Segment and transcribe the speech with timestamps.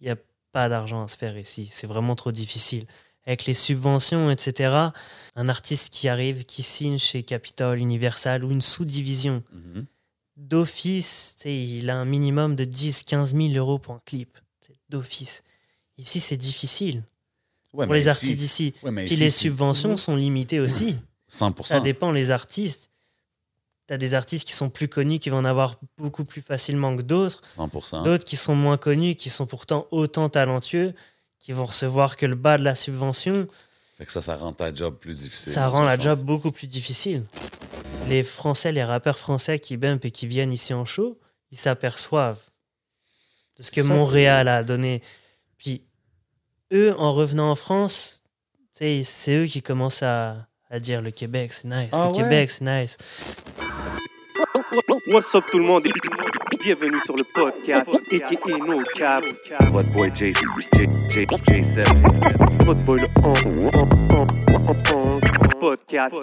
[0.00, 0.16] il n'y a
[0.52, 1.68] pas d'argent à se faire ici.
[1.70, 2.86] C'est vraiment trop difficile.
[3.26, 4.74] Avec les subventions, etc.,
[5.36, 9.86] un artiste qui arrive, qui signe chez Capitol, Universal ou une sous-division, Mhm.
[10.36, 14.38] d'office, il a un minimum de 10, 15 000 euros pour un clip.
[14.88, 15.42] D'office.
[15.98, 17.04] Ici, c'est difficile
[17.72, 18.74] Ouais, pour les ici- artistes d'ici.
[18.82, 20.96] ouais, mais Puis ici, les subventions sont limitées aussi.
[21.28, 21.74] 100%.
[21.74, 22.89] Ça dépend les artistes.
[23.90, 26.94] Tu as des artistes qui sont plus connus, qui vont en avoir beaucoup plus facilement
[26.94, 27.42] que d'autres.
[27.58, 28.04] 100%.
[28.04, 30.94] D'autres qui sont moins connus, qui sont pourtant autant talentueux,
[31.40, 33.48] qui vont recevoir que le bas de la subvention.
[33.98, 35.52] Fait que ça, ça rend ta job plus difficile.
[35.52, 36.04] Ça rend la sens.
[36.04, 37.24] job beaucoup plus difficile.
[38.08, 41.18] Les Français, les rappeurs français qui bump et qui viennent ici en show,
[41.50, 42.40] ils s'aperçoivent
[43.58, 45.02] de ce que Ça- Montréal a donné.
[45.58, 45.82] Puis
[46.72, 48.22] eux, en revenant en France,
[48.72, 49.02] c'est
[49.36, 51.88] eux qui commencent à, à dire le Québec, c'est nice.
[51.90, 52.22] Ah le ouais?
[52.22, 52.96] Québec, c'est nice.
[54.52, 55.86] What's up tout le monde?
[55.86, 59.24] Et bienvenue sur le podcast aka No Cap.
[59.72, 62.64] What boy J J J J7.
[62.64, 63.06] Votre boy le
[65.60, 66.14] podcast.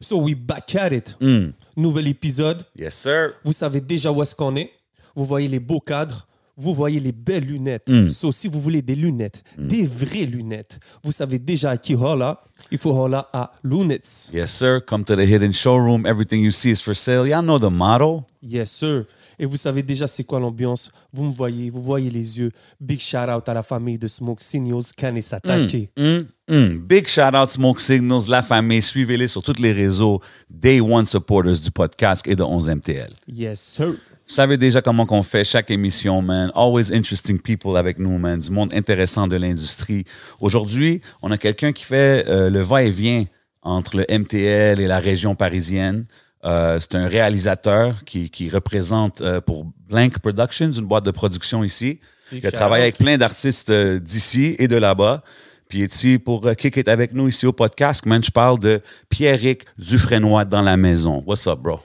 [0.00, 1.16] So we back at it.
[1.20, 1.50] Mm.
[1.76, 2.64] Nouvel épisode.
[2.76, 3.32] Yes, sir.
[3.44, 4.70] Vous savez déjà où est-ce qu'on est.
[5.16, 6.28] Vous voyez les beaux cadres.
[6.60, 7.88] Vous voyez les belles lunettes.
[7.88, 8.10] Mm.
[8.10, 12.42] So si vous voulez des lunettes, des vraies lunettes, vous savez déjà à qui holla.
[12.70, 14.30] Il faut holla à Lunettes.
[14.34, 14.80] Yes, sir.
[14.86, 16.04] Come to the hidden showroom.
[16.06, 17.26] Everything you see is for sale.
[17.26, 18.24] Y'all know the motto.
[18.42, 19.06] Yes, sir.
[19.38, 20.90] Et vous savez déjà c'est quoi l'ambiance?
[21.12, 22.50] Vous me voyez, vous voyez les yeux.
[22.78, 24.82] Big shout out à la famille de Smoke Signals,
[25.22, 25.90] Satake.
[25.96, 26.78] Mm, mm.
[26.80, 28.82] Big shout out Smoke Signals, la famille.
[28.82, 30.20] Suivez-les sur tous les réseaux.
[30.50, 33.12] Day One supporters du podcast et de 11MTL.
[33.26, 33.94] Yes, sir.
[34.30, 36.52] Vous savez déjà comment qu'on fait chaque émission, man.
[36.54, 38.38] Always interesting people avec nous, man.
[38.38, 40.04] Du monde intéressant de l'industrie.
[40.38, 43.24] Aujourd'hui, on a quelqu'un qui fait euh, le va-et-vient
[43.62, 46.06] entre le MTL et la région parisienne.
[46.44, 51.64] Euh, c'est un réalisateur qui, qui représente euh, pour Blank Productions, une boîte de production
[51.64, 51.98] ici.
[52.30, 55.24] Il a travaillé avec plein d'artistes d'ici et de là-bas.
[55.68, 58.06] Puis est ici pour euh, kick it avec nous ici au podcast.
[58.06, 61.20] Man, je parle de Pierrick Dufresnoy dans la maison.
[61.26, 61.80] What's up, bro?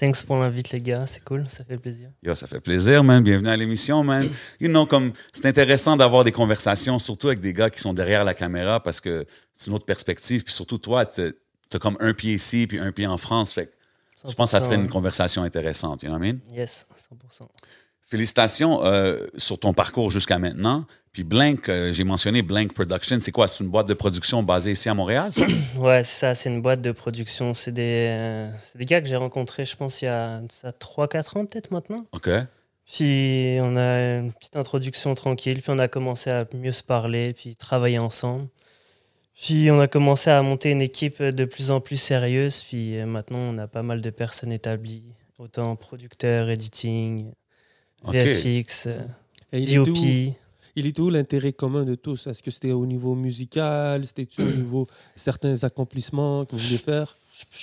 [0.00, 1.04] Thanks pour l'invite, les gars.
[1.04, 2.08] C'est cool, ça fait plaisir.
[2.22, 3.22] Yo, ça fait plaisir, man.
[3.22, 4.26] Bienvenue à l'émission, man.
[4.58, 8.24] You know, comme c'est intéressant d'avoir des conversations, surtout avec des gars qui sont derrière
[8.24, 10.42] la caméra, parce que c'est une autre perspective.
[10.42, 11.32] Puis surtout, toi, t'as
[11.74, 13.52] as comme un pied ici, puis un pied en France.
[13.52, 13.72] Fait que
[14.26, 16.38] je pense que ça ferait une 100%, conversation intéressante, you know what I mean?
[16.50, 17.46] Yes, 100%.
[18.10, 20.84] Félicitations euh, sur ton parcours jusqu'à maintenant.
[21.12, 23.20] Puis Blank, euh, j'ai mentionné Blank Production.
[23.20, 23.46] C'est quoi?
[23.46, 25.46] C'est une boîte de production basée ici à Montréal, ça?
[25.78, 27.54] Ouais, c'est ça, c'est une boîte de production.
[27.54, 30.40] C'est des, euh, des gars que j'ai rencontrés, je pense, il y a
[30.80, 32.04] 3-4 ans peut-être maintenant.
[32.10, 32.28] OK.
[32.84, 37.32] Puis on a une petite introduction tranquille, puis on a commencé à mieux se parler,
[37.32, 38.48] puis travailler ensemble.
[39.40, 43.38] Puis on a commencé à monter une équipe de plus en plus sérieuse, puis maintenant
[43.38, 45.04] on a pas mal de personnes établies,
[45.38, 47.30] autant producteurs, editing,
[48.06, 48.12] OK.
[48.14, 48.86] VFX,
[49.52, 50.34] Et il est où- DOP.
[50.76, 52.26] Il est où l'intérêt commun de tous?
[52.28, 54.06] Est-ce que c'était au niveau musical?
[54.06, 57.16] C'était-tu au niveau certains accomplissements que vous voulez faire?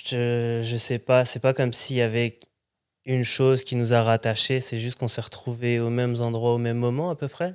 [0.06, 2.38] Je, je sais pas, c'est pas comme s'il y avait
[3.06, 6.58] une chose qui nous a rattachés, c'est juste qu'on s'est retrouvés aux mêmes endroits au
[6.58, 7.54] même moment à peu près.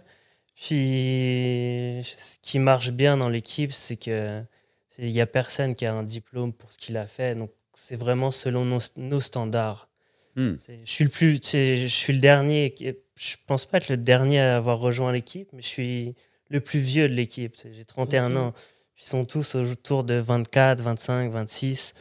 [0.55, 4.43] Puis ce qui marche bien dans l'équipe, c'est que
[4.89, 7.51] c'est- il y a personne qui a un diplôme pour ce qu'il a fait, donc
[7.75, 9.89] c'est vraiment selon nos, nos standards.
[10.37, 10.55] Hmm.
[10.85, 12.75] Je suis le plus, je suis le dernier.
[13.17, 16.15] Je pense pas être le dernier à avoir rejoint l'équipe, mais je suis
[16.49, 17.57] le plus vieux de l'équipe.
[17.63, 18.37] J'ai 31 Ok.
[18.39, 18.55] ans.
[18.99, 21.93] Ils sont tous autour de 24, 25, 26.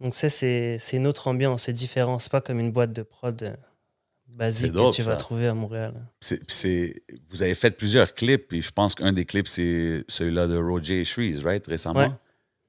[0.00, 2.18] Donc ça, c'est une autre ambiance, c'est différent.
[2.18, 3.54] C'est pas comme une boîte de prod euh,
[4.28, 5.10] basique dope, que tu ça.
[5.12, 5.94] vas trouver à Montréal.
[6.20, 10.56] C'est- vous avez fait plusieurs clips, et je pense qu'un des clips, c'est celui-là de
[10.58, 12.00] Roger Shrees, right, récemment?
[12.00, 12.10] Ouais.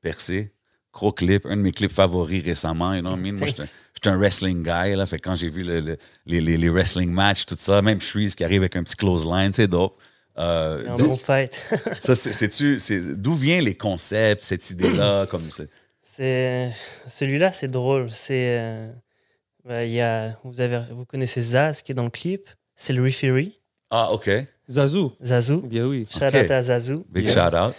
[0.01, 0.51] Percé.
[0.95, 3.33] Gros clip, un de mes clips favoris récemment, you know what I mean?
[3.37, 3.63] Moi, j'étais
[3.93, 7.57] j'étais un wrestling guy, là, fait quand j'ai vu le- le- les, wrestling matchs, tout
[7.59, 9.97] ça, même Shrees qui arrive avec un petit close line, c'est dope.
[10.37, 11.61] Euh, bon fight.
[11.99, 12.77] ça, c'est- c'est-tu-
[13.17, 15.25] D'où viennent les concepts, cette idée-là?
[15.29, 15.67] comme c'est-
[16.01, 16.71] C'est
[17.07, 18.09] celui-là, c'est drôle.
[18.09, 22.47] C'est euh, il y a vous avez vous connaissez Zaz qui est dans le clip?
[22.77, 23.59] C'est le referee
[23.91, 24.29] Ah, OK.
[24.69, 25.61] Zazou Zazou.
[25.61, 26.07] Bien oui.
[26.09, 26.33] Shout Ok.
[26.35, 27.05] out à Zazou.
[27.09, 27.33] Big Yes.
[27.33, 27.73] shout-out.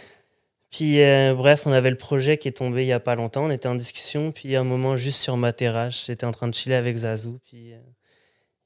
[0.77, 3.47] Puis euh, bref, on avait le projet qui est tombé il y a pas longtemps.
[3.47, 4.31] On était en discussion.
[4.31, 7.41] Puis à un moment, juste sur ma terrasse, j'étais en train de chiller avec Zazou.
[7.47, 7.79] Puis euh,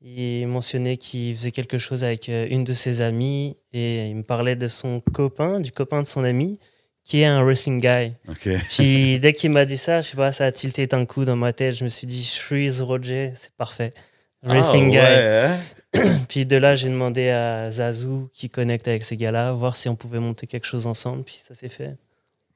[0.01, 4.23] il mentionnait qu'il faisait quelque chose avec euh, une de ses amies et il me
[4.25, 6.59] parlait de son copain, du copain de son ami,
[7.05, 8.13] qui est un wrestling guy.
[8.29, 8.49] OK.
[8.71, 11.37] Puis dès qu'il m'a dit ça, je sais pas, ça a tilté un coup dans
[11.37, 11.77] ma tête.
[11.77, 13.93] Je me suis dit, Shreeze Roger, c'est parfait.
[14.43, 14.97] Wrestling Ah, guy.
[14.97, 15.47] ouais,
[16.03, 16.19] hein?
[16.29, 19.97] Puis de là, j'ai demandé à Zazou qui connecte avec ces gars-là, voir si on
[19.97, 21.25] pouvait monter quelque chose ensemble.
[21.25, 21.97] Puis ça s'est fait.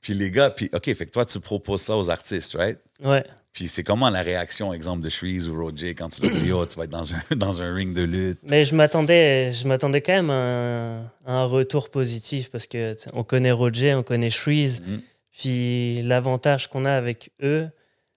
[0.01, 2.79] Puis les gars, puis OK, fait que toi, tu proposes ça aux artistes, right?
[3.03, 3.25] Ouais.
[3.53, 6.67] Puis c'est comment la réaction, exemple, de Shreeze ou Roger quand tu leur dis, oh,
[6.67, 8.41] tu vas être dans un, dans un ring de lutte?
[8.49, 12.97] Mais je m'attendais, je m'attendais quand même à un, à un retour positif parce que
[13.13, 14.81] on connaît Roger, on connaît Shreeze.
[14.83, 15.01] Mhm.
[15.33, 17.69] Puis l'avantage qu'on a avec eux,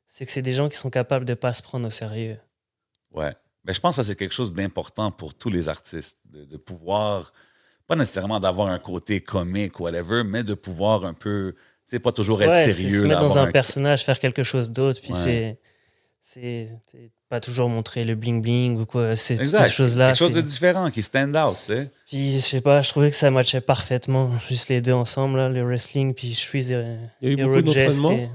[0.07, 2.37] c'est que c'est des gens qui sont capables de pas se prendre au sérieux.
[3.13, 3.33] Ouais.
[3.67, 6.57] Mais je pense que ça, c'est quelque chose d'important pour tous les artistes, de, de
[6.57, 7.33] pouvoir,
[7.85, 11.61] pas nécessairement d'avoir un côté comique ou whatever, mais de pouvoir un peu, tu
[11.91, 12.99] sais, pas toujours être Ouais, c'est sérieux.
[12.99, 15.01] se là, mettre dans un personnage, faire quelque chose d'autre.
[15.01, 15.19] Puis Ouais.
[15.19, 15.59] c'est,
[16.21, 19.15] c'est, c'est pas toujours montrer le bling bling ou quoi.
[19.17, 20.07] C'est toutes ces choses-là.
[20.07, 21.89] Quelque chose de c'est- différent qui stand out, tu sais.
[22.09, 25.49] Puis je sais pas, je trouvais que ça matchait parfaitement, juste les deux ensemble, là,
[25.49, 28.09] le wrestling, puis Shreeze et, Il y a eu et beaucoup d'entraînement.
[28.11, 28.29] c'était-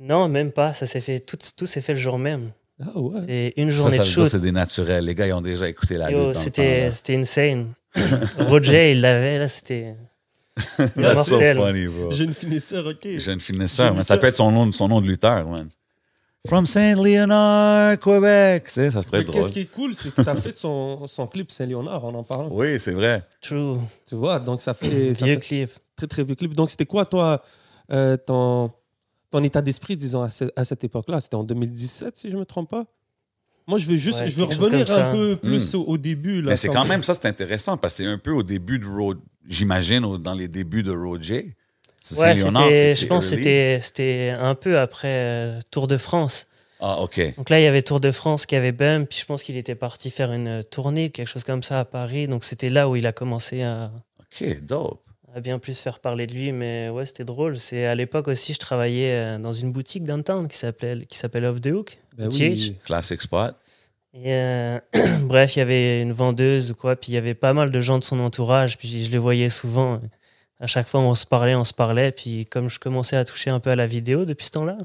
[0.00, 0.72] Non, même pas.
[0.74, 2.50] Ça s'est fait, tout, tout s'est fait le jour même.
[2.82, 3.20] Ah ouais.
[3.26, 4.26] C'est une journée ça de shoot.
[4.26, 5.04] c'est des naturels.
[5.04, 6.36] Les gars, ils ont déjà écouté la Yo, lutte.
[6.38, 7.72] C'était c'était insane.
[8.38, 9.94] Roger, il l'avait, là, c'était
[10.76, 11.56] That's so mortel.
[11.58, 12.10] funny, bro.
[12.10, 13.08] Jeune finisseur, ok.
[13.18, 15.64] Jeune finisseur, mais ça peut être son nom, son nom de lutteur, man.
[16.46, 18.64] From Saint-Léonard, Québec.
[18.66, 19.42] Tu sais, ça pourrait Mais être drôle.
[19.42, 22.24] qu'est-ce qui est cool, c'est que tu as fait son, son clip Saint-Léonard en en
[22.24, 22.48] parlant.
[22.50, 23.22] Oui, c'est vrai.
[23.40, 23.76] true.
[24.08, 25.70] Tu vois, donc ça fait, ça Vieux fait clip.
[25.96, 26.54] très très vieux clip.
[26.54, 27.42] Donc c'était quoi, toi,
[27.92, 28.72] euh, ton,
[29.32, 32.40] ton état d'esprit, disons, à, ce- à cette époque-là C'était en 2017, si je ne
[32.40, 32.84] me trompe pas
[33.66, 35.08] Moi, je veux juste Ouais, je veux revenir ça.
[35.08, 36.42] un peu plus au, au début.
[36.42, 38.78] Là, Mais c'est quand- même, ça, c'est intéressant parce que c'est un peu au début
[38.78, 39.18] de Road,
[39.48, 41.54] j'imagine, dans les débuts de Roger.
[42.00, 46.48] C'est Ouais, c'était je pense que c'était, c'était un peu après euh, Tour de France.
[46.80, 47.36] Ah, OK.
[47.36, 49.56] Donc là, il y avait Tour de France qui avait Bump, puis je pense qu'il
[49.56, 52.26] était parti faire une tournée, quelque chose comme ça à Paris.
[52.26, 55.01] Donc c'était là où il a commencé à, OK, dope.
[55.34, 56.52] À bien plus faire parler de lui.
[56.52, 57.58] Mais ouais, c'était drôle.
[57.58, 61.44] C'est à l'époque aussi, je travaillais euh, dans une boutique downtown qui s'appelait, qui s'appelle
[61.44, 61.98] Off the Hook.
[62.16, 62.76] Ben oui.
[62.84, 63.56] Classic spot.
[64.14, 64.78] Et euh,
[65.22, 67.80] bref, il y avait une vendeuse ou quoi, puis il y avait pas mal de
[67.80, 70.00] gens de son entourage, puis je les voyais souvent.
[70.60, 73.50] À chaque fois, on se parlait, on se parlait, puis comme je commençais à toucher
[73.50, 74.76] un peu à la vidéo depuis ce temps-là,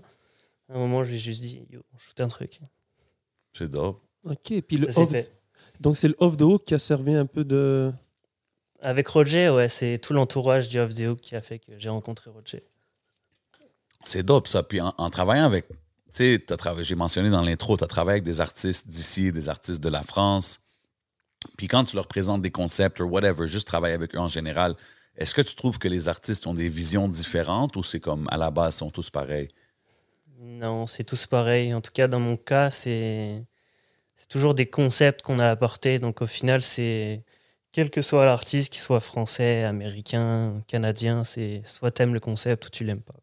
[0.69, 2.59] à un moment, je lui ai juste dit, yo, on shoot un truc.
[3.53, 4.01] C'est dope.
[4.23, 5.31] Ok, puis le off, fait.
[5.79, 7.91] donc c'est le off the hook qui a servi un peu de.
[8.81, 11.89] Avec Roger, ouais, c'est tout l'entourage du Off the Hook qui a fait que j'ai
[11.89, 12.63] rencontré Roger.
[14.03, 14.63] C'est dope, ça.
[14.63, 15.75] Puis en, en travaillant avec, tu
[16.11, 16.45] sais,
[16.81, 20.03] j'ai mentionné dans l'intro, tu as travaillé avec des artistes d'ici, des artistes de la
[20.03, 20.61] France.
[21.57, 24.75] Puis quand tu leur présentes des concepts ou whatever, juste travailler avec eux en général,
[25.17, 28.37] est-ce que tu trouves que les artistes ont des visions différentes ou c'est comme à
[28.37, 29.47] la base, ils sont tous pareils?
[30.39, 31.73] Non, c'est tous pareil.
[31.73, 33.43] En tout cas, dans mon cas, c'est
[34.15, 35.99] c'est toujours des concepts qu'on a apportés.
[35.99, 37.23] Donc au final, c'est
[37.77, 42.69] quel que soit l'artiste, qu'il soit français, américain, canadien, c'est soit t'aimes le concept ou
[42.71, 43.13] tu l'aimes pas.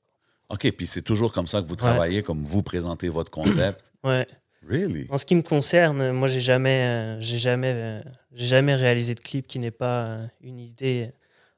[0.49, 3.85] OK, puis c'est toujours comme ça que vous travaillez, comme vous présentez votre concept?
[4.05, 4.27] Ouais.
[4.69, 5.07] really?
[5.09, 8.01] En ce qui me concerne, moi, j'ai jamais, euh, j'ai jamais, euh,
[8.33, 11.11] j'ai jamais réalisé de clip qui n'est pas euh, une idée.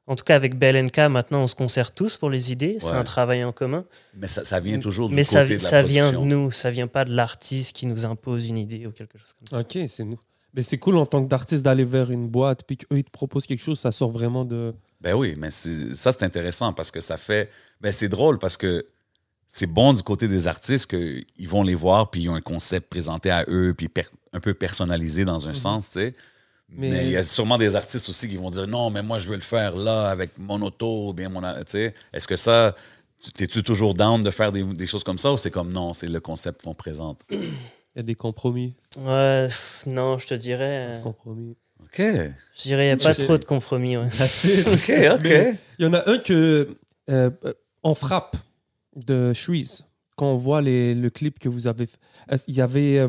[0.07, 2.77] En tout cas, avec BLNK, maintenant, on se concerte tous pour les idées.
[2.79, 3.85] C'est un travail en commun.
[4.15, 6.49] Mais ça, ça vient toujours du Mais ça, de la ça vient de nous.
[6.49, 9.59] Ça vient pas de l'artiste qui nous impose une idée ou quelque chose comme ça.
[9.59, 10.19] Ok, c'est nous.
[10.57, 13.45] Mais c'est cool en tant qu'artiste d'aller vers une boîte, puis qu'eux, ils te proposent
[13.45, 14.73] quelque chose, ça sort vraiment de.
[14.99, 17.49] Ben oui, mais ça, c'est intéressant parce que ça fait.
[17.79, 18.85] Ben c'est drôle parce que
[19.47, 22.89] c'est bon du côté des artistes qu'ils vont les voir puis ils ont un concept
[22.89, 26.15] présenté à eux puis per- un peu personnalisé dans un sens, tu sais.
[26.69, 29.19] Mais Mais- il y a sûrement des artistes aussi qui vont dire non, mais moi,
[29.19, 31.39] je veux le faire là avec mon auto ou bien mon.
[31.41, 32.75] Tu sais, est-ce que ça.
[33.35, 36.07] T'es-tu toujours down de faire des, des choses comme ça ou c'est comme non, c'est
[36.07, 37.21] le concept qu'on présente?
[37.97, 38.75] Il y a des compromis.
[38.99, 39.47] Ouais,
[39.87, 40.85] non, je te dirais.
[40.87, 41.55] euh, compromis.
[41.81, 41.97] OK.
[41.99, 43.97] Je dirais, il n'y a pas Je- trop de compromis.
[43.97, 44.05] ouais.
[44.67, 45.57] OK, OK.
[45.79, 46.67] Il y en a un que
[47.09, 47.31] euh,
[47.81, 48.35] on frappe
[48.95, 49.83] de Shreeze
[50.15, 51.87] quand on voit les, le clip que vous avez.
[51.87, 51.97] fait.
[52.33, 53.07] Euh, Il y avait, euh,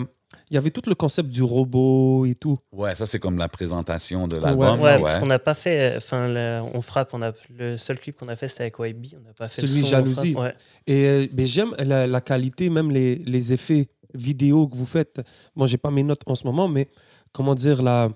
[0.50, 2.56] il y avait tout le concept du robot et tout.
[2.72, 4.80] Ouais, ça, c'est comme la présentation de l'album.
[4.80, 5.96] Ouais, parce qu'on n'a pas fait.
[5.98, 7.10] Enfin, on frappe.
[7.12, 9.16] On a, le seul clip qu'on a fait, c'était avec YB.
[9.22, 9.90] On n'a pas fait Celui le son.
[9.90, 10.34] Jalousie.
[10.34, 10.54] ouais.
[10.86, 15.20] Et euh, mais j'aime la, la qualité, même les, les effets vidéo que vous faites.
[15.54, 16.88] Moi, j'ai pas mes notes en ce moment, mais
[17.32, 18.08] comment dire la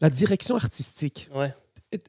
[0.00, 1.28] la direction artistique.
[1.34, 1.52] Ouais.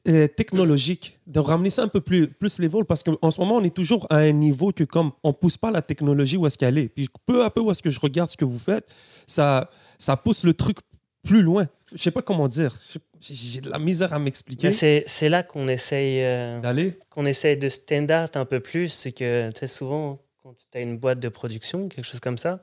[0.08, 3.64] euh, technologique, de ramener ça un peu plus, plus level, parce qu'en ce moment, on
[3.64, 6.78] est toujours à un niveau que comme on pousse pas la technologie où est-ce qu'elle
[6.78, 6.88] est.
[6.88, 8.88] Puis peu à peu où est-ce que je regarde ce que vous faites,
[9.26, 10.78] ça, ça pousse le truc
[11.22, 11.66] plus loin.
[11.92, 12.76] Je sais pas comment dire.
[13.20, 14.72] J'ai de la misère à m'expliquer.
[14.72, 16.98] C'est là qu'on essaye, euh, D'aller.
[17.10, 18.88] qu'on essaye de standard un peu plus.
[18.88, 22.62] C'est que sais, souvent, quand tu as une boîte de production, quelque chose comme ça,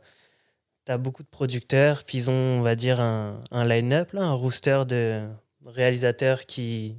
[0.86, 4.34] tu as beaucoup de producteurs, puis ils ont, on va dire, un, un line-up, un
[4.34, 5.28] rooster de
[5.66, 6.98] réalisateurs qui,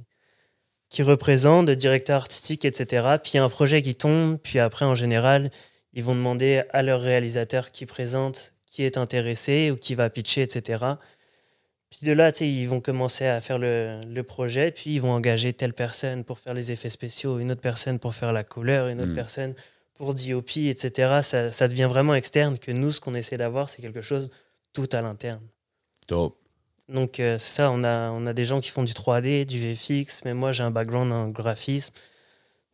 [0.89, 3.17] qui représentent, de directeurs artistiques, etc.
[3.21, 5.51] Puis il y a un projet qui tombe, puis après, en général,
[5.93, 10.41] ils vont demander à leur réalisateur qui présente, qui est intéressé ou qui va pitcher,
[10.41, 10.83] etc.
[11.91, 15.53] Puis de là, ils vont commencer à faire le, le projet, puis ils vont engager
[15.53, 19.01] telle personne pour faire les effets spéciaux, une autre personne pour faire la couleur, une
[19.01, 19.15] autre Mm.
[19.15, 19.55] personne
[20.01, 21.19] pour DOP, etc.
[21.21, 24.31] Ça, ça devient vraiment externe que nous, ce qu'on essaie d'avoir, c'est quelque chose
[24.73, 25.47] tout à l'interne.
[26.89, 29.59] Donc euh, c'est ça, on a, on a des gens qui font du 3D, du
[29.59, 31.93] VFX, mais moi j'ai un background en graphisme.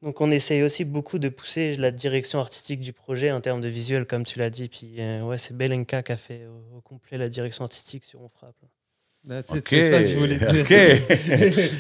[0.02, 3.68] Donc on essaye aussi beaucoup de pousser la direction artistique du projet en termes de
[3.68, 4.70] visuel, comme tu l'as dit.
[4.70, 8.22] Puis euh, ouais, c'est Belenka qui a fait au, au complet la direction artistique sur
[8.22, 8.56] On Frappe.
[9.28, 9.68] That's it, OK.
[9.70, 10.62] C'est ça que je voulais dire.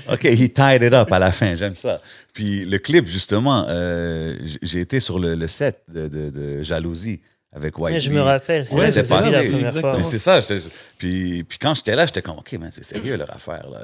[0.07, 0.13] OK.
[0.13, 1.55] OK, he tied it up à la fin.
[1.55, 2.01] J'aime ça.
[2.33, 7.21] Puis le clip, justement, euh, j'ai été sur le, le set de, de- de Jalousie
[7.53, 9.81] avec White Ouais, je me rappelle, c'est Ouais, c'est ça, vu la c'est première exactement.
[9.81, 9.97] fois.
[9.97, 10.39] Mais c'est ça.
[10.41, 13.69] je- puis, puis quand j'étais là, j'étais comme, OK, man, c'est sérieux leur affaire.
[13.71, 13.81] Là.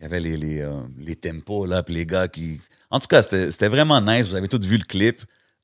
[0.00, 2.60] Il y avait les, les, euh, les tempos, là, puis les gars qui.
[2.90, 4.28] En tout cas, c'était c'était vraiment nice.
[4.28, 5.22] Vous avez tous vu le clip.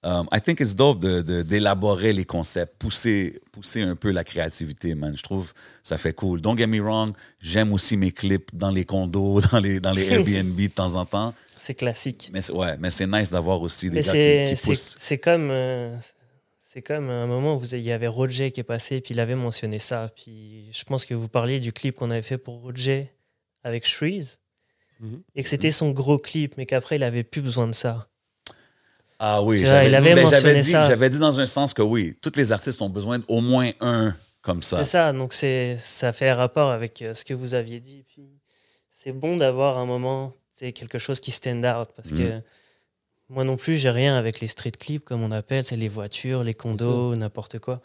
[0.08, 4.22] Um, I think it's dope d'élaborer de, d'élaborer les concepts, pousser, pousser un peu la
[4.22, 5.16] créativité, man.
[5.16, 6.40] Je trouve ça fait cool.
[6.40, 10.06] Don't get me wrong, j'aime aussi mes clips dans les condos, dans les, dans les
[10.12, 11.34] Airbnb de temps en temps.
[11.56, 12.30] C'est classique.
[12.32, 14.94] Mais c'est- ouais, mais c'est nice d'avoir aussi des Mais gars c'est qui, qui poussent.
[14.96, 15.96] c'est comme, euh,
[16.60, 19.18] c'est comme un moment où vous- il y avait Roger qui est passé, puis il
[19.18, 20.08] avait mentionné ça.
[20.14, 23.10] Puis je pense que vous parliez du clip qu'on avait fait pour Roger
[23.64, 24.38] avec Shreeze,
[25.00, 25.22] Mhm.
[25.34, 28.08] et que c'était son gros clip, mais qu'après il avait plus besoin de ça.
[29.18, 30.82] Ah oui, j'avais il avait mais mentionné j'avais dit, ça.
[30.82, 34.14] j'avais dit dans un sens que oui, tous les artistes ont besoin d'au moins un
[34.42, 34.78] comme ça.
[34.78, 38.04] C'est ça, donc c'est ça fait rapport avec euh, ce que vous aviez dit.
[38.08, 38.28] Puis
[38.90, 42.40] c'est bon d'avoir un moment, c'est quelque chose qui stand out parce que
[43.28, 46.44] moi non plus, j'ai rien avec les street clips comme on appelle, c'est les voitures,
[46.44, 47.80] les condos, n'importe quoi.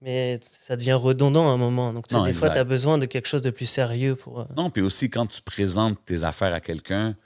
[0.00, 1.92] Mais ça devient redondant à un moment.
[1.92, 4.40] Donc Non, des fois, tu as besoin de quelque chose de plus sérieux pour.
[4.40, 7.16] euh, Non, puis aussi quand tu présentes tes affaires à quelqu'un,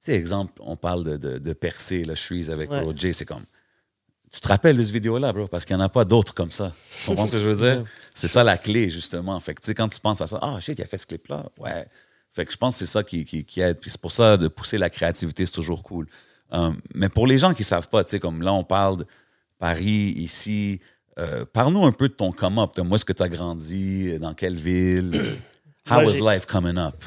[0.00, 1.50] sais, exemple, on parle de, de, de
[2.06, 2.80] là, je suis avec Ouais.
[2.80, 3.44] Roger, c'est comme.
[4.32, 6.52] Tu te rappelles de cette vidéo-là, bro, parce qu'il n'y en a pas d'autres comme
[6.52, 6.72] ça.
[7.00, 7.84] Tu comprends ce que je veux dire?
[8.14, 9.38] C'est ça la clé, justement.
[9.40, 11.06] Fait que, tu sais, quand tu penses à ça, ah, shit, il a fait ce
[11.06, 11.46] clip-là.
[11.58, 11.86] Ouais.
[12.30, 13.78] Fait que je pense que c'est ça qui, qui, qui aide.
[13.80, 16.06] Puis c'est pour ça, de pousser la créativité, c'est toujours cool.
[16.52, 18.98] Euh, mais pour les gens qui ne savent pas, tu sais, comme là, on parle
[18.98, 19.06] de
[19.58, 20.80] Paris, ici,
[21.18, 22.78] euh, parle-nous un peu de ton come-up.
[22.78, 24.16] Moi, est-ce que tu as grandi?
[24.20, 25.38] Dans quelle ville?
[25.90, 27.02] How j'ai- life coming up?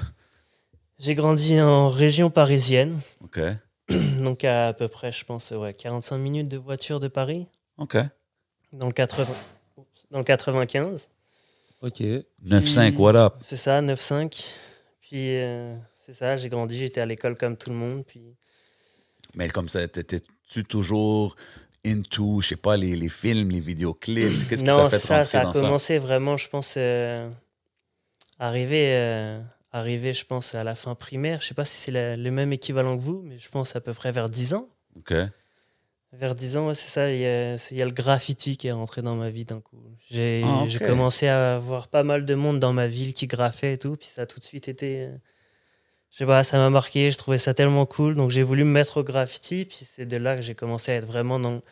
[1.04, 3.38] J'ai grandi en région parisienne, OK.
[4.22, 7.46] donc à, à peu près, je pense, ouais, 45 minutes de voiture de Paris,
[7.78, 7.98] OK.
[8.72, 9.28] dans le, 80...
[10.12, 11.10] dans le 95.
[11.82, 12.02] Ok.
[12.46, 13.34] 9-5, what up?
[13.44, 14.56] C'est ça, 9-5.
[15.02, 18.06] Puis euh, c'est ça, j'ai grandi, j'étais à l'école comme tout le monde.
[18.06, 18.38] Puis
[19.36, 21.36] Mais comme ça, t'étais-tu toujours
[21.86, 24.48] into, je sais pas, les, les films, les vidéoclips?
[24.48, 25.60] Qu'est-ce qui non, t'a fait ça, ça a dans ça?
[25.60, 27.30] commencé vraiment, je pense, euh,
[28.40, 29.42] arrivé, euh,
[29.74, 31.42] arrivé, je pense, à la fin primaire.
[31.42, 33.94] Je sais pas si c'est le même équivalent que vous, mais je pense à peu
[33.94, 34.70] près vers 10 ans.
[34.96, 35.14] OK.
[36.14, 38.56] Vers 10 ans, ouais, c'est ça, il y, a, c'est- il y a le graffiti
[38.56, 39.82] qui est rentré dans ma vie d'un coup.
[40.12, 43.78] J'ai Ah, commencé à voir pas mal de monde dans ma ville qui graffait et
[43.80, 45.06] tout, puis ça a tout de suite été...
[45.06, 45.16] euh,
[46.12, 48.70] je sais pas, ça m'a marqué, je trouvais ça tellement cool, donc j'ai voulu me
[48.70, 51.64] mettre au graffiti, puis c'est de là que j'ai commencé à être vraiment dans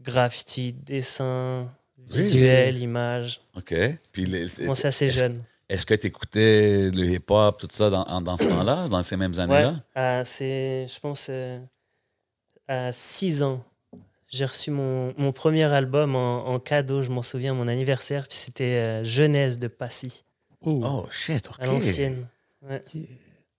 [0.00, 3.40] graffiti, dessin, visuel, image.
[3.56, 3.74] OK.
[4.12, 5.42] Puis, les- J'ai commencé assez jeune.
[5.68, 9.32] Est-ce que tu écoutais le hip-hop, tout ça, dans, dans ce temps-là, dans ces mêmes
[9.34, 9.82] Ouais, années-là?
[9.94, 11.58] à- c'est, je pense, euh,
[12.66, 13.62] à 6 ans,
[14.30, 18.38] j'ai reçu mon, mon premier album en, en cadeau, je m'en souviens, mon anniversaire, puis
[18.38, 20.24] c'était euh, Jeunesse de Passy,
[20.60, 20.80] Oh.
[20.84, 21.54] Oh, shit, OK.
[21.60, 22.26] à l'ancienne.
[22.62, 22.82] Ouais.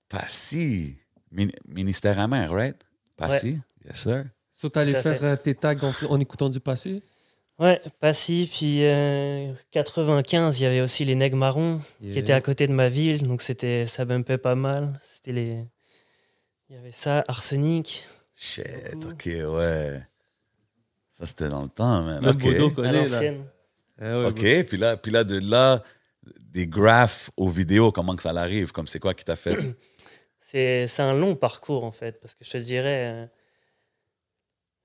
[0.10, 0.98] Passy.
[1.32, 2.76] Min- ministère amer, right?
[3.16, 3.60] Passy?
[3.86, 4.26] Yes, sir.
[4.52, 5.24] So, t'allais faire fait.
[5.26, 7.02] euh, tes tags en, en écoutant du passé?
[7.60, 12.42] Ouais, Passy, puis euh, 95, il y avait aussi les Nègres Marrons qui étaient à
[12.42, 14.98] côté de ma ville, donc c'était, ça bumpait pas mal.
[15.04, 15.66] C'était les...
[16.70, 18.06] Il y avait ça, Arsenic,
[18.42, 19.10] Shit, Beaucoup.
[19.10, 20.02] OK, ouais.
[21.18, 22.22] Ça, c'était dans le temps, man.
[22.22, 22.42] Même OK.
[22.42, 23.02] Bodo à connaît, là.
[23.02, 23.46] l'ancienne.
[24.00, 25.84] Ouais, OK, puis là, puis là, de là,
[26.40, 28.72] des graphes aux vidéos, comment que ça l'arrive?
[28.72, 29.58] Comme c'est quoi qui t'a fait?
[30.40, 33.26] C'est c'est un long parcours en fait, parce que je te dirais, euh,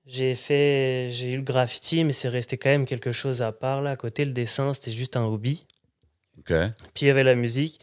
[0.05, 3.81] j'ai fait, j'ai eu le graffiti, mais c'est resté quand même quelque chose à part
[3.81, 3.91] là.
[3.91, 5.65] À côté, le dessin, c'était juste un hobby.
[6.39, 6.53] OK.
[6.93, 7.79] Puis il y avait la musique.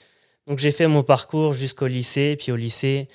[0.46, 2.36] Donc j'ai fait mon parcours jusqu'au lycée.
[2.38, 3.08] Puis au lycée,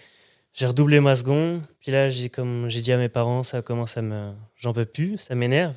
[0.53, 1.61] j'ai redoublé ma seconde.
[1.79, 4.85] Puis là, j'ai comme j'ai dit à mes parents, ça commence à me, j'en peux
[4.85, 5.75] plus, ça m'énerve.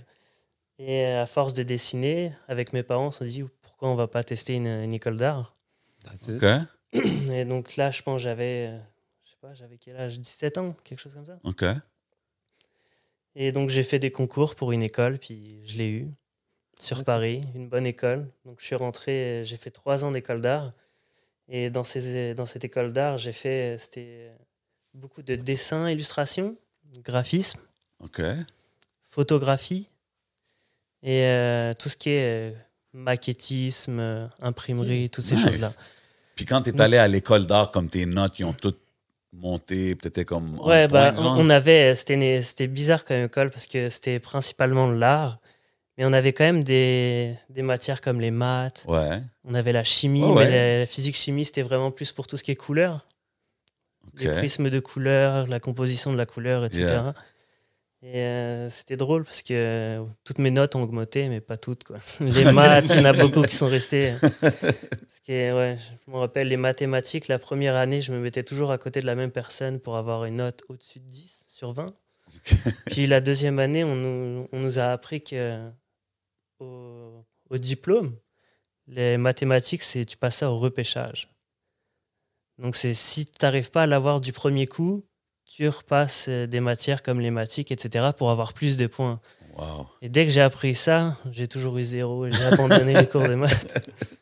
[0.79, 4.25] Et à force de dessiner, avec mes parents, on s'est dit pourquoi on va pas
[4.25, 5.55] tester une, une école d'art?
[6.05, 6.43] That's it.
[6.43, 7.31] OK.
[7.31, 8.73] Et donc là, je pense j'avais,
[9.25, 10.19] je sais pas, j'avais quel âge?
[10.19, 11.39] 17 ans, quelque chose comme ça.
[11.45, 11.65] OK.
[13.37, 16.09] Et donc j'ai fait des concours pour une école, puis je l'ai eu
[16.79, 18.29] sur Paris, une bonne école.
[18.45, 20.73] Donc je suis rentré, j'ai fait trois ans d'école d'art.
[21.49, 24.31] Et dans, ces, dans cette école d'art, j'ai fait, c'était
[24.95, 26.57] beaucoup de dessin, illustration,
[27.05, 27.61] graphisme,
[28.01, 28.21] OK.
[29.03, 29.89] photographie
[31.03, 32.53] et euh, tout ce qui est euh,
[32.93, 35.45] maquettisme, imprimerie, toutes ces Nice.
[35.45, 35.71] choses-là.
[36.37, 38.81] Puis quand t'es allé à l'école d'art, comme tes notes, ils ont toutes
[39.33, 40.59] monté, peut-être comme.
[40.61, 41.95] Ouais, bah, on on avait.
[41.95, 45.39] C'était une- c'était bizarre comme école parce que c'était principalement l'art.
[45.99, 48.87] Mais on avait quand même des, des matières comme les maths.
[48.89, 49.21] Ouais.
[49.45, 50.47] On avait la chimie, Oh, ouais.
[50.49, 53.07] mais la, physique-chimie, c'était vraiment plus pour tout ce qui est couleur.
[54.15, 54.23] OK.
[54.23, 56.85] Les prismes de couleur, la composition de la couleur, etc.
[56.87, 57.15] Yeah.
[58.03, 61.85] Et euh, c'était drôle parce que euh, toutes mes notes ont augmenté, mais pas toutes.
[61.85, 61.99] Quoi.
[62.21, 64.15] Les maths, il y en a beaucoup qui sont restés.
[65.31, 69.01] Ouais, je me rappelle, les mathématiques, la première année, je me mettais toujours à côté
[69.01, 71.95] de la même personne pour avoir une note au-dessus de 10 sur 20.
[72.87, 75.71] Puis la deuxième année, on nous, on nous a appris que
[76.59, 78.17] au, au diplôme,
[78.89, 81.29] les mathématiques, c'est tu passes ça au repêchage.
[82.59, 85.05] Donc c'est si tu n'arrives pas à l'avoir du premier coup,
[85.45, 89.21] tu repasses euh, des matières comme les mathématiques, etc., pour avoir plus de points.
[89.57, 89.87] Wow.
[90.01, 93.27] Et dès que j'ai appris ça, j'ai toujours eu zéro et j'ai abandonné les cours
[93.29, 93.89] de maths.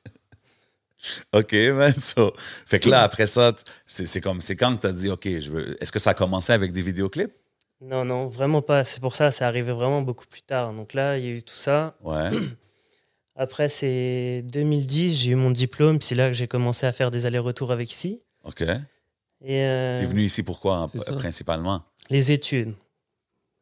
[1.33, 1.93] OK, man.
[1.93, 3.53] So, fait que là, après ça,
[3.87, 5.83] c'est comme, c'est quand que t'as dit, OK, je veux.
[5.83, 7.33] Est-ce que ça a commencé avec des vidéoclips?
[7.81, 8.85] Non, non, vraiment pas.
[8.85, 10.73] C'est pour ça, c'est arrivé vraiment beaucoup plus tard.
[10.73, 11.97] Donc là, il y a eu tout ça.
[12.03, 12.31] Ouais.
[13.37, 17.25] Après, c'est 2010, j'ai eu mon diplôme, c'est là que j'ai commencé à faire des
[17.25, 18.21] allers-retours avec ici.
[18.43, 18.63] OK.
[18.63, 21.13] Et euh, T'es venu ici pourquoi, ça.
[21.13, 21.85] principalement?
[22.11, 22.75] les études.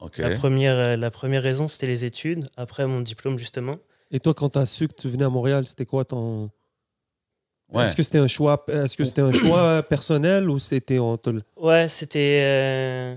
[0.01, 0.19] OK.
[0.19, 2.49] La, première, euh, la première raison, c'était les études.
[2.57, 3.77] Après mon diplôme, justement.
[4.11, 6.51] Et toi, quand tu as su que tu venais à Montréal, c'était quoi ton.
[7.73, 7.85] Ouais.
[7.85, 11.31] Est-ce que c'était un choix, est-ce que c'était un choix personnel ou c'était on te
[11.57, 12.41] Ouais, c'était.
[12.45, 13.17] euh,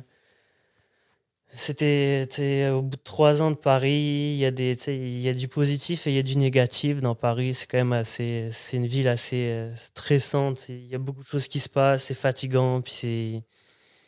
[1.52, 5.20] C'était au bout de trois ans de Paris, il y, a des, tu sais, il
[5.20, 7.56] y a du positif et il y a du négatif dans Paris.
[7.56, 8.50] C'est quand même assez.
[8.52, 10.70] C'est une ville assez euh, stressante.
[10.70, 12.82] Il y a beaucoup de choses qui se passent, c'est fatigant.
[12.82, 13.44] Puis c'est.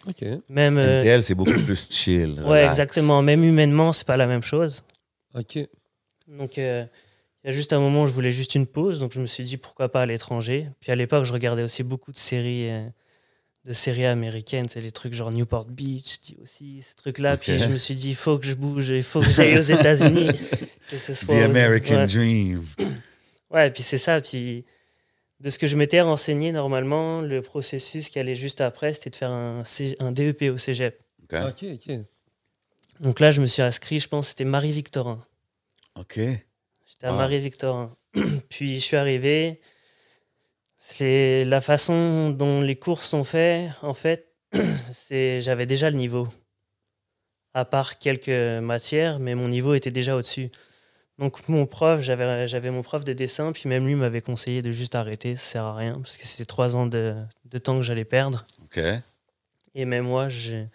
[0.08, 0.24] Ok.
[0.50, 0.78] Même.
[0.78, 2.34] euh, MTL, c'est beaucoup plus chill.
[2.40, 2.80] ouais, relax.
[2.80, 3.22] exactement.
[3.24, 4.84] Même humainement, c'est pas la même chose.
[5.36, 5.60] Ok.
[6.28, 6.86] Donc, euh,
[7.44, 9.00] il y a juste un moment où je voulais juste une pause.
[9.00, 10.68] Donc, je me suis dit pourquoi pas à l'étranger.
[10.80, 12.88] Puis à l'époque, je regardais aussi beaucoup de séries, euh,
[13.66, 14.68] de séries américaines.
[14.70, 17.38] C'est les trucs genre Newport Beach, aussi, ces trucs-là.
[17.38, 19.62] Puis je me suis dit, il faut que je bouge, il faut que j'aille aux
[19.62, 20.30] États-Unis.
[20.92, 22.08] The aux- American ouais.
[22.08, 22.66] Dream.
[23.50, 24.22] Ouais, puis c'est ça.
[24.22, 24.64] Puis
[25.42, 29.16] de ce que je m'étais renseigné, normalement, le processus qui allait juste après, c'était de
[29.18, 31.01] faire un, C- un DEP au cégep.
[31.24, 31.36] OK.
[31.50, 31.96] Ok, ok.
[33.01, 35.20] Donc là, je me suis inscrit, je pense que c'était Marie-Victorin.
[36.00, 36.20] OK.
[37.03, 37.18] À Wow.
[37.18, 37.96] Marie-Victorin.
[38.50, 39.59] Puis je suis arrivé.
[40.79, 44.33] C'est la façon dont les cours sont faits, en fait,
[44.92, 46.27] c'est j'avais déjà le niveau.
[47.53, 48.29] À part quelques
[48.61, 50.50] matières, mais mon niveau était déjà au-dessus.
[51.20, 54.72] Donc mon prof, j'avais j'avais mon prof de dessin, puis même lui m'avait conseillé de
[54.72, 57.83] juste arrêter, ça sert à rien, parce que c'était trois ans de, de temps que
[57.83, 58.46] j'allais perdre.
[59.75, 60.68] Et même moi, j'ai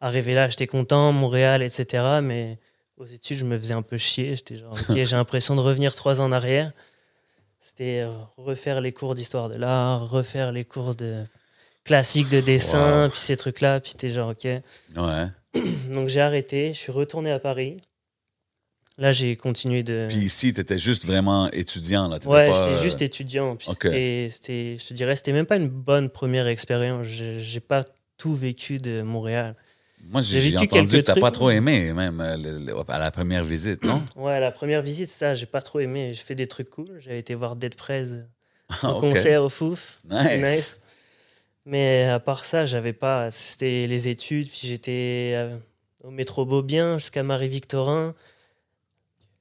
[0.00, 2.04] arrivé là, j'étais content, Montréal, etc.
[2.22, 2.58] Mais
[2.96, 4.36] aux études, je me faisais un peu chier.
[4.36, 6.72] J'étais genre, ok, j'ai l'impression de revenir trois ans en arrière.
[7.60, 11.24] C'était euh, refaire les cours d'histoire de l'art, refaire les cours de
[11.84, 13.10] classiques de dessin, Wow.
[13.10, 13.80] puis ces trucs-là.
[13.80, 14.44] Puis t'es genre, ok.
[14.44, 15.26] Ouais.
[15.92, 17.78] Donc j'ai arrêté, je suis retourné à Paris.
[18.96, 20.06] Là, j'ai continué de.
[20.08, 22.18] Puis ici, t'étais juste vraiment étudiant, là.
[22.26, 23.56] Ouais, pas, j'étais euh, juste étudiant.
[23.56, 23.68] Puis
[24.30, 27.06] c'était- je te dirais, c'était même pas une bonne première expérience.
[27.08, 27.80] J'ai pas
[28.18, 29.56] tout vécu de Montréal.
[30.10, 34.02] Moi, j'ai entendu que t'as pas trop aimé, même, euh, à la première visite, non?
[34.16, 36.12] Ouais, la première visite, ça, j'ai pas trop aimé.
[36.14, 37.00] J'ai fait des trucs cool.
[37.00, 38.04] J'avais été voir Dead Prez
[38.82, 40.00] au concert au Fouf.
[40.08, 40.80] Nice.
[41.66, 43.30] Mais à part ça, j'avais pas.
[43.30, 44.48] C'était les études.
[44.50, 45.56] Puis j'étais euh,
[46.02, 48.14] au métro Beaubien jusqu'à Marie-Victorin.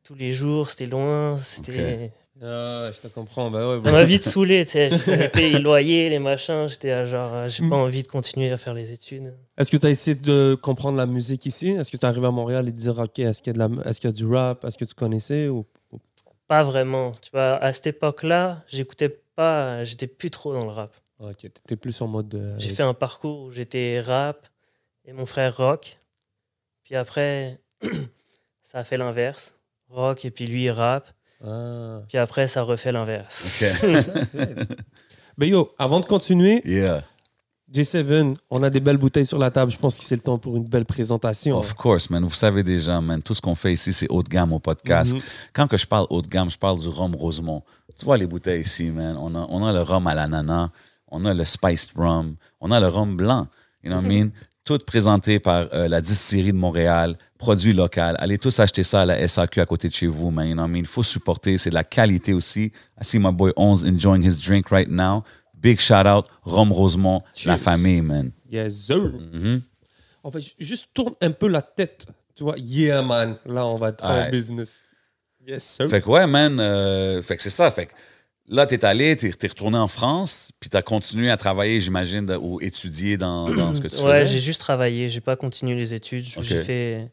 [0.04, 1.38] Tous les jours, c'était loin.
[1.38, 2.12] C'était.
[2.42, 3.52] Ah, je te comprends.
[3.52, 4.90] Bah ouais, Ça m'a vite saoulé, tu sais.
[5.36, 6.68] Les loyers, les machins.
[6.68, 7.70] J'étais à genre, euh, j'ai Mm.
[7.70, 9.34] pas envie de continuer à faire les études.
[9.58, 11.70] Est-ce que tu as essayé de comprendre la musique ici?
[11.70, 13.68] Est-ce que tu es arrivé à Montréal et de dire, OK, est-ce qu'il y, a
[13.68, 14.66] de la- est-ce qu'il y a du rap?
[14.66, 15.66] Est-ce que tu connaissais ou...
[16.48, 17.12] Pas vraiment.
[17.22, 19.84] Tu vois, à cette époque-là, j'écoutais pas.
[19.84, 20.94] J'étais plus trop dans le rap.
[21.20, 22.34] Ok, tu étais plus en mode.
[22.36, 24.48] euh, J'ai fait un parcours où j'étais rap
[25.06, 25.98] et mon frère rock.
[26.84, 27.62] Puis après,
[28.64, 29.56] ça a fait l'inverse.
[29.90, 31.08] Rock et puis lui rap.
[31.46, 32.02] Ah.
[32.08, 33.46] Puis après, ça refait l'inverse.
[33.46, 33.68] OK.
[35.36, 37.04] Ben yo, avant de continuer, Yeah.
[37.74, 39.72] J7, on a des belles bouteilles sur la table.
[39.72, 41.58] Je pense que c'est le temps pour une belle présentation.
[41.58, 42.24] Of course, man.
[42.24, 43.20] Vous savez déjà, man.
[43.24, 45.14] Tout ce qu'on fait ici, c'est haut de gamme au podcast.
[45.14, 45.22] Mhm.
[45.54, 47.64] Quand que je parle haut de gamme, je parle du rhum Rosemont.
[47.98, 49.18] Tu vois les bouteilles ici, man.
[49.20, 50.70] On a, on a le rhum à l'ananas,
[51.08, 53.48] on a le spiced rum, on a le rhum blanc.
[53.84, 54.30] You know what I mean?
[54.66, 58.16] Tout présenté par euh, la distillerie de Montréal, produit local.
[58.20, 60.48] Allez tous acheter ça à la SAQ à côté de chez vous, man.
[60.48, 60.80] You know what I mean?
[60.80, 61.58] Il faut supporter.
[61.58, 62.72] C'est de la qualité aussi.
[63.00, 65.24] I see my boy 11 enjoying his drink right now.
[65.54, 68.32] Big shout out, Rhum Rosemont, la famille, man.
[68.52, 69.12] Yes, sir.
[70.24, 72.06] En fait, ju- juste tourne un peu la tête.
[72.36, 73.36] Tu vois, yeah, man.
[73.46, 74.32] Là, on va être en Ouais.
[74.32, 74.82] business.
[75.48, 75.90] Yes, sir.
[75.90, 76.58] Fait que ouais, man.
[76.60, 77.70] euh, fait que c'est ça.
[77.72, 77.92] Fait que
[78.48, 81.80] là, tu es allé, tu es retourné en France, puis tu as continué à travailler,
[81.82, 84.26] j'imagine, ou étudier dans, dans ce que tu ouais, faisais?
[84.34, 86.26] j'ai juste travaillé, j'ai pas continué les études.
[86.42, 87.12] J'ai fait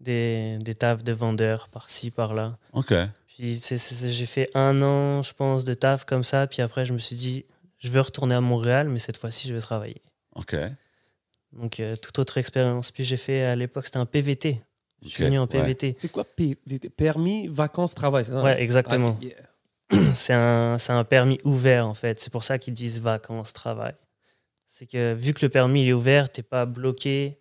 [0.00, 2.56] des, des tafs de vendeur par-ci, par-là.
[2.72, 2.94] OK.
[3.26, 6.46] Puis c'est- c'est- c'est- j'ai fait un an, je pense, de taf comme ça.
[6.46, 7.44] Puis après, je me suis dit,
[7.78, 10.02] je veux retourner à Montréal, mais cette fois-ci, je vais travailler.
[10.34, 10.56] OK.
[11.52, 12.90] Donc, euh, toute autre expérience.
[12.90, 14.60] Puis j'ai fait, à l'époque, c'était un PVT.
[15.02, 15.46] Je suis venu en ouais.
[15.48, 15.96] PVT.
[15.98, 18.42] C'est quoi PVT Permis, vacances, travail, c'est ça?
[18.42, 19.16] Ouais, exactement.
[19.20, 19.34] Ah, yeah.
[20.14, 22.20] C'est un, c'est un permis ouvert, en fait.
[22.20, 23.94] C'est pour ça qu'ils disent vacances, travail.
[24.66, 27.38] C'est que vu que le permis il est ouvert, t'es pas bloqué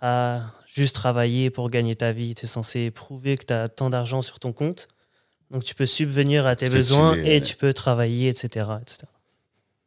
[0.00, 2.34] à juste travailler pour gagner ta vie.
[2.34, 4.88] Tu es censé prouver que tu as tant d'argent sur ton compte.
[5.50, 8.66] Donc tu peux subvenir à tes besoins et tu peux travailler, etc.
[8.80, 9.04] etc.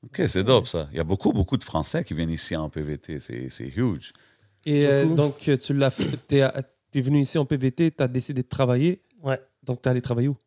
[0.03, 0.87] OK, c'est dope, ça.
[0.91, 3.19] Il y a beaucoup, beaucoup de Français qui viennent ici en PVT.
[3.19, 4.13] C'est c'est huge.
[4.65, 8.07] Et euh, donc, euh, tu l'as fait, t'es, es venu ici en PVT, tu as
[8.07, 9.01] décidé de travailler.
[9.21, 9.39] Ouais.
[9.63, 10.37] Donc, tu es allé travailler où?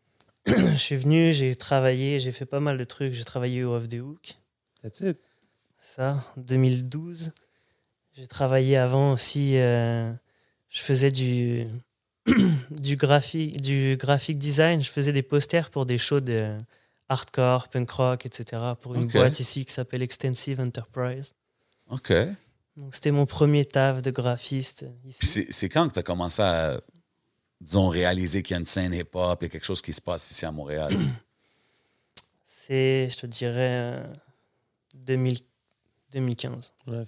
[0.46, 3.12] je suis venu, j'ai travaillé, j'ai fait pas mal de trucs.
[3.12, 4.38] J'ai travaillé au Off the Hook,
[4.82, 5.18] That's it.
[5.78, 7.32] ça, en 2012.
[8.14, 9.56] J'ai travaillé avant aussi.
[9.56, 10.12] euh,
[10.68, 11.66] je faisais du,
[12.70, 14.82] du, graphique, du graphic design.
[14.82, 16.56] Je faisais des posters pour des shows de
[17.08, 18.62] hardcore, punk rock, etc.
[18.80, 21.34] Pour une boîte ici qui s'appelle Extensive Enterprise.
[21.90, 22.12] OK.
[22.76, 24.86] Donc c'était mon premier taf de graphiste
[25.20, 26.80] c'est quand que tu as commencé à,
[27.60, 30.44] disons, réaliser qu'il y a une scène hip-hop, a quelque chose qui se passe ici
[30.46, 30.92] à Montréal?
[32.44, 34.06] C'est, je te dirais, euh,
[34.94, 35.38] 2000
[36.12, 36.72] 2015.
[36.86, 37.04] Ouais.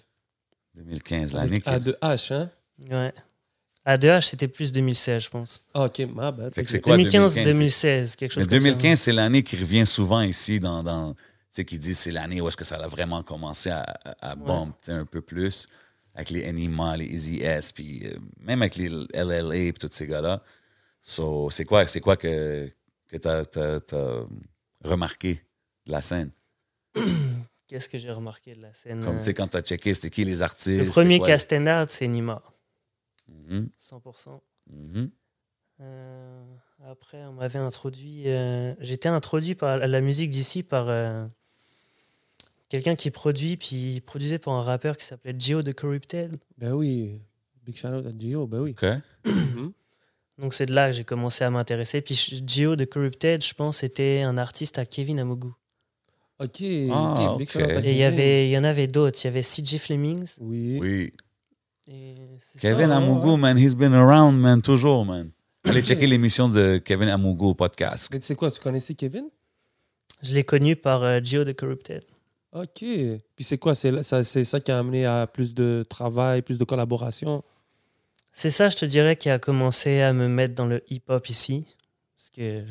[0.74, 1.68] 2015, l'année qui...
[1.68, 2.50] A2H, hein?
[2.90, 3.12] Ouais.
[3.86, 5.64] A2H, c'était plus 2016, je pense.
[5.74, 6.54] Ah, ok, ma bad.
[6.54, 6.70] Fait que Ok.
[6.70, 8.68] c'est quoi, 2015, 2015, 2016, quelque chose Mais comme ça.
[8.70, 10.82] 2015, c'est l'année qui revient souvent ici dans.
[10.82, 11.18] dans tu
[11.56, 13.82] sais, qui dit c'est l'année où est-ce que ça a vraiment commencé à,
[14.20, 15.66] à, à sais, un peu plus
[16.14, 20.06] avec les Enima, les Easy S, puis euh, même avec les LLA et tous ces
[20.06, 20.42] gars-là.
[21.02, 22.70] So, c'est quoi, c'est quoi que,
[23.08, 24.26] que tu as,
[24.84, 25.40] remarqué
[25.86, 26.30] de la scène?
[27.70, 29.94] Qu'est-ce que j'ai remarqué de la scène Comme euh, tu sais, quand tu as checké,
[29.94, 30.84] c'était qui les artistes?
[30.84, 31.20] Le premier?
[31.20, 32.42] Castendard, c'est Nima,
[33.28, 34.40] Mhm, 100%.
[34.68, 35.10] mhm.
[35.80, 36.42] Euh,
[36.90, 38.24] après, on m'avait introduit.
[38.26, 41.24] euh, J'étais introduit par à la musique d'ici par euh,
[42.68, 46.36] quelqu'un qui produit, puis il produisait pour un rappeur qui s'appelait Gio de Corrupted.
[46.58, 47.20] Ben oui.
[47.64, 48.72] Big shout out à Gio, ben oui.
[48.72, 48.84] OK.
[49.24, 49.72] Mhm.
[50.38, 52.00] Donc c'est de là que j'ai commencé à m'intéresser.
[52.00, 55.54] Puis Gio de Corrupted, je pense, était un artiste à Kevin Amougou.
[56.40, 58.04] Ok, Ah, ok, Et il y, Gio.
[58.06, 59.18] avait, il y en avait d'autres.
[59.22, 60.36] Il y avait CJ Flemings.
[60.40, 60.78] Oui.
[60.80, 61.12] Oui.
[61.86, 62.96] Et c'est Kevin ça.
[62.96, 65.30] Amougou, man, he's been around, man, toujours, man.
[65.64, 68.08] Allez checker l'émission de Kevin Amougou au podcast.
[68.12, 69.24] Mais tu sais quoi, tu connaissais Kevin?
[70.22, 72.02] Je l'ai connu par euh, Gio de Corrupted.
[72.52, 72.78] Ok.
[72.80, 73.74] Puis c'est quoi?
[73.74, 77.42] C'est ça, c'est ça qui a amené à plus de travail, plus de collaboration?
[78.32, 81.64] C'est ça, je te dirais, qui a commencé à me mettre dans le hip-hop ici.
[82.16, 82.64] Parce que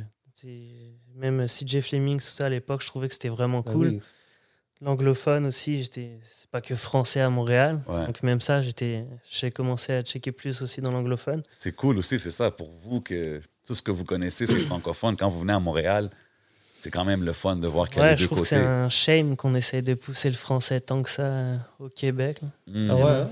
[1.15, 3.87] même CJ Fleming, tout ça, à l'époque, je trouvais que c'était vraiment Ben cool.
[3.87, 4.01] oui.
[4.81, 7.81] L'anglophone aussi, j'étais, c'est pas que français à Montréal.
[7.85, 8.05] Ouais.
[8.05, 11.43] Donc même ça, j'étais, j'ai commencé à checker plus aussi dans l'anglophone.
[11.53, 15.17] C'est cool aussi, c'est ça, pour vous, que tout ce que vous connaissez, c'est francophone.
[15.17, 16.09] Quand vous venez à Montréal,
[16.77, 18.37] c'est quand même le fun de voir qu'il y a Ouais, les je deux trouve
[18.39, 18.55] que côtés.
[18.55, 22.37] c'est un shame qu'on essaye de pousser le français tant que ça euh, au Québec.
[22.41, 22.47] là.
[22.67, 22.89] Mm.
[22.91, 23.03] Ah ouais?
[23.03, 23.31] hein?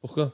[0.00, 0.32] Pourquoi?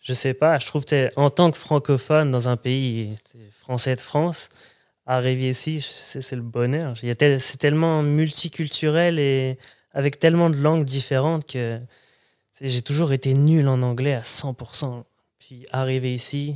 [0.00, 3.14] Je sais pas, je trouve que en tant que francophone dans un pays
[3.52, 4.48] français de France,
[5.16, 6.94] arriver ici, c'est c'est le bonheur.
[7.02, 9.58] Il y a tel- C'est tellement multiculturel et
[9.92, 11.78] avec tellement de langues différentes que
[12.60, 15.04] j'ai toujours été nul en anglais à 100%.
[15.38, 16.54] Puis arriver ici,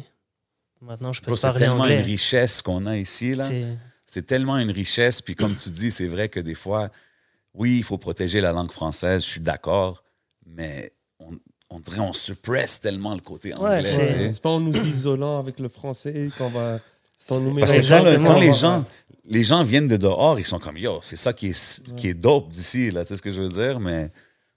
[0.80, 1.96] maintenant je peux Bro, te C'est parler tellement anglais.
[1.98, 3.44] une richesse qu'on a ici, là.
[3.48, 5.22] C'est- C'est tellement une richesse.
[5.22, 6.90] Puis comme tu dis, c'est vrai que des fois,
[7.54, 10.04] oui, il faut protéger la langue française, je suis d'accord,
[10.46, 11.30] mais on,
[11.70, 13.82] on dirait on suppresse tellement le côté anglais.
[13.82, 13.98] c'est-.
[14.26, 16.80] Ouais, C'est pas en nous isolant avec le français qu'on va.
[17.28, 17.62] Parce que quand, le-
[18.10, 18.28] Exactement.
[18.34, 18.84] quand les, gens,
[19.24, 22.14] les gens viennent de dehors, ils sont comme yo, c'est ça qui est, qui est
[22.14, 23.80] dope d'ici, là, tu sais ce que je veux dire?
[23.80, 24.10] Mais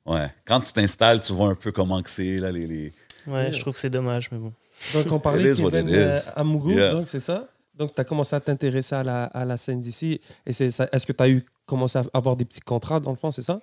[0.05, 2.67] ouais, quand tu t'installes, tu vois un peu comment que c'est, là, les.
[2.67, 2.93] les...
[3.27, 4.53] Ouais, je trouve que c'est dommage, mais bon.
[4.93, 6.91] Donc, on parlait It de Kevin euh, Amougou, Yeah.
[6.91, 7.47] donc c'est ça?
[7.75, 10.19] Donc, tu as commencé à t'intéresser à la, à la scène d'ici.
[10.45, 13.11] Et c'est ça- est-ce que tu as eu commencé à avoir des petits contrats dans
[13.11, 13.59] le fond, c'est ça?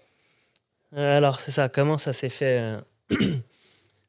[0.97, 1.69] Euh, Alors, c'est ça.
[1.69, 2.81] Comment ça s'est fait euh,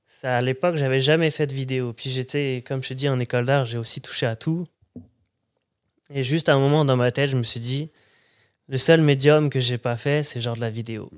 [0.07, 1.93] ça, À l'époque, j'avais jamais fait de vidéo.
[1.93, 4.67] Puis j'étais, comme je t'ai dit, en école d'art, j'ai aussi touché à tout.
[6.09, 7.89] Et juste à un moment dans ma tête, je me suis dit,
[8.67, 11.09] le seul médium que j'ai pas fait, c'est genre de la vidéo.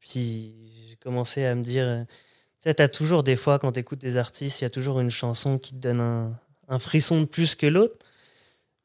[0.00, 0.52] Puis
[0.88, 2.10] j'ai commencé à me dire, euh, tu
[2.60, 5.58] sais, t'as toujours des fois, quand t'écoutes des artistes, il y a toujours une chanson
[5.58, 7.98] qui te donne un, un frisson de plus que l'autre.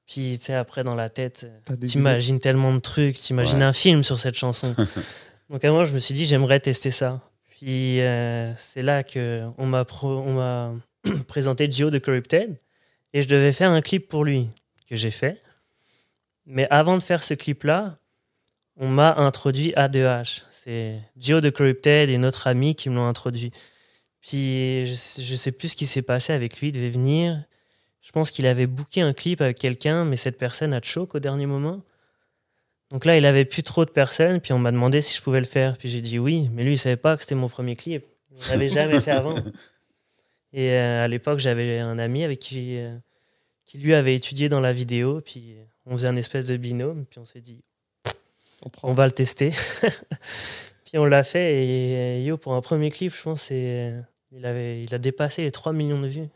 [0.06, 3.66] Puis, tu sais, après, dans la tête, euh, t'imagines tellement de trucs, t'imagines Ouais.
[3.66, 4.76] un film sur cette chanson.
[5.50, 7.22] Donc, à moi, je me suis dit, j'aimerais tester ça.
[7.50, 10.74] Puis, euh, c'est là qu'on m'a pro- on m'a
[11.28, 12.58] présenté Gio de Corrupted.
[13.14, 14.48] Et je devais faire un clip pour lui,
[14.90, 15.42] que j'ai fait.
[16.46, 17.96] Mais avant de faire ce clip-là,
[18.76, 20.42] on m'a introduit A2H.
[20.52, 23.52] C'est Gio de Corrupted et notre ami qui me l'ont introduit.
[24.22, 27.44] Puis je, je sais plus ce qui s'est passé avec lui, il devait venir.
[28.02, 31.20] Je pense qu'il avait booké un clip avec quelqu'un, mais cette personne a choke au
[31.20, 31.84] dernier moment.
[32.90, 35.40] Donc là, il avait plus trop de personnes, puis on m'a demandé si je pouvais
[35.40, 35.78] le faire.
[35.78, 38.04] Puis j'ai dit oui, mais lui, il savait pas que c'était mon premier clip.
[38.32, 39.36] Il l'avait jamais fait avant.
[40.54, 42.96] Et euh, à l'époque, j'avais un ami avec qui, euh,
[43.70, 45.56] qui lui avait étudié dans la vidéo, puis
[45.86, 47.62] on faisait un espèce de binôme, puis on s'est dit
[48.64, 48.90] On prend.
[48.90, 49.52] on va le tester.
[50.86, 53.94] puis on l'a fait, et yo, pour un premier clip, je pense, c'est,
[54.32, 56.30] il, avait, il a dépassé les 3 millions de vues.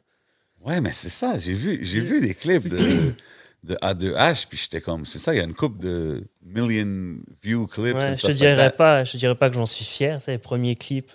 [0.64, 1.40] Ouais, mais c'est ça.
[1.40, 3.16] J'ai vu, j'ai vu des clips de,
[3.64, 7.66] de A2H, puis j'étais comme, c'est ça, il y a une coupe de million view
[7.66, 7.96] clips.
[7.96, 8.70] Ouais, je te dirais that.
[8.70, 11.12] pas, je te dirais pas que j'en suis fier, c'est les premiers clips.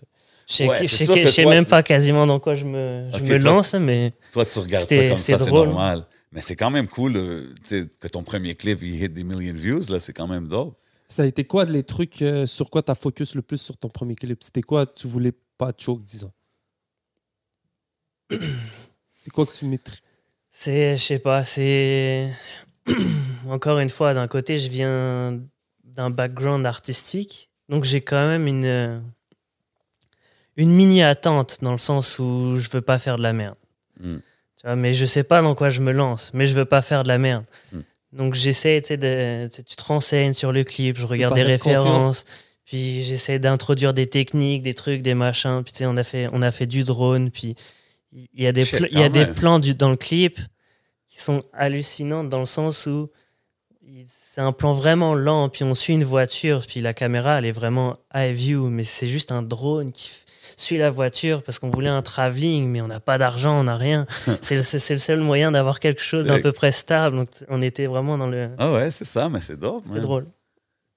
[0.48, 2.40] Je sais, Ouais, sais sûr que- que je sais toi, même tu- pas quasiment dans
[2.40, 5.38] quoi je me, je me toi, lance, mais Toi, tu regardes ça comme c'est ça,
[5.38, 5.68] c'est drôle.
[5.68, 6.06] normal.
[6.32, 7.54] Mais c'est quand même cool euh,
[8.00, 10.76] que ton premier clip, il hit des million views, là, c'est quand même dope.
[11.11, 13.76] Ça a été quoi les trucs euh, sur quoi tu as focus le plus sur
[13.76, 14.42] ton premier clip?
[14.42, 16.32] C'était quoi tu voulais pas choke, disons?
[18.30, 20.00] C'est quoi que tu maîtrises
[20.50, 22.30] c'est, je sais pas, c'est.
[23.48, 25.38] Encore une fois, d'un côté, je viens
[25.84, 29.02] d'un background artistique, donc j'ai quand même une.
[30.59, 33.57] Une mini attente dans le sens où je veux pas faire de la merde.
[34.01, 34.16] Mm.
[34.57, 36.83] Tu vois, mais je sais pas dans quoi je me lance, mais je veux pas
[36.83, 37.44] faire de la merde.
[37.73, 37.79] Mm.
[38.12, 41.83] Donc j'essaie, tu sais, tu te renseignes sur le clip, je regarde des confiant.
[41.83, 42.25] références,
[42.64, 45.62] puis j'essaie d'introduire des techniques, des trucs, des machins.
[45.64, 47.55] Puis tu sais, on a fait, on a fait du drone, puis
[48.12, 50.38] il y a des, il y a des plans du, dans le clip
[51.07, 53.11] qui sont hallucinants dans le sens où
[54.07, 57.53] c'est un plan vraiment lent, puis on suit une voiture, puis la caméra, elle est
[57.53, 60.25] vraiment high view, mais c'est juste un drone qui f-
[60.56, 63.76] suit la voiture parce qu'on voulait un travelling, mais on n'a pas d'argent, on n'a
[63.76, 64.06] rien.
[64.42, 67.16] c'est le- c'est c'est le seul moyen d'avoir quelque chose d'un peu près stable.
[67.16, 68.50] Donc on était vraiment dans le.
[68.58, 69.84] Ah ouais, c'est ça, mais c'est dope.
[69.92, 70.26] C'est drôle.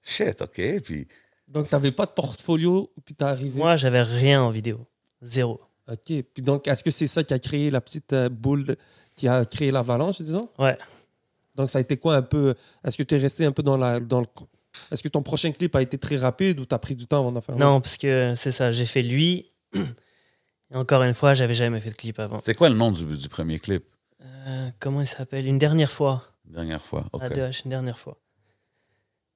[0.02, 0.60] Shit, OK.
[0.82, 1.06] Puis,
[1.46, 3.56] Donc, tu n'avais pas de portfolio, puis tu arrivé?
[3.58, 4.86] Moi, j'avais rien en vidéo.
[5.20, 5.60] Zéro.
[5.90, 6.06] Ok.
[6.06, 8.76] Puis donc, est-ce que c'est ça qui a créé la petite euh, boule de-
[9.14, 10.48] qui a créé l'avalanche, disons?
[10.58, 10.76] Ouais.
[11.54, 12.54] Donc, ça a été quoi un peu?
[12.84, 14.26] Est-ce que tu es resté un peu dans, la, dans le.
[14.90, 17.20] Est-ce que ton prochain clip a été très rapide ou tu as pris du temps
[17.20, 19.50] avant d'en faire un Non, parce que c'est ça, j'ai fait lui.
[20.74, 22.38] Encore une fois, j'avais jamais fait de clip avant.
[22.38, 23.84] c'est quoi le nom du, du premier clip,
[24.22, 25.46] Euh, comment il s'appelle?
[25.46, 26.24] Une dernière fois.
[26.46, 27.04] dernière fois?
[27.12, 27.22] OK.
[27.22, 28.18] A2H, une dernière fois.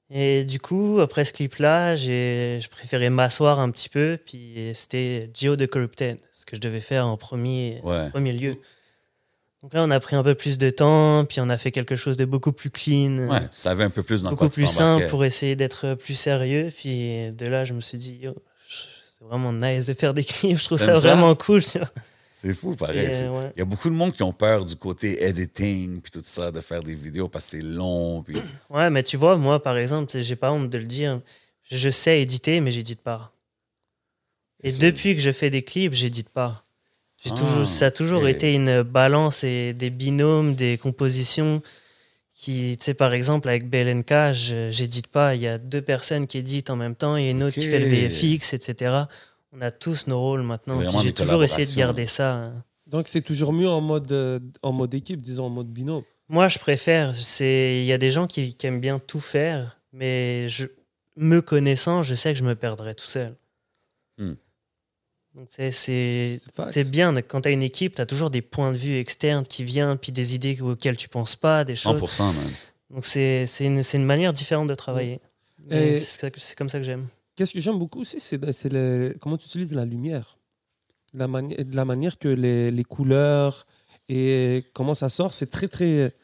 [0.08, 4.18] Et du coup, après ce clip-là, j'ai je préférais m'asseoir un petit peu.
[4.24, 8.08] Puis c'était Geo de Corrupted, ce que je devais faire en premier, Ouais.
[8.10, 8.60] premier lieu.
[9.66, 11.96] Donc là, on a pris un peu plus de temps, puis on a fait quelque
[11.96, 13.26] chose de beaucoup plus clean.
[13.28, 16.14] Ouais, tu savais un peu plus dans beaucoup quoi plus simple pour essayer d'être plus
[16.14, 16.70] sérieux.
[16.72, 18.20] Puis de là, je me suis dit,
[18.68, 20.56] c'est vraiment nice de faire des clips.
[20.56, 21.08] Je trouve ça ça?
[21.08, 21.62] vraiment cool.
[21.64, 23.08] C'est fou, pareil.
[23.08, 23.52] Ouais.
[23.56, 26.52] Il y a beaucoup de monde qui ont peur du côté editing, puis tout ça,
[26.52, 28.22] de faire des vidéos parce que c'est long.
[28.22, 28.36] Puis...
[28.70, 31.20] Ouais, mais tu vois, moi, par exemple, j'ai pas honte de le dire.
[31.68, 33.32] Je sais éditer, mais j'édite pas.
[34.62, 36.65] Et depuis que je fais des clips, j'édite pas.
[37.26, 41.60] J'ai Ah, toujours, ça a toujours été une balance et des binômes, des compositions
[42.34, 45.34] qui, tu sais, par exemple, avec BLNK, je- j'édite pas.
[45.34, 47.80] Il y a deux personnes qui éditent en même temps et une autre qui fait
[47.80, 47.86] le.
[47.86, 48.94] VFX, etc.
[49.52, 50.80] On a tous nos rôles maintenant.
[51.02, 52.32] J'ai toujours essayé de garder ça.
[52.34, 52.64] hein.
[52.86, 56.04] Donc, c'est toujours mieux en mode, euh, en mode équipe, disons, en mode binôme.
[56.28, 57.16] Moi, je préfère.
[57.16, 60.66] C'est, il y a des gens qui, qui aiment bien tout faire, mais je,
[61.16, 63.34] me connaissant, je sais que je me perdrais tout seul.
[64.18, 64.34] Hmm.
[65.36, 66.40] Donc, c'est, c'est,
[66.90, 67.14] bien.
[67.22, 69.98] Quand tu as une équipe, tu as toujours des points de vue externes qui viennent,
[69.98, 72.00] puis des idées auxquelles tu penses pas, des choses.
[72.00, 72.34] 100%, man.
[72.90, 75.20] Donc, c'est, c'est, une, c'est une manière différente de travailler.
[75.70, 77.06] Et- c'est, c'est comme ça que j'aime.
[77.34, 80.38] Qu'est-ce que j'aime beaucoup aussi, c'est c'est le- comment tu utilises la lumière.
[81.12, 83.66] La, mani- de la manière que les, les couleurs
[84.08, 86.14] et comment ça sort, c'est très, très.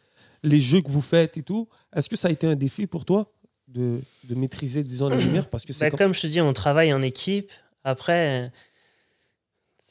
[0.42, 1.68] Les jeux que vous faites et tout.
[1.94, 3.30] Est-ce que ça a été un défi pour toi
[3.68, 5.50] de, de maîtriser, disons, la lumière?
[5.50, 5.84] Parce que c'est.
[5.84, 7.50] Bah, comme- Comme je te dis, on travaille en équipe.
[7.84, 8.50] Après,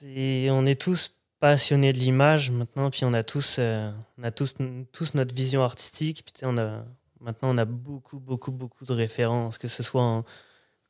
[0.01, 4.31] c'est- on est tous passionnés de l'image maintenant, puis on a tous, euh, on a
[4.31, 4.55] tous,
[4.91, 6.23] tous notre vision artistique.
[6.25, 6.85] Puis, on a,
[7.19, 10.23] maintenant, on a beaucoup, beaucoup, beaucoup de références, que ce soit en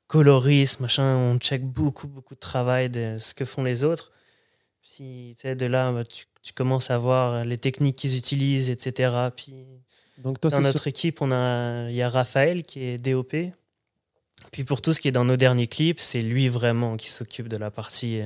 [0.08, 4.12] colorisme, machin, on check beaucoup, beaucoup de travail de ce que font les autres.
[4.84, 9.30] Sais, de là, bah, tu, tu commences à voir les techniques qu'ils utilisent, etc.
[9.36, 9.54] Puis,
[10.18, 13.36] Donc, toi, dans notre sur- équipe, on a, il y a Raphaël qui est DOP.
[14.52, 17.48] Puis pour tout ce qui est dans nos derniers clips, c'est lui vraiment qui s'occupe
[17.48, 18.22] de la partie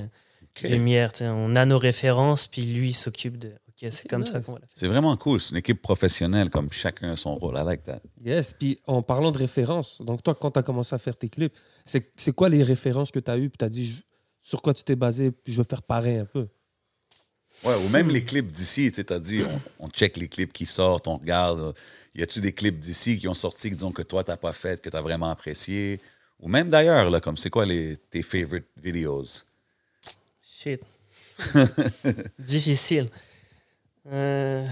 [0.64, 1.12] lumière.
[1.14, 1.24] tu.
[1.24, 3.50] On a nos références, puis lui il s'occupe de.
[3.50, 4.76] Ok, c'est comme ça qu'on va la faire.
[4.76, 5.40] C'est vraiment cool.
[5.42, 7.56] C'est une équipe professionnelle, comme chacun a son rôle.
[7.58, 8.02] I like that.
[8.24, 11.28] Yes, puis en parlant de références, donc toi, quand tu as commencé à faire tes
[11.30, 11.54] clips,
[11.86, 14.02] c'est c'est quoi les références que tu as eues Puis tu as dit je-
[14.42, 16.48] sur quoi tu t'es basé, puis je veux faire pareil un peu?
[17.64, 19.42] Ouais, ou même les clips d'ici, tu sais, t'as dit,
[19.80, 21.74] on, on check les clips qui sortent, on regarde.
[22.14, 24.82] y a-tu des clips d'ici qui ont sorti, qui disons que toi, t'as pas fait,
[24.82, 26.00] que t'as vraiment apprécié?
[26.42, 29.24] Ou même d'ailleurs, là, comme c'est quoi les, tes favorite videos?
[30.66, 30.82] Shit.
[32.40, 33.10] Difficile.
[34.08, 34.66] Euh,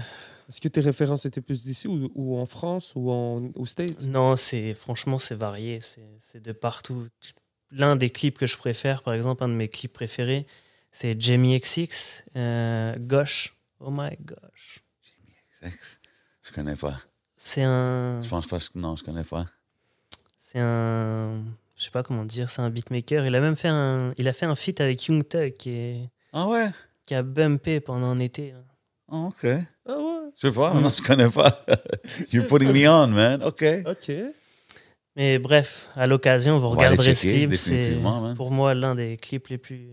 [0.48, 4.00] Est-ce que tes références étaient plus d'ici ou, ou en France ou en, aux States?
[4.02, 5.80] Non, c'est franchement c'est varié,
[6.18, 7.06] c'est de partout.
[7.70, 10.46] L'un des clips que je préfère, par exemple, un de mes clips préférés,
[10.90, 13.56] c'est Jamie XX, euh, Gosh.
[13.78, 14.80] Oh my gosh.
[15.62, 16.98] Je connais pas.
[17.36, 19.46] C'est un, Je pense pas que non, je connais pas.
[20.38, 21.42] c'est un,
[21.84, 23.26] je sais pas comment dire, c'est un beatmaker.
[23.26, 26.10] Il a même fait un, il a fait un feat avec Young Thug qui est,
[26.32, 26.70] Ah ouais?
[27.04, 28.52] qui a bumpé pendant un été.
[28.52, 28.58] là.
[29.12, 29.44] Ah, OK.
[29.44, 31.62] Ah ouais, Je sais pas, non, je connais pas.
[32.32, 33.42] You're putting me on, man.
[33.42, 33.62] OK.
[33.86, 34.12] ok.
[35.14, 37.54] Mais bref, à l'occasion, vous regarderez ce clip.
[37.54, 37.98] C'est
[38.34, 39.90] pour moi l'un des clips les plus.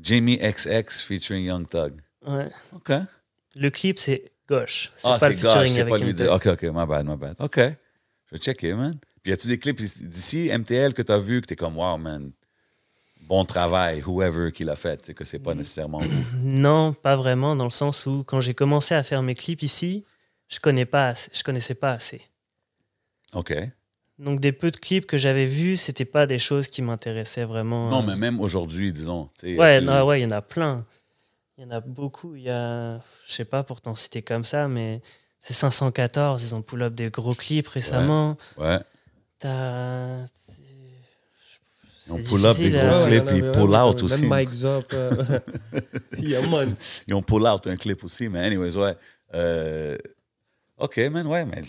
[0.00, 2.00] Jamie XX featuring Young Thug.
[2.24, 2.48] Ouais.
[2.76, 2.92] OK.
[3.56, 4.92] Le clip c'est Gosh.
[4.94, 6.32] C'est Ah, pas c'est le gauche, c'est pas lui dire.
[6.32, 7.34] OK, OK, my bad, my bad.
[7.40, 7.56] OK.
[7.58, 8.98] Je vais checker, man.
[9.24, 12.30] Puis, y a-tu des clips d'ici, MTL, que t'as vu, que t'es comme, wow, man,
[13.22, 15.42] bon travail, whoever qui l'a fait, c'est que c'est Mm.
[15.42, 16.08] pas nécessairement vous.
[16.44, 20.04] Non, pas vraiment, dans le sens où quand j'ai commencé à faire mes clips ici,
[20.50, 22.20] je connais pas, assez- je connaissais pas assez.
[23.32, 23.54] OK.
[24.18, 27.88] Donc des peu de clips que j'avais vus, c'était pas des choses qui m'intéressaient vraiment.
[27.88, 28.06] Non, euh.
[28.06, 29.30] mais même aujourd'hui, disons.
[29.40, 30.84] tu Ouais, tu- non, ouais, il y en a plein.
[31.56, 32.34] Il y en a beaucoup.
[32.36, 35.00] Il y a, je sais pas pour t'en citer comme ça, mais
[35.38, 36.42] c'est 514.
[36.44, 38.36] Ils ont pull up des gros clips récemment.
[38.58, 38.80] Ouais.
[39.38, 40.24] T'as.
[42.06, 43.74] Ils ont c'est pull up des gros Ouais, clips, il y en puis avait pull
[43.74, 44.20] un, out euh, aussi.
[44.20, 44.84] Même Mike Zop.
[44.92, 45.10] euh,
[46.18, 46.74] yeah, man.
[47.08, 48.94] Ils ont pull out un clip aussi, mais anyways, ouais.
[49.34, 49.96] Euh,
[50.76, 51.62] OK, man, ouais, mais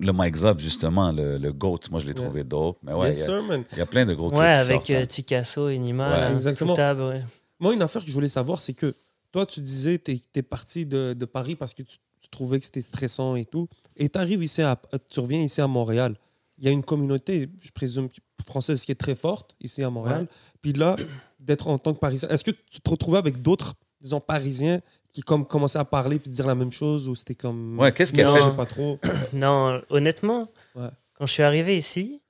[0.00, 2.78] le Mike Zop, justement, le, le GOAT, moi, je l'ai trouvé dope.
[2.82, 3.28] Mais ouais, euh, il yes,
[3.76, 4.40] y, a- y plein de gros clips.
[4.40, 5.06] Ouais, qui avec sortent, euh.
[5.06, 6.10] Ticasso et Nima.
[6.10, 6.20] Ouais.
[6.20, 6.74] là, Exactement.
[6.74, 7.22] Ouais.
[7.60, 8.92] Moi, une affaire que je voulais savoir, c'est que
[9.30, 12.64] toi, tu disais, tu es, parti de, de Paris parce que tu, tu trouvais que
[12.64, 13.68] c'était stressant et tout.
[13.96, 14.76] Et tu arrives ici, à,
[15.08, 16.16] tu reviens ici à Montréal.
[16.58, 18.08] Il y a une communauté, je présume,
[18.46, 20.26] française qui est très forte ici à Montréal.
[20.62, 20.96] Puis là,
[21.38, 24.80] d'être en tant que Parisien, est-ce que tu te retrouvais avec d'autres, disons, Parisiens
[25.12, 27.78] qui comme, commençaient à parler puis dire la même chose ou c'était comme.
[27.78, 28.98] Ouais, qu'est-ce Non, fait- je sais pas trop.
[29.32, 30.88] Non, honnêtement, Ouais.
[31.14, 32.20] quand je suis arrivé ici,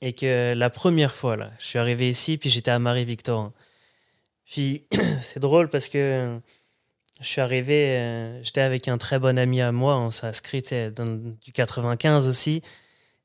[0.00, 3.52] et que la première fois, là, je suis arrivé ici, puis j'étais à Marie-Victorin.
[4.44, 4.84] Puis
[5.22, 6.38] c'est drôle parce que
[7.20, 10.62] je suis arrivé, euh, j'étais avec un très bon ami à moi, on s'est inscrit
[10.94, 12.62] dans du 95 aussi,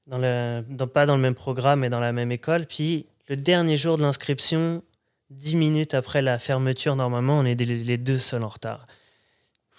[0.07, 2.65] dans le, pas dans le même programme, mais dans la même école.
[2.65, 4.83] Puis le dernier jour de l'inscription,
[5.29, 8.87] dix minutes après la fermeture, normalement, on est les deux seuls en retard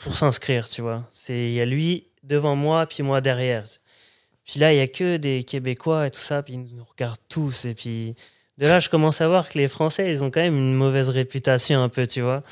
[0.05, 1.09] pour s'inscrire, tu vois.
[1.29, 3.65] Il y a lui devant moi, puis moi derrière.
[4.45, 7.17] Puis là, il y a que des Québécois et tout ça, puis ils nous regardent
[7.29, 7.65] tous.
[7.65, 8.15] Et puis
[8.59, 11.09] de là, je commence à voir que les Français, ils ont quand même une mauvaise
[11.09, 12.43] réputation un peu, tu vois.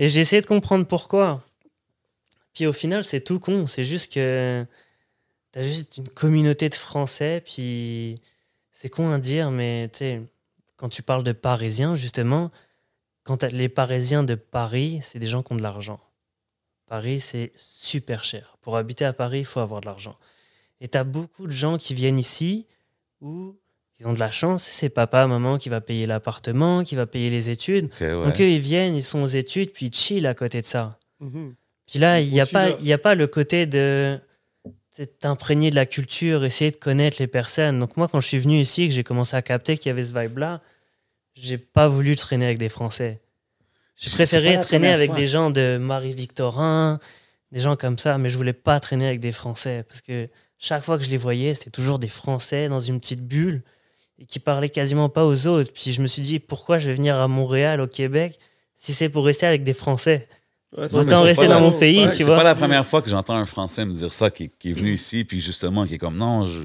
[0.00, 1.44] Et j'ai essayé de comprendre pourquoi.
[2.54, 3.66] Puis au final, c'est tout con.
[3.66, 4.66] C'est juste que
[5.52, 8.14] t'as juste une communauté de Français, puis
[8.72, 10.22] c'est con à dire, mais tu
[10.78, 12.50] quand tu parles de Parisiens, justement,
[13.24, 16.00] quand les Parisiens de Paris, c'est des gens qui ont de l'argent.
[16.86, 18.56] Paris, c'est super cher.
[18.62, 20.16] Pour habiter à Paris, il faut avoir de l'argent.
[20.80, 22.66] Et tu as beaucoup de gens qui viennent ici
[23.20, 23.54] où
[24.00, 24.62] ils ont de la chance.
[24.62, 27.90] C'est papa, maman qui va payer l'appartement, qui va payer les études.
[28.00, 28.10] Ouais.
[28.12, 30.98] Donc eux, ils viennent, ils sont aux études, puis ils chillent à côté de ça.
[31.20, 31.54] Mhm.
[31.86, 32.78] Puis là, il n'y a, pas- chiller.
[32.80, 34.18] il y a pas le côté de
[35.20, 37.78] t'imprégner de la culture, essayer de connaître les personnes.
[37.78, 40.04] Donc moi, quand je suis venu ici, que j'ai commencé à capter qu'il y avait
[40.04, 40.60] ce vibe-là,
[41.34, 43.20] j'ai pas voulu traîner avec des Français.
[43.96, 45.18] J'ai préféré traîner avec fois.
[45.18, 46.98] des gens de Marie-Victorin,
[47.52, 50.84] des gens comme ça, mais je voulais pas traîner avec des Français parce que chaque
[50.84, 53.62] fois que je les voyais, c'était toujours des Français dans une petite bulle
[54.20, 55.72] et qui parlaient quasiment pas aux autres.
[55.72, 58.38] Puis je me suis dit, pourquoi je vais venir à Montréal, au Québec,
[58.74, 60.28] si c'est pour rester avec des Français?
[60.76, 62.36] Ouais, Autant c'est rester dans la- mon pays, Ouais, tu c'est vois.
[62.36, 64.92] pas la première fois que j'entends un Français me dire ça, qui, qui est venu
[64.92, 66.62] ici, puis justement, qui est comme non, je,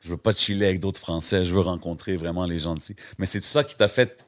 [0.00, 2.94] je veux pas chiller avec d'autres Français, je veux rencontrer vraiment les gens d'ici.
[3.18, 4.24] Mais c'est ça qui t'a fait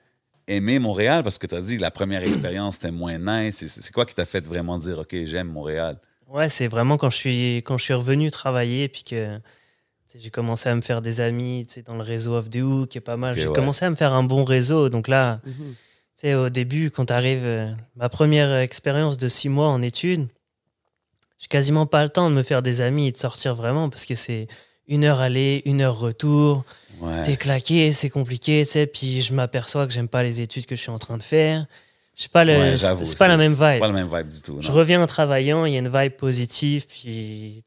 [0.48, 3.56] aimer Montréal parce que tu as dit que la première expérience était moins nice.
[3.58, 5.98] C'est- C'est quoi qui t'a fait vraiment dire, OK, j'aime Montréal?
[6.28, 9.38] Ouais, c'est vraiment quand je suis, quand je suis revenu travailler, puis que
[10.16, 12.88] j'ai commencé à me faire des amis tu sais, dans le réseau Off the Hook,
[12.88, 13.34] qui est pas mal.
[13.36, 13.54] J'ai ouais.
[13.54, 14.88] commencé à me faire un bon réseau.
[14.88, 15.52] Donc là, tu
[16.14, 20.26] sais, au début, quand tu arrives, ma première expérience de six mois en études,
[21.38, 24.04] j'ai quasiment pas le temps de me faire des amis et de sortir vraiment parce
[24.06, 24.48] que c'est
[24.86, 26.64] une heure aller, une heure retour.
[27.00, 27.22] Ouais.
[27.24, 28.86] T'es claqué, c'est compliqué, tu sais.
[28.86, 31.66] Puis je m'aperçois que j'aime pas les études que je suis en train de faire.
[32.16, 33.80] Je sais pas, le, Ouais, c'est c'est pas la même C'est vibe.
[33.80, 34.58] pas la même vibe du tout.
[34.60, 37.64] Je reviens en travaillant, il y a une vibe positive, puis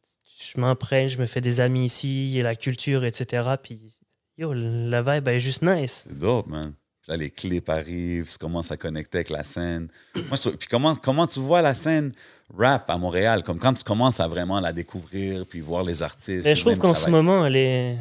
[0.55, 3.43] je m'imprègne, je me fais des amis ici, il y a la culture, etc.
[3.61, 3.79] Puis
[4.37, 6.05] yo, la vibe est juste nice.
[6.07, 6.73] C'est dope, man.
[7.01, 9.87] Puis Là, les clips arrivent, tu commences à connecter avec la scène.
[10.15, 12.11] Moi, je trouve- Puis comment, comment tu vois la scène
[12.57, 13.43] rap à Montréal?
[13.43, 16.43] Comme quand tu commences à vraiment la découvrir, puis voir les artistes.
[16.47, 17.97] Je trouve qu'en ce moment, elle est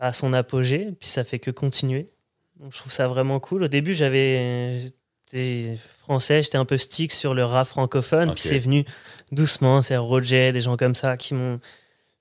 [0.00, 2.08] à son apogée, puis ça fait que continuer.
[2.58, 3.62] Donc je trouve ça vraiment cool.
[3.64, 4.90] Au début, j'avais.
[5.98, 8.84] Français, j'étais un peu stick sur le rap francophone, puis c'est venu
[9.32, 9.82] doucement.
[9.82, 11.60] C'est Roger, des gens comme ça qui m'ont.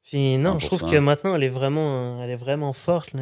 [0.05, 0.91] Puis non, je trouve 100%.
[0.91, 3.13] que maintenant, elle est vraiment, elle est vraiment forte.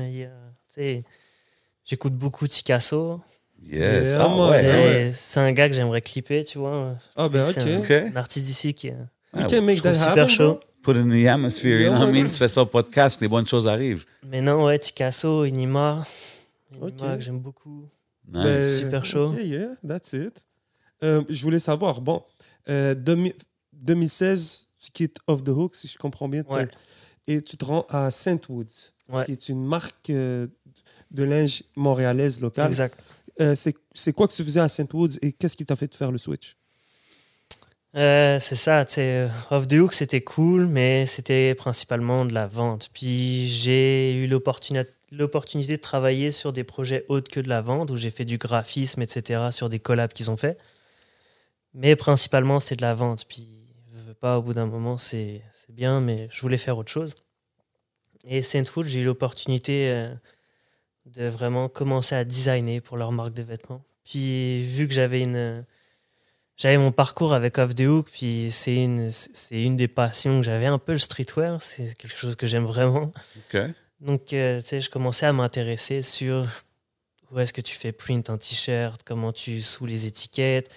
[1.85, 3.21] J'écoute beaucoup Ticasso.
[3.61, 4.09] Yes.
[4.11, 4.61] Yeah, Ah, moi, ouais.
[4.61, 5.11] c'est ouais.
[5.15, 6.97] c'est un gars que j'aimerais clipper, tu vois.
[7.15, 7.69] Ah, ben, C'est ok.
[7.69, 7.91] un, OK.
[7.91, 8.95] un artiste d'ici qui est.
[9.33, 10.59] Ah, make trouve that super happen, chaud.
[10.81, 12.27] Put in the atmosphere, you know what I mean?
[12.29, 14.05] Tu fais ça au podcast, les bonnes choses arrivent.
[14.27, 16.05] Mais non, ouais, Ticasso, Inima.
[16.71, 17.17] Inima Ok.
[17.17, 17.87] que j'aime beaucoup.
[18.27, 18.43] Nice.
[18.43, 19.27] Ben, Super chaud.
[19.29, 20.43] Ok, yeah, that's it.
[21.03, 22.21] Euh, je voulais savoir, bon,
[22.69, 23.33] euh, 2000
[23.71, 26.43] 2016, tu quittes Off the Hook, si je comprends bien.
[26.49, 26.67] Ouais.
[27.27, 29.25] Et tu te rends à Saint Woods, Ouais.
[29.25, 30.47] qui est une marque euh,
[31.11, 32.67] de linge montréalaise locale.
[32.67, 32.97] Exact.
[33.41, 35.95] Euh, c'est quoi que tu faisais à Saint Woods et qu'est-ce qui t'a fait de
[35.95, 36.55] faire le switch?
[37.95, 42.47] Euh, c'est ça, tu sais, Off the Hook, c'était cool, mais c'était principalement de la
[42.47, 42.89] vente.
[42.93, 47.91] Puis j'ai eu l'opportuni- l'opportunité de travailler sur des projets autres que de la vente,
[47.91, 50.57] où j'ai fait du graphisme, etc., sur des collabs qu'ils ont fait.
[51.75, 53.25] Mais principalement, c'était de la vente.
[53.27, 53.47] Puis,
[54.23, 57.13] pas, au bout d'un moment, c'est bien, mais je voulais faire autre chose.
[58.25, 60.13] Et Saint Wood, j'ai eu l'opportunité euh,
[61.07, 63.83] de vraiment commencer à designer pour leur marque de vêtements.
[64.05, 65.65] Puis, vu que j'avais une
[66.55, 70.45] j'avais mon parcours avec Off the Hook, puis c'est une, c'est une des passions que
[70.45, 73.11] j'avais, un peu le streetwear, c'est quelque chose que j'aime vraiment.
[73.53, 73.61] OK.
[73.99, 76.47] Donc, euh, tu sais, je commençais à m'intéresser sur
[77.29, 80.73] où est-ce que tu fais print un t-shirt, comment tu sous les étiquettes,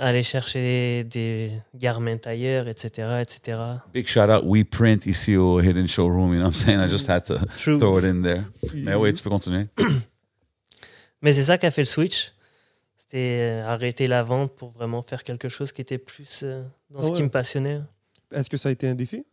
[0.00, 3.60] aller chercher des garments ailleurs, etc., etc.
[3.92, 6.80] Big shout out We Print ici au Hidden Showroom, you know what I'm saying?
[6.80, 7.78] I just had to True.
[7.78, 8.44] throw it in there.
[8.74, 9.66] Mais oui, tu peux continuer.
[11.22, 12.32] Mais c'est ça qui a fait le switch.
[12.96, 17.00] C'était euh, arrêter la vente pour vraiment faire quelque chose qui était plus euh, dans
[17.00, 17.16] Ah ce ouais.
[17.16, 17.80] qui me passionnait.
[18.32, 19.24] Est-ce que ça a été un défi?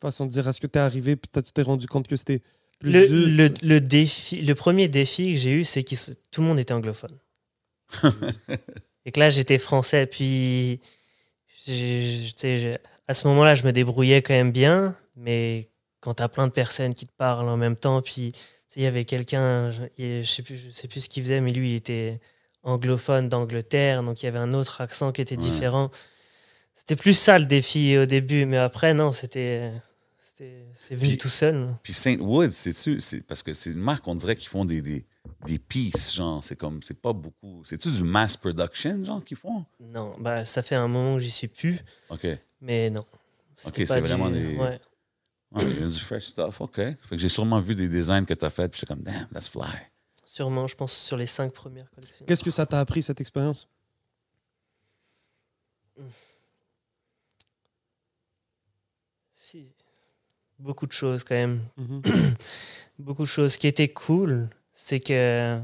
[0.00, 2.42] Façon de dire, est-ce que tu es arrivé et tu t'es rendu compte que c'était
[2.80, 3.28] plus Le, dur?
[3.62, 5.94] le, le défi, le premier défi que j'ai eu, c'est que
[6.32, 7.16] tout le monde était anglophone.
[9.04, 10.06] et que là, j'étais français.
[10.06, 10.80] Puis,
[13.08, 14.96] à ce moment-là, je me débrouillais quand même bien.
[15.16, 15.70] Mais
[16.00, 18.32] quand tu as plein de personnes qui te parlent en même temps, puis
[18.76, 21.52] il y avait quelqu'un, je je sais plus, je sais plus ce qu'il faisait, mais
[21.52, 22.20] lui, il était
[22.62, 24.02] anglophone d'Angleterre.
[24.02, 25.42] Donc, il y avait un autre accent qui était Ouais.
[25.42, 25.90] différent.
[26.74, 28.46] C'était plus ça le défi au début.
[28.46, 29.70] Mais après, non, c'était.
[30.74, 31.68] C'est venu Puis- tout seul.
[31.84, 32.16] Puis Saint
[32.50, 35.04] c'est-tu, c'est parce que c'est une marque, on dirait qu'ils font des, des,
[35.46, 37.62] des pieces, genre, c'est comme, c'est pas beaucoup.
[37.64, 39.64] C'est-tu du mass production, genre, qu'ils font?
[39.80, 41.78] Non, bah ça fait un moment que j'y suis plus,
[42.10, 42.26] OK.
[42.60, 43.04] mais non.
[43.64, 44.80] Ok, c'est du- vraiment des- ouais.
[45.52, 46.76] Ouais, il y a du fresh stuff, OK.
[46.76, 49.48] Fait que j'ai sûrement vu des designs que t'as fait, puis j'étais comme, damn, that's
[49.50, 49.68] fly.
[50.24, 52.24] Sûrement, je pense, sur les cinq premières collections.
[52.26, 53.68] Qu'est-ce que ça t'a appris, cette expérience?
[59.36, 59.68] Si.
[60.58, 61.60] Beaucoup de choses quand même.
[61.76, 62.02] Mhm.
[62.98, 63.54] Beaucoup de choses.
[63.54, 64.48] Ce qui était cool,
[64.84, 65.60] c'est que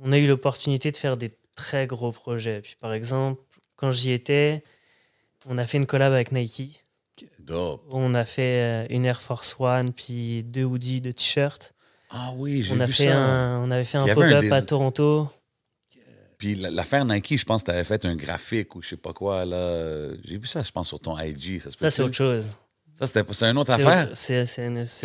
[0.00, 2.60] on a eu l'opportunité de faire des très gros projets.
[2.60, 3.40] Puis par exemple,
[3.76, 4.62] quand j'y étais,
[5.46, 6.84] on a fait une collab avec Nike.
[7.38, 7.84] Dope.
[7.90, 11.74] On a fait euh, une Air Force One, puis deux hoodies, deux t-shirts.
[12.10, 13.16] Ah oui, j'ai On, a vu fait ça.
[13.18, 15.28] un- on avait fait un pop-up à Toronto.
[16.38, 18.96] Puis la- l'affaire Nike, je pense que tu avais fait un graphique ou je sais
[18.96, 20.08] pas quoi, là.
[20.24, 21.60] J'ai vu ça, je pense, sur ton IG.
[21.60, 22.56] Ça, c'est autre chose.
[22.94, 24.10] Ça, c'était c'est une autre affaire?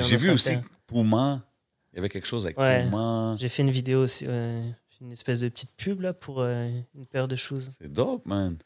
[0.07, 0.63] J'ai vu aussi affaire.
[0.87, 1.41] Puma.
[1.95, 2.83] Il y avait quelque chose avec Ouais.
[2.83, 3.35] Puma.
[3.39, 4.61] J'ai fait une vidéo aussi, ouais,
[5.01, 7.61] une espèce de petite pub là pour euh, une paire de shoes.
[7.79, 8.57] C'est dope, man.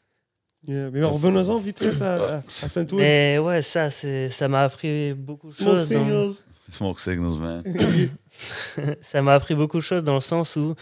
[0.66, 2.98] Yeah, Mais revenons-en vite fait à, à, à Saint-Ouen.
[2.98, 5.88] Mais ouais, ça, ça m'a appris beaucoup de Smoke choses.
[5.90, 6.30] dans- signals.
[6.68, 7.62] Smoke Signals, man.
[9.00, 10.74] ça m'a appris beaucoup de choses dans le sens où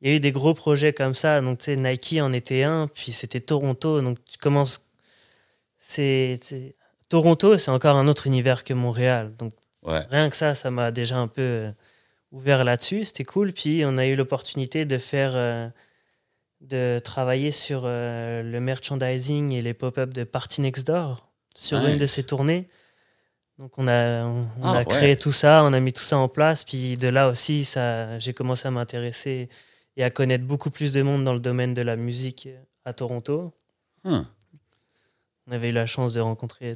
[0.00, 1.40] il y a eu des gros projets comme ça.
[1.40, 4.00] Donc, tu sais, Nike en était un, puis c'était Toronto.
[4.02, 4.90] Donc, tu commences.
[5.78, 6.38] C'est.
[6.42, 6.76] c'est-
[7.08, 9.32] Toronto, c'est encore un autre univers que Montréal.
[9.38, 9.52] Donc,
[9.82, 10.00] Ouais.
[10.10, 11.70] rien que ça, ça m'a déjà un peu euh,
[12.34, 13.04] ouvert là-dessus.
[13.04, 13.52] C'était cool.
[13.52, 15.32] Puis, on a eu l'opportunité de faire.
[15.34, 15.68] euh,
[16.60, 21.98] de travailler sur euh, le merchandising et les pop-up de Party Next Door sur une
[21.98, 22.68] de ces tournées.
[23.58, 24.84] Donc on a, on, on Ah, a ouais.
[24.86, 28.18] créé tout ça, on a mis tout ça en place, puis de là aussi, ça,
[28.18, 29.50] j'ai commencé à m'intéresser
[29.98, 32.48] et à connaître beaucoup plus de monde dans le domaine de la musique
[32.86, 33.52] à Toronto.
[34.04, 34.22] Huh.
[35.46, 36.72] On avait eu la chance de rencontrer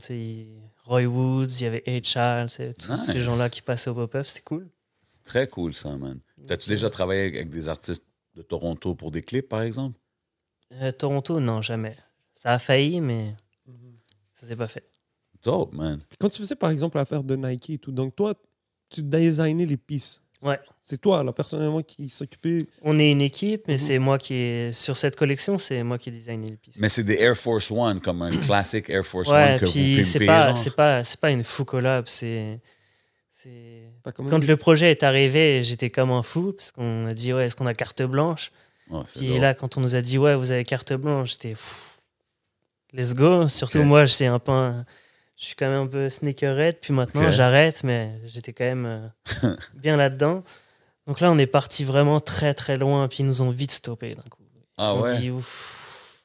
[0.84, 2.04] Roy Woods, il y avait H.
[2.04, 2.48] Charles,
[2.78, 3.10] tous Nice.
[3.10, 4.68] ces gens-là qui passaient au pop-up, c'est cool.
[5.28, 6.18] Très cool, ça, man.
[6.46, 9.98] T'as-tu déjà travaillé avec des artistes de Toronto pour des clips, par exemple?
[10.72, 11.94] Euh, Toronto, non, jamais.
[12.34, 13.34] Ça a failli, mais
[14.34, 14.84] ça s'est pas fait.
[15.44, 16.00] Dope, man.
[16.18, 18.34] Quand tu faisais par exemple l'affaire de Nike et tout, donc toi,
[18.88, 20.22] tu designais les pistes.
[20.40, 20.58] Ouais.
[20.82, 22.64] C'est toi, là, personnellement, qui s'occupait.
[22.82, 23.78] On est une équipe, mais Mhm.
[23.78, 24.68] c'est moi qui.
[24.72, 26.78] Sur cette collection, c'est moi qui ai designé les pistes.
[26.80, 29.72] Mais c'est des Air Force One, comme un classique Air Force ouais, One que vous
[29.72, 30.56] puis c'est pimpez, pas, genre.
[30.56, 32.60] c'est pas, c'est pas une fou collab, c'est.
[34.28, 37.56] Quand le projet est arrivé, j'étais comme un fou, parce qu'on a dit, ouais, est-ce
[37.56, 38.50] qu'on a carte blanche?
[38.90, 39.40] Ouais, Puis drôle.
[39.40, 41.54] là, quand on nous a dit, ouais, vous avez carte blanche, j'étais,
[42.92, 43.48] let's go.
[43.48, 44.52] Surtout moi, c'est un peu.
[44.52, 44.84] un-
[45.36, 48.86] Je suis quand même un peu sneakerhead, puis maintenant j'arrête, mais j'étais quand même
[49.44, 50.42] euh, bien là-dedans.
[51.06, 54.10] Donc là, on est parti vraiment très très loin, puis ils nous ont vite stoppé
[54.10, 54.42] d'un coup.
[54.76, 55.16] Ah on ouais?
[55.16, 56.24] dit, ouf,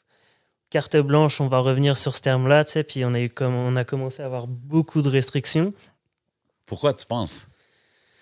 [0.71, 3.53] carte blanche, on va revenir sur ce terme-là, tu sais, puis on a, eu comme,
[3.53, 5.71] on a commencé à avoir beaucoup de restrictions.
[6.73, 7.47] Pourquoi tu penses?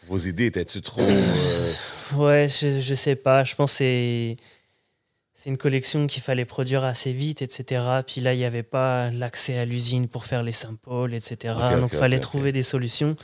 [0.07, 0.99] Vos idées étaient-tu trop...
[1.01, 1.73] euh,
[2.15, 3.45] Ouais, je, je sais pas.
[3.45, 4.35] Je pense que c'est
[5.33, 8.01] c'est une collection qu'il fallait produire assez vite, etc.
[8.05, 11.53] Puis là, il n'y avait pas l'accès à l'usine pour faire les samples, etc.
[11.79, 13.15] Donc, il fallait trouver des solutions.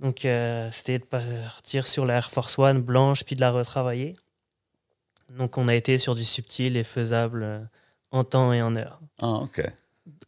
[0.00, 4.16] Donc, euh, c'était de partir sur la Air Force One blanche, puis de la retravailler.
[5.28, 7.60] Donc, on a été sur du subtil et faisable euh,
[8.10, 9.00] en temps et en heure.
[9.22, 9.62] Ah, OK.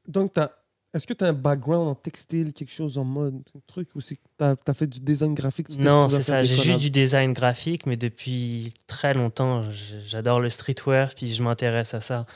[0.06, 0.52] Donc, t'as-
[0.94, 4.00] est-ce que tu as un background en textile, quelque chose en mode, un truc, ou
[4.00, 6.42] c'est que tu as, fait du design graphique tu Non, c'est ça.
[6.42, 9.64] J'ai juste du design graphique, mais depuis très longtemps,
[10.06, 12.26] j'adore le streetwear, puis je m'intéresse à ça.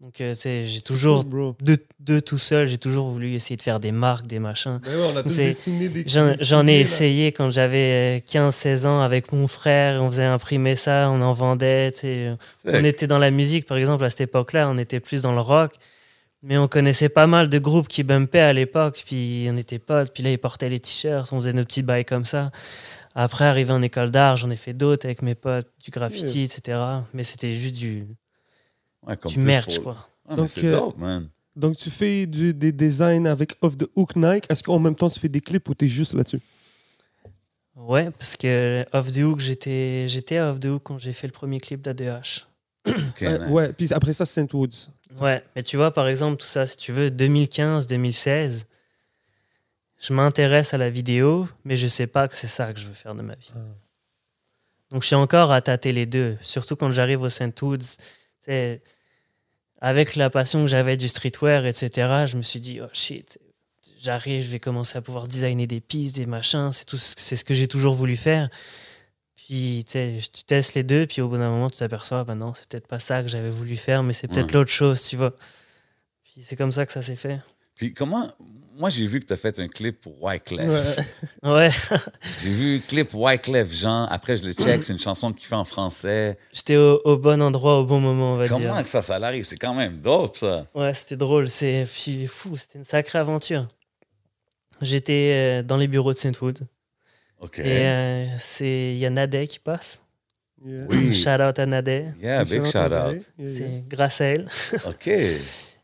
[0.00, 3.62] Donc, euh, tu sais, j'ai toujours, de, de tout seul, j'ai toujours voulu essayer de
[3.62, 4.78] faire des marques, des machins.
[4.84, 6.36] Ben ouais.
[6.40, 6.80] J'en ai là.
[6.80, 10.02] essayé quand j'avais 15-16 ans avec mon frère.
[10.02, 11.92] On faisait imprimer ça, on en vendait.
[11.94, 12.30] sais.
[12.66, 15.40] On était dans la musique, par exemple, à cette époque-là, on était plus dans le
[15.40, 15.72] rock.
[16.48, 19.02] Mais on connaissait pas mal de groupes qui bumpaient à l'époque.
[19.04, 20.12] Puis on était potes.
[20.14, 21.32] Puis là, ils portaient les t-shirts.
[21.32, 22.52] On faisait nos petits bails comme ça.
[23.16, 26.78] Après, arrivé en école d'art, j'en ai fait d'autres avec mes potes, du graffiti, etc.
[27.14, 28.04] Mais c'était juste du,
[29.02, 30.08] Ouais, comme du merch, pour- quoi.
[30.28, 31.28] Ah, Donc, euh, dope, man.
[31.56, 34.44] Donc, tu fais du- des designs avec Off the Hook Nike.
[34.50, 36.40] Est-ce qu'en même temps, tu fais des clips ou tu es juste là-dessus?
[37.74, 41.26] Ouais, parce que Off the Hook, j'étais j'étais à Off the Hook quand j'ai fait
[41.26, 42.46] le premier clip d'ADH.
[42.86, 43.48] OK, Euh, nice.
[43.50, 44.88] ouais, puis après ça, Saint Woods.
[45.20, 48.66] Ouais, mais tu vois, par exemple, tout ça, si tu veux, 2015, 2016,
[50.00, 52.92] je m'intéresse à la vidéo, mais je sais pas que c'est ça que je veux
[52.92, 53.52] faire de ma vie.
[53.54, 53.58] Ah.
[54.90, 57.60] Donc, je suis encore à tâter les deux, surtout quand j'arrive au St.
[57.62, 57.96] Woods.
[58.44, 58.82] c'est-
[59.80, 63.38] Avec la passion que j'avais du streetwear, etc., je me suis dit, oh shit,
[63.98, 67.36] j'arrive, je vais commencer à pouvoir designer des pistes, des machins, c'est tout, ce- c'est
[67.36, 68.48] ce que j'ai toujours voulu faire.
[69.46, 72.66] Puis, tu testes les deux, puis au bout d'un moment, tu t'aperçois, bah non, c'est
[72.66, 74.52] peut-être pas ça que j'avais voulu faire, mais c'est peut-être Ouais.
[74.54, 75.30] l'autre chose, tu vois.
[76.24, 77.38] Puis c'est comme ça que ça s'est fait.
[77.76, 78.28] Puis comment...
[78.78, 80.68] Moi, j'ai vu que tu as fait un clip pour Wyclef.
[80.68, 81.04] Ouais.
[81.50, 81.70] Ouais,
[82.42, 84.04] J'ai vu clip Wyclef Jean.
[84.06, 84.82] Après, je le check.
[84.82, 86.36] C'est une chanson qu'il fait en français.
[86.52, 88.82] j'étais au, au bon endroit au bon moment, on va Comment dire.
[88.82, 89.44] que ça, ça arrive?
[89.46, 90.66] C'est quand même dope, ça.
[90.74, 93.66] Ouais, c'était drôle, c'est fou, c'était une sacrée aventure.
[94.82, 96.58] J'étais euh, dans les bureaux de Saintwood
[97.40, 97.58] OK.
[97.58, 100.02] et euh, c'est il y a Nadet qui passe.
[100.64, 100.86] Yeah.
[100.88, 101.14] Oui.
[101.22, 102.92] Shout out à Nadet, Yeah, big shout out.
[102.92, 103.58] Yeah, yeah.
[103.58, 104.48] c'est grâce à elle.
[104.86, 105.06] OK.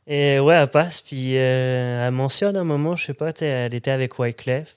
[0.07, 3.91] Et ouais, elle passe, puis euh, elle mentionne un moment, je sais pas, elle était
[3.91, 4.77] avec Wyclef.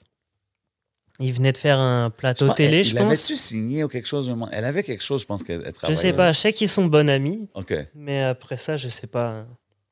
[1.18, 3.06] Il venait de faire un plateau télé, je il pense.
[3.06, 4.30] avait-tu signé ou quelque chose?
[4.52, 5.96] Elle avait quelque chose, je pense qu'elle elle Je travaillait.
[6.00, 7.74] sais pas, je sais qu'ils sont bons amis, OK.
[7.94, 9.46] mais après ça, je sais pas.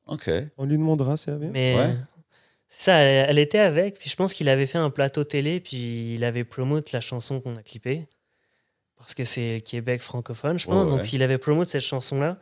[0.05, 0.29] OK.
[0.57, 1.49] On lui demandera, c'est bien.
[1.51, 1.95] Mais Ouais.
[2.67, 6.15] C'est ça, elle, était avec, puis je pense qu'il avait fait un plateau télé, puis
[6.15, 8.07] il avait promote la chanson qu'on a clippée.
[8.97, 10.87] Parce que c'est le Québec francophone, je pense.
[10.87, 10.97] Ouais, ouais.
[10.97, 12.39] Donc il avait promote cette chanson-là.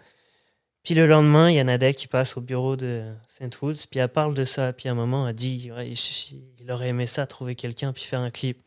[0.83, 3.61] Puis le lendemain, il y a Nadia qui passe au bureau de St.
[3.61, 4.73] Woods, puis elle parle de ça.
[4.73, 8.21] Puis à un moment, elle dit ouais, il, aurait aimé ça, trouver quelqu'un, puis faire
[8.21, 8.61] un clip.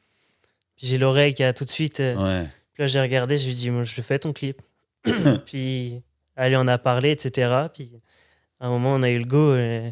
[0.76, 2.00] Puis j'ai l'oreille qui a tout de suite.
[2.00, 4.60] euh, puis là, j'ai regardé, je lui ai dit, je fais ton clip.
[5.46, 6.02] puis
[6.36, 7.68] elle en a parlé, etc.
[7.72, 7.92] Puis
[8.60, 9.52] à un moment, on a eu le go.
[9.52, 9.90] euh,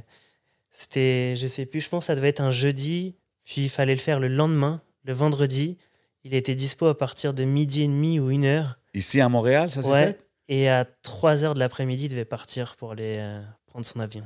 [0.77, 3.15] C'était, je sais plus, je pense que ça devait être un jeudi.
[3.47, 5.79] Puis il fallait le faire le lendemain, le vendredi.
[6.25, 8.79] Il était dispo à partir de midi et demi ou une heure.
[8.93, 10.07] Ici à Montréal, ça s'est Ouais.
[10.07, 10.27] fait?
[10.49, 14.25] Et à 3 heures de l'après-midi, il devait partir pour aller euh, prendre son avion.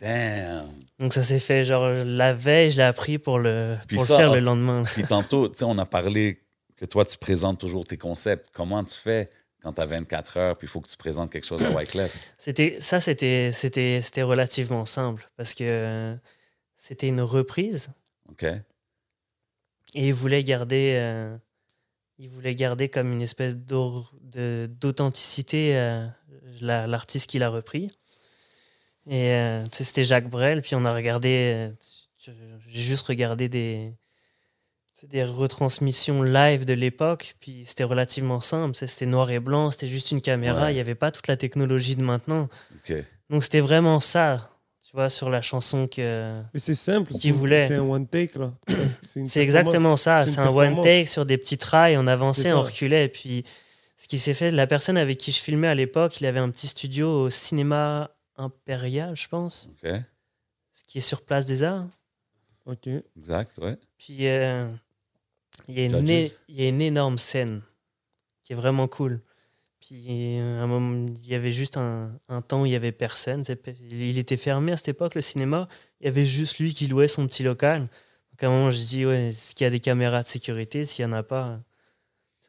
[0.00, 0.68] Damn.
[1.00, 4.16] Donc ça s'est fait genre la veille, je l'ai appris pour le, Puis pour le
[4.16, 4.84] faire ah, le lendemain.
[4.84, 6.40] Puis tantôt, tu sais, on a parlé
[6.76, 8.48] que toi, tu présentes toujours tes concepts.
[8.52, 9.28] Comment tu fais
[9.62, 12.14] quand tu as 24 heures puis il faut que tu présentes quelque chose à Wyclef?
[12.38, 16.14] C'était ça, c'était c'était c'était relativement simple parce que euh,
[16.76, 17.90] c'était une reprise
[18.30, 18.44] OK?
[18.44, 18.62] et
[19.94, 21.36] il voulait garder euh,
[22.18, 26.06] il voulait garder comme une espèce d'authenticité euh,
[26.60, 27.90] la- l'artiste qui l'a repris.
[29.06, 31.70] Et euh, c'était Jacques Brel, puis on a regardé,
[32.18, 32.32] j'ai
[32.82, 33.94] juste regardé des
[35.00, 39.86] sais, des retransmissions live de l'époque, puis c'était relativement simple, c'était noir et blanc, c'était
[39.88, 40.72] juste une caméra, Ouais.
[40.72, 42.48] il n'y avait pas toute la technologie de maintenant.
[43.30, 44.50] Donc c'était vraiment ça.
[44.90, 46.32] tu vois, sur la chanson que.
[46.54, 47.12] Mais c'est simple.
[47.12, 47.68] Qui c'est- voulait.
[47.68, 48.54] C'est un one take, là.
[49.02, 50.24] C'est C'est exactement ça.
[50.24, 51.98] c'est C'est un one take sur des petits trails.
[51.98, 53.04] On avançait, C'est on reculait.
[53.04, 53.44] Et puis,
[53.98, 56.48] ce qui s'est fait, la personne avec qui je filmais à l'époque, il avait un
[56.50, 61.84] petit studio au cinéma impérial, je pense, ce qui est sur Place des Arts.
[62.64, 62.88] Ok.
[63.18, 63.76] Exact, ouais.
[63.98, 64.66] Puis, euh,
[65.68, 67.62] il, y a une é- il y a une énorme scène
[68.44, 69.20] qui est vraiment cool.
[69.80, 72.92] Puis, euh, un moment, il y avait juste un, un temps où il y avait
[72.92, 73.42] personne.
[73.90, 75.68] Il était fermé à cette époque, le cinéma.
[76.00, 77.82] Il y avait juste lui qui louait son petit local.
[77.82, 80.84] Donc, à un moment, je dis, ouais, est-ce qu'il y a des caméras de sécurité?
[80.84, 81.60] S'il n'y en a pas,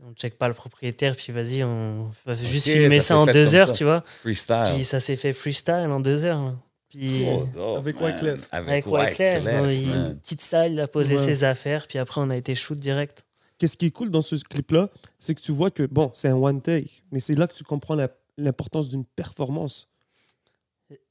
[0.03, 1.15] on ne check pas le propriétaire.
[1.15, 3.73] Puis, vas-y, on va juste filmer ça en deux heures, ça.
[3.73, 4.03] tu vois.
[4.21, 4.71] Freestyle.
[4.73, 6.43] Puis, ça s'est fait freestyle en deux heures.
[6.43, 6.55] là.
[6.89, 8.01] Puis, Trop dope, Avec.
[8.01, 8.47] Wyclef.
[8.51, 9.45] avec Wyclef, Wyclef,
[9.85, 10.19] une man.
[10.19, 11.23] petite salle, il a posé Ouais.
[11.23, 11.87] ses affaires.
[11.87, 13.25] Puis après, on a été shoot direct.
[13.59, 16.35] Qu'est-ce qui est cool dans ce clip-là, c'est que tu vois que, bon, c'est un
[16.35, 17.97] one take, mais c'est là que tu comprends
[18.37, 19.87] l'importance d'une performance.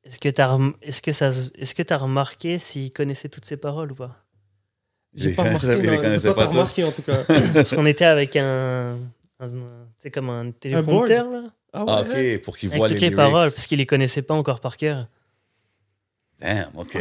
[0.03, 3.45] Est-ce que tu as, est-ce que ça, se- est-ce que as remarqué s'il connaissait toutes
[3.45, 4.25] ces paroles ou pas?
[5.15, 7.23] J'ai pas remarqué, il les connaissait pas remarqué en tout cas.
[7.55, 8.99] Parce qu'on était avec un,
[9.99, 12.37] c'est comme un téléprompteur là, Ah Ah, ouais?
[12.37, 14.61] OK, pour qu'il avec voit toutes les, les, paroles, parce qu'il les connaissait pas encore
[14.61, 15.07] par cœur.
[16.41, 16.97] Damn, OK.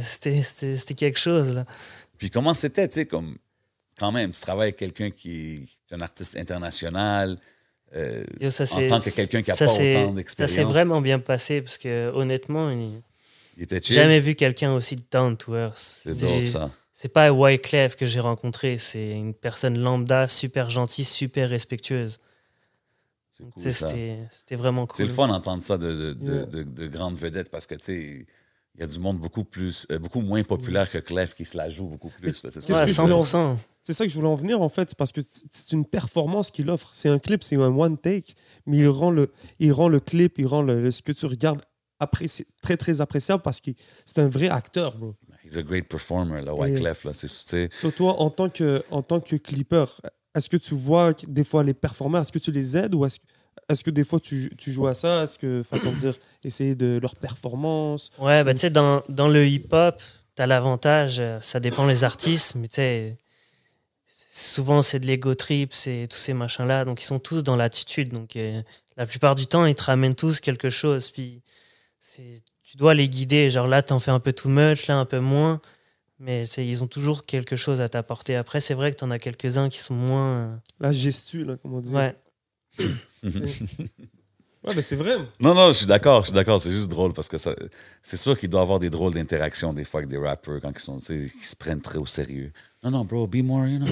[0.00, 1.66] C'était, quelque chose là.
[2.18, 3.36] Puis comment c'était, tu sais, comme
[3.98, 7.38] quand même, tu travailles avec quelqu'un qui est un artiste international,
[7.94, 10.54] euh, Yo, ça, en tant que quelqu'un qui ça, pas autant Ça d'expérience.
[10.54, 13.02] s'est vraiment bien passé parce que honnêtement, il-
[13.56, 13.94] Il était j'ai chill.
[13.96, 15.76] jamais vu quelqu'un aussi down to earth.
[16.04, 16.70] C'est dope, ça.
[16.94, 22.18] C'est pas Wyclef que j'ai rencontré, c'est une personne lambda, super gentille, super respectueuse.
[23.54, 23.72] Cool.
[23.72, 24.96] C'était, c'était vraiment cool.
[24.96, 26.46] C'est le fun d'entendre ça de, de, de, Yeah.
[26.46, 28.26] de- de grandes vedettes parce que, tu sais,
[28.76, 31.56] il y a du monde beaucoup plus, euh, beaucoup moins populaire que Clef qui se
[31.56, 32.34] la joue beaucoup plus.
[32.34, 32.72] C'est ça.
[32.72, 33.58] Ouais, que je voulais en- 100%.
[33.82, 36.68] C'est ça que je voulais en venir en fait, parce que c'est- une performance qu'il
[36.70, 36.90] offre.
[36.92, 38.34] C'est un clip, c'est un one take,
[38.66, 41.26] mais il rend le, il rend le clip, il rend le, le- ce que tu
[41.26, 41.62] regardes
[41.98, 43.70] appréci- très très appréciable parce que
[44.06, 45.14] c'est un vrai acteur, bro.
[45.44, 47.04] He's a great performer, là, Wyclef.
[47.04, 47.12] Là.
[47.14, 49.86] C'est, tu sais, Sur toi, en tant que, en tant que clipper,
[50.34, 53.04] est-ce que tu vois que des fois les performeurs, est-ce que tu les aides ou
[53.04, 53.18] est-ce,
[53.68, 55.24] est-ce que des fois tu, tu joues à ça?
[55.24, 56.14] Est-ce que, façon de dire,
[56.44, 58.10] essayer de leur performance?
[58.18, 60.02] Ouais, bah tu sais, dans, dans le hip-hop,
[60.34, 63.16] t'as l'avantage, euh, ça dépend les artistes, mais tu sais,
[64.32, 68.12] souvent c'est de l'ego trip, c'est tous ces machins-là, donc ils sont tous dans l'attitude.
[68.12, 68.62] Donc euh,
[68.96, 71.10] la plupart du temps, ils te ramènent tous quelque chose.
[71.10, 71.42] Puis
[72.62, 73.50] tu dois les guider.
[73.50, 75.60] Genre là, t'en fais un peu too much, là un peu moins.
[76.20, 78.36] Mais tu ils ont toujours quelque chose à t'apporter.
[78.36, 80.60] Après, c'est vrai que t'en as quelques-uns qui sont moins.
[80.78, 81.94] La gestu, là, comme on dit.
[81.94, 82.14] Ouais.
[84.62, 85.16] Ouais, mais c'est vrai.
[85.40, 86.60] Non, non, je suis d'accord, je suis d'accord.
[86.60, 87.54] C'est juste drôle parce que ça,
[88.02, 90.70] c'est sûr qu'il doit y avoir des drôles d'interactions des fois avec des rappers quand
[90.70, 92.52] ils, sont, tu sais, ils se prennent très au sérieux.
[92.82, 93.86] Non, non, bro, be more, you know.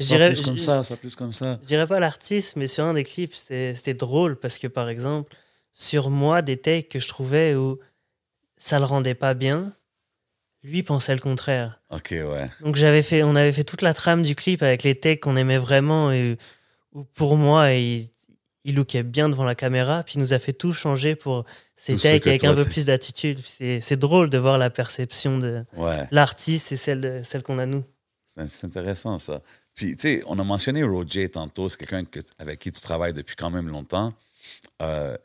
[0.00, 1.58] Sois plus comme ça, sois plus comme ça.
[1.60, 5.36] je dirais pas l'artiste, mais sur un des clips, c'était drôle parce que par exemple,
[5.72, 7.78] sur moi, des takes que je trouvais où
[8.56, 9.74] ça le rendait pas bien,
[10.62, 11.80] lui pensait le contraire.
[11.90, 12.46] OK, ouais.
[12.60, 15.36] Donc j'avais fait, on avait fait toute la trame du clip avec les takes qu'on
[15.36, 16.36] aimait vraiment et
[16.92, 18.08] où pour moi il,
[18.64, 21.44] il lookait bien devant la caméra, puis il nous a fait tout changer pour
[21.76, 23.40] ces Tout takes avec un peu plus d'attitude.
[23.46, 26.06] C'est drôle de voir la perception de Ouais.
[26.10, 27.84] l'artiste et celle, de- celle qu'on a nous.
[28.46, 29.40] C'est intéressant, ça.
[29.74, 33.12] Puis, tu sais, on a mentionné Roger tantôt, c'est quelqu'un que- avec qui tu travailles
[33.14, 34.12] depuis quand même longtemps.
[34.82, 35.16] Euh,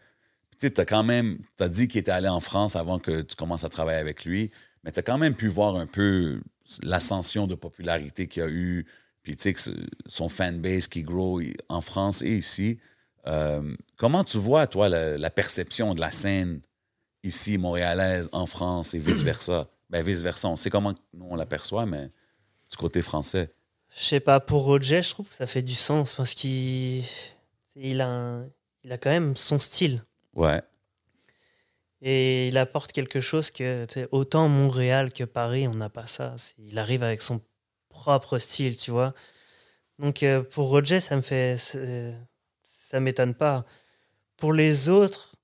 [0.60, 3.00] tu sais, tu as quand même, tu as dit qu'il était allé en France avant
[3.00, 4.52] que tu commences à travailler avec lui,
[4.86, 6.40] mais tu as quand même pu voir un peu
[6.84, 8.86] l'ascension de popularité qu'il a eu,
[9.24, 9.72] puis tu sais,
[10.06, 12.80] son fanbase qui grow en France et ici.
[13.28, 16.62] Euh, comment tu vois, toi, la, la perception de la scène
[17.24, 19.68] ici, montréalaise, en France et vice-versa?
[19.92, 22.10] Ben, vice-versa, on sait comment nous on l'aperçoit, mais
[22.72, 23.54] du côté français.
[23.96, 27.04] Je sais pas, pour Roger, je trouve que ça fait du sens parce qu'il
[27.76, 28.50] il a, un-
[28.84, 30.04] il a quand même son style.
[30.34, 30.60] Ouais.
[32.08, 36.36] Et il apporte quelque chose que, autant Montréal que Paris, on n'a pas ça.
[36.60, 37.42] Il arrive avec son
[37.90, 39.16] propre style, tu vois.
[39.98, 41.58] Donc euh, pour Roger, ça me fait.
[42.64, 43.66] Ça m'étonne pas.
[44.38, 45.36] Pour les autres,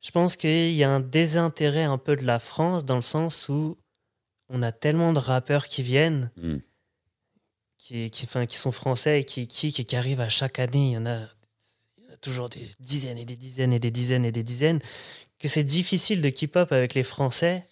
[0.00, 3.48] je pense qu'il y a un désintérêt un peu de la France dans le sens
[3.48, 3.78] où
[4.48, 6.56] on a tellement de rappeurs qui viennent, Mm.
[7.78, 10.88] qui, qui, enfin, qui sont français et qui et qui arrivent à chaque année.
[10.88, 11.20] Il y en a,
[11.98, 14.42] il y en a toujours des dizaines et des dizaines et des dizaines et des
[14.42, 14.80] dizaines
[15.40, 17.64] que c'est difficile de keep up avec les Français,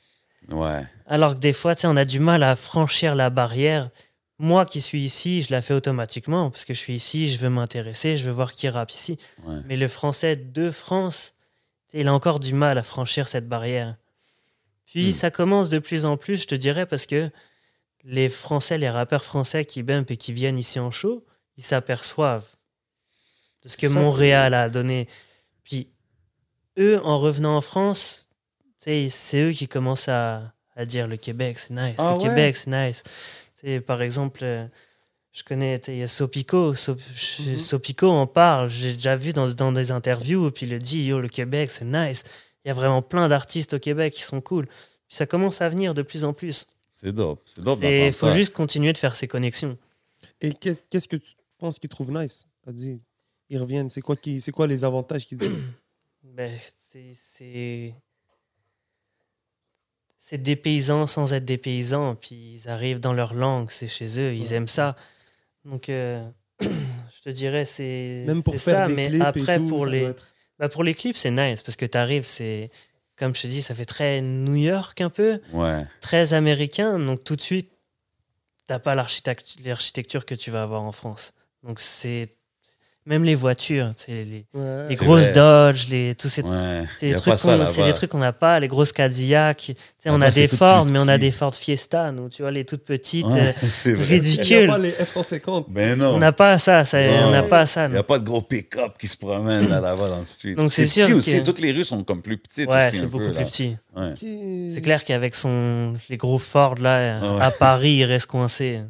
[0.49, 0.85] Ouais.
[1.07, 3.91] alors que des fois, tu sais, on a du mal à franchir la barrière.
[4.41, 7.51] Moi qui suis ici, je la fais automatiquement parce que je suis ici, je veux
[7.51, 9.19] m'intéresser, je veux voir qui rappe ici.
[9.45, 9.57] Ouais.
[9.66, 11.35] Mais le Français de France,
[11.93, 13.97] il a encore du mal à franchir cette barrière.
[14.87, 15.12] Puis Hmm.
[15.12, 17.31] ça commence de plus en plus, je te dirais, parce que
[18.05, 21.27] les Français, les rappeurs français qui bump et qui viennent ici en show,
[21.59, 22.49] ils s'aperçoivent
[23.64, 25.09] de ce que Ça- Montréal a donné.
[25.64, 25.89] Puis
[26.79, 28.29] eux, en revenant en France,
[28.79, 31.97] c'est eux qui commencent à, à dire le Québec, c'est nice.
[31.99, 32.29] Ah le ouais?
[32.29, 33.03] Québec, c'est nice.
[33.61, 34.66] Tu sais, par exemple, euh,
[35.33, 36.74] je connais, il y a Sopico.
[36.74, 36.99] Sop-
[37.41, 37.57] Mhm.
[37.57, 38.70] Sopico en parle.
[38.70, 41.85] J'ai déjà vu dans, dans des interviews, puis il le dit, yo, le Québec, c'est
[41.85, 42.24] nice.
[42.64, 44.66] Il y a vraiment plein d'artistes au Québec qui sont cool.
[44.66, 46.66] Puis ça commence à venir de plus en plus.
[46.95, 47.43] C'est dope.
[47.47, 48.35] C'est dope Il faut ça.
[48.37, 49.76] juste continuer de faire ces connexions.
[50.41, 52.47] Et qu'est- qu'est-ce que tu penses qu'ils trouvent nice?
[53.51, 53.89] Ils reviennent.
[53.89, 55.61] C'est quoi, qui, c'est quoi les avantages qu'ils disent?
[56.39, 57.95] Ben, c'est- c'est.
[60.16, 64.20] C'est des paysans sans être des paysans, puis ils arrivent dans leur langue, c'est chez
[64.20, 64.55] eux, ils Ouais.
[64.55, 64.95] aiment ça.
[65.64, 66.24] Donc, euh,
[66.61, 68.22] je te dirais, c'est.
[68.24, 70.84] Même pour faire ça, des mais clips après, et tout, pour les, être- bah, pour
[70.84, 72.70] les clips, c'est nice, parce que tu arrives, c'est.
[73.16, 75.84] Comme je te dis, ça fait très New York un peu, Ouais.
[76.01, 77.72] très américain, donc tout de suite,
[78.68, 81.32] t'as pas l'architecture l'architecture que tu vas avoir en France.
[81.64, 82.36] Donc, c'est.
[83.09, 84.88] Même les voitures, les, Ouais.
[84.90, 85.32] les C'est grosses vrai.
[85.32, 86.84] Dodge, les, tous ces Ouais.
[87.00, 89.56] c'est Y des, a trucs ça c'est des trucs qu'on n'a pas, les grosses Cadillac.
[89.56, 92.42] Tu sais, on Là-bas, a des Ford, mais on a des Ford Fiesta, nous, tu
[92.42, 93.52] vois, les toutes petites, Ouais, euh,
[93.82, 94.04] c'est vrai.
[94.18, 94.66] Il n'y a ridicules.
[94.68, 95.64] pas les F-150.
[95.70, 96.16] Ben non.
[96.16, 97.28] On n'a pas ça, ça Non.
[97.28, 97.86] on n'a pas ça.
[97.86, 100.54] Il n'y a pas de gros pick-up qui se promènent là, là-bas dans le street.
[100.56, 101.38] Donc, c'est sûr aussi.
[101.40, 102.96] que- Toutes les rues sont comme plus petites Ouais, aussi.
[102.98, 103.46] c'est un beaucoup peu, plus là.
[103.46, 103.76] petit.
[104.74, 107.40] C'est clair qu'avec son les gros Ford là, Ah ouais.
[107.42, 108.80] à Paris, il reste coincé.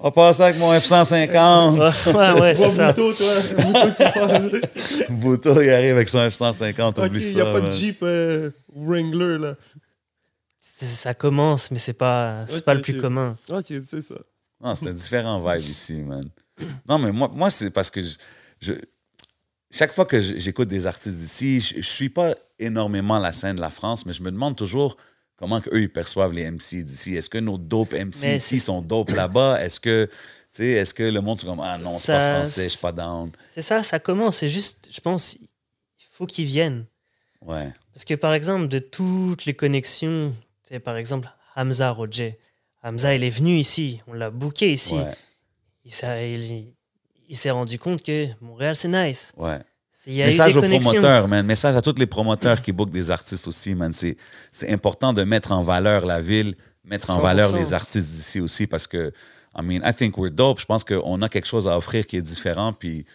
[0.00, 1.78] On va passer avec mon F-150.
[2.06, 2.92] Ouais, ouais, ouais, Tu vois c'est ça.
[2.92, 3.34] Bouteau, toi?
[3.64, 5.10] Bouteau qui passe.
[5.10, 6.88] Bouto, il arrive avec son F-150.
[6.90, 7.34] Ok, Oublie il ça.
[7.34, 7.70] n'y a pas de.
[7.70, 9.56] Jeep euh, Wrangler, là.
[10.60, 13.36] Ça commence, mais c'est pas, c'est pas le plus commun.
[13.50, 14.14] Ok, c'est ça.
[14.60, 16.28] Non, c'est un différent vibe ici, man.
[16.88, 18.16] Non, mais moi, moi c'est parce que je,
[18.60, 18.72] je-
[19.70, 23.60] chaque fois que j'écoute des artistes d'ici, je, je suis pas énormément la scène de
[23.60, 24.96] la France, mais je me demande toujours
[25.38, 27.16] comment eux ils perçoivent les MC d'ici?
[27.16, 29.62] Est-ce que nos dope MC ici c'est- sont dope là-bas?
[29.64, 30.08] Est-ce que,
[30.58, 32.92] est-ce que le monde, c'est comme, ah non, c'est pas Ça- français, je suis pas
[32.92, 33.30] down.
[33.54, 34.38] C'est ça, ça commence.
[34.38, 36.84] C'est juste, je pense, il faut qu'ils viennent.
[37.40, 40.34] Ouais, Parce que par exemple, de toutes les connexions,
[40.66, 42.36] tu sais, par exemple, Hamza Roger.
[42.82, 44.94] Hamza, il est venu ici, on l'a booké ici.
[44.94, 45.14] ouais,
[45.84, 46.74] Il s'est il-
[47.28, 49.32] il s'est rendu compte que Montréal, c'est nice.
[49.36, 49.58] ouais.
[50.08, 50.90] Y a Message aux connexions.
[50.90, 51.44] promoteurs, man.
[51.44, 53.92] Message à tous les promoteurs qui bookent des artistes aussi, man.
[53.92, 54.16] C'est,
[54.70, 57.22] important de mettre en valeur la ville, mettre en 100%.
[57.22, 59.12] valeur les artistes d'ici aussi parce que,
[59.54, 60.60] I mean, I think we're dope.
[60.60, 62.72] Je pense qu'on a quelque chose à offrir qui est différent.
[62.72, 63.10] Puis, tu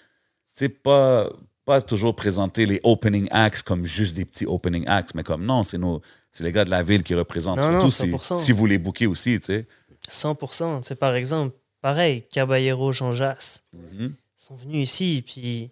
[0.54, 1.32] sais, pas,
[1.66, 5.64] pas toujours présenter les opening acts comme juste des petits opening acts, mais comme non,
[5.64, 6.00] c'est, nos,
[6.32, 7.60] c'est les gars de la ville qui représentent.
[7.60, 8.38] Non, non, surtout si, 100%.
[8.38, 9.68] si vous les bookez aussi, tu sais.
[10.10, 10.82] 100%.
[10.84, 13.64] C'est par exemple, pareil, Caballero, Jean Jass.
[13.74, 14.14] Mhm.
[14.38, 15.72] Ils sont venus ici, puis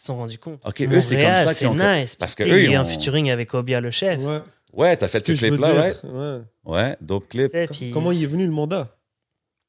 [0.00, 0.60] ils se sont rendus compte.
[0.64, 2.16] Ok, eux, c'est comme ça qu'ils ont- C'est nice.
[2.16, 4.18] parce que eux, il y a ils un ont- featuring avec Obia le chef.
[4.18, 4.40] Ouais.
[4.72, 5.92] Ouais, t'as fait Ce clip-là?
[6.04, 6.40] Ouais.
[6.64, 7.46] Ouais, dope clip.
[7.46, 8.96] Tu sais, puis- Comment il est venu le mandat?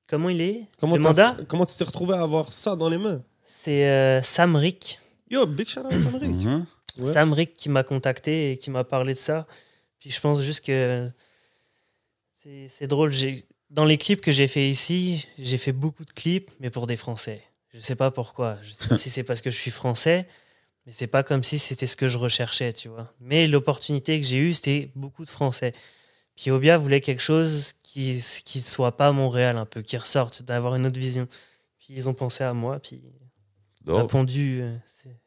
[0.08, 0.62] Comment il est?
[0.80, 1.36] Comment Le mandat?
[1.48, 3.22] Comment tu t'es retrouvé à avoir ça dans les mains?
[3.46, 5.00] C'est euh, Sam Rick.
[5.30, 6.30] Yo, big shout out Sam Rick.
[6.32, 6.66] Mhm.
[7.00, 7.12] Ouais.
[7.14, 9.48] Sam Rick qui m'a contacté et qui m'a parlé de ça.
[10.00, 11.10] Puis je pense juste que
[12.68, 13.12] c'est drôle.
[13.70, 16.98] Dans les clips que j'ai fait ici, j'ai fait beaucoup de clips, mais pour des
[16.98, 17.42] Français.
[17.74, 18.58] Je sais pas pourquoi.
[18.64, 20.28] Je sais pas si c'est parce que je suis français,
[20.86, 23.14] mais c'est pas comme si c'était ce que je recherchais, tu vois.
[23.20, 25.74] Mais l'opportunité que j'ai eue, c'était beaucoup de Français.
[26.36, 30.76] Puis Obia voulait quelque chose qui qui soit pas Montréal un peu, qui ressorte, d'avoir
[30.76, 31.28] une autre vision.
[31.80, 33.02] Puis ils ont pensé à moi, puis
[33.86, 34.02] Dope.
[34.02, 34.62] répondu.
[34.62, 35.18] euh, c'est-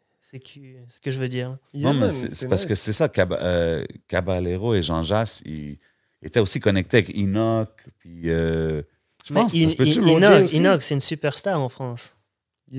[0.89, 1.57] ce que je veux dire.
[1.73, 5.79] Yeah, non, mais c'est- parce que c'est ça, Cab- euh, Caballero et Jean Jass, ils
[6.23, 7.71] étaient aussi connectés avec Enoch,
[8.01, 8.83] puis euh,
[9.25, 10.53] je Mais pense, In- Enoch?
[10.53, 12.17] Enoch, c'est une superstar en France.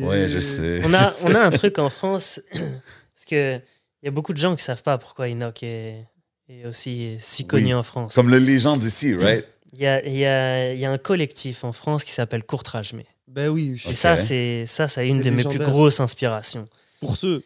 [0.04, 0.82] Ouais, je sais.
[0.86, 3.58] On a, on a un truc en France, parce que
[4.02, 6.06] il y a beaucoup de gens qui savent pas pourquoi Enoch est,
[6.50, 7.74] est aussi si connu Oui.
[7.74, 8.14] en France.
[8.16, 9.46] Comme le légende ici, right?
[9.74, 12.44] Il y a, il y, a, il y a un collectif en France qui s'appelle
[12.44, 13.06] Courtrage-Mais.
[13.28, 16.68] Ben oui, je- Et ça, c'est ça, c'est une de mes plus grosses inspirations.
[17.02, 17.44] pour ceux.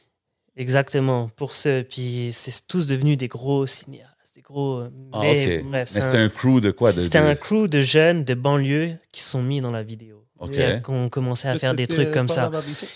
[0.55, 1.83] Exactement, pour ceux.
[1.83, 4.81] Puis c'est tous devenus des gros cinéastes, des gros.
[5.13, 5.63] Ah, mais ok.
[5.65, 6.91] bref, Mais c'est c'était un- un crew de quoi?
[6.91, 10.18] de- c'était de- un crew de jeunes de banlieue qui sont mis dans la vidéo.
[10.39, 10.51] Ok.
[10.51, 12.49] Qui ont commencé à faire des trucs comme ça.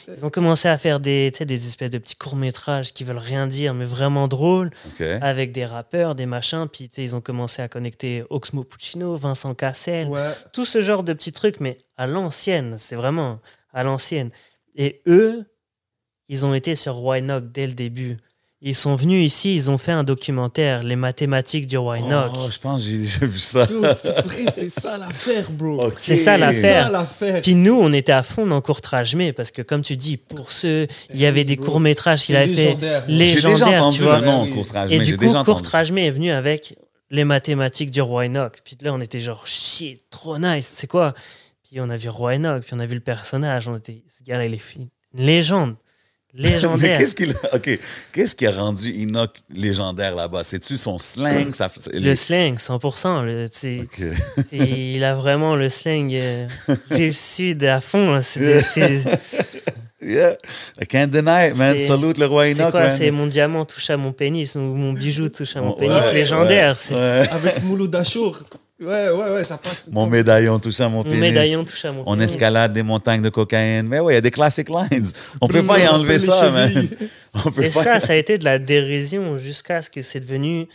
[0.08, 3.18] Ils ont commencé à faire des, tu sais, des espèces de petits courts-métrages qui veulent
[3.18, 4.72] rien dire, mais vraiment drôles,
[5.22, 6.68] avec des rappeurs, des machins.
[6.72, 10.32] Puis ils ont commencé à connecter Oxmo Puccino, Vincent Cassel, Ouais.
[10.54, 12.76] tout ce genre de petits trucs, mais à l'ancienne.
[12.78, 13.40] C'est vraiment
[13.74, 14.30] à l'ancienne.
[14.76, 15.46] Et eux,
[16.30, 18.18] ils ont été sur Whynock dès le début.
[18.66, 22.32] Ils sont venus ici, ils ont fait un documentaire, Les mathématiques du Whynock.
[22.34, 23.68] Oh, je pense que j'ai déjà vu ça.
[23.68, 25.92] C'est vrai, c'est ça l'affaire, bro.
[25.98, 27.42] C'est ça l'affaire.
[27.42, 30.54] Puis nous, on était à fond dans Courtrage Mais parce que comme tu dis, pour
[30.54, 32.66] ceux, il y avait des courts-métrages qu'il avait fait.
[32.68, 33.12] légendaire, bro.
[33.14, 34.22] les- J'ai déjà légendaire, entendu tu vois.
[34.22, 34.46] nom,
[34.90, 35.26] Et du coup,
[35.92, 36.78] Mais est venu avec
[37.12, 38.60] les mathématiques du roi Enoch.
[38.64, 41.14] Puis là, on était genre, shit, trop nice, c'est quoi?
[41.68, 43.68] Puis on a vu roi Enoch, puis on a vu le personnage.
[43.68, 45.76] On était, ce gars-là, il est une légende.
[46.36, 46.98] Mais Légendaire.
[46.98, 47.28] qu'est-ce qui,
[48.12, 50.44] qu'est-ce qui a rendu Enoch légendaire là-bas?
[50.44, 51.54] C'est-tu son slang?
[51.54, 53.22] Ça, c'est- le les- slang, 100%.
[53.22, 54.02] le- c'est- Ok.
[54.50, 56.48] c'est- il a vraiment le slang euh,
[56.90, 58.16] réussi de à fond.
[58.16, 58.22] hein.
[58.22, 59.02] C'est c'est-
[60.06, 60.36] Yeah,
[60.82, 61.78] I can't deny it, man.
[61.78, 62.82] C'est- Salute le roi c'est Enoch, quoi?
[62.82, 62.90] man.
[62.98, 66.14] C'est mon diamant touche à mon pénis ou mon bijou touche à mon pénis ouais,
[66.14, 66.76] légendaire.
[66.78, 67.28] C'est- ouais.
[67.32, 68.40] Avec Mouloud Achour.
[68.84, 69.90] Ouais, ouais, ouais, ça passe.
[69.92, 71.20] Mon médaillon touche à mon Mon pénis.
[71.20, 72.32] médaillon touche à mon On pénis.
[72.32, 73.88] escalade des montagnes de cocaïne.
[73.88, 75.12] Mais ouais, il y a des classic lines.
[75.42, 76.52] On peut pas y enlever ça.
[77.46, 77.84] On peut Et pas.
[77.84, 80.68] ça, ça a été de la dérision jusqu'à ce que c'est devenu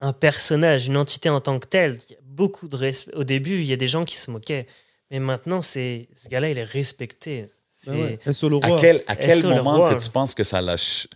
[0.00, 1.98] un personnage, une entité en tant que telle.
[2.10, 3.14] Il y a beaucoup de respect.
[3.14, 4.66] Au début, il y a des gens qui se moquaient.
[5.10, 7.48] Mais maintenant, c'est ce gars-là, il est respecté.
[7.68, 8.78] C'est Ah ouais, un solo À roi.
[8.80, 9.14] quel, à
[9.54, 9.94] moment roi?
[9.94, 11.06] que tu penses que ça l'a ch-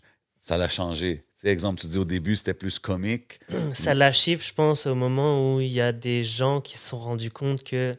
[0.41, 1.25] ça l'a changé?
[1.37, 3.41] Sais, exemple, tu dis au début, c'était plus comique.
[3.73, 6.89] Ça l'a chiffre, je pense, au moment où il y a des gens qui se
[6.89, 7.97] sont rendus compte que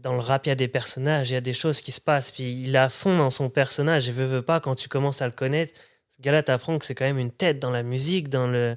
[0.00, 2.00] dans le rap, il y a des personnages, il y a des choses qui se
[2.00, 2.30] passent.
[2.30, 4.08] Puis il est à fond dans son personnage.
[4.08, 5.74] Et veut, veut pas, quand tu commences à le connaître,
[6.16, 8.76] ce gars-là t'apprend que c'est quand même une tête dans la musique, dans le.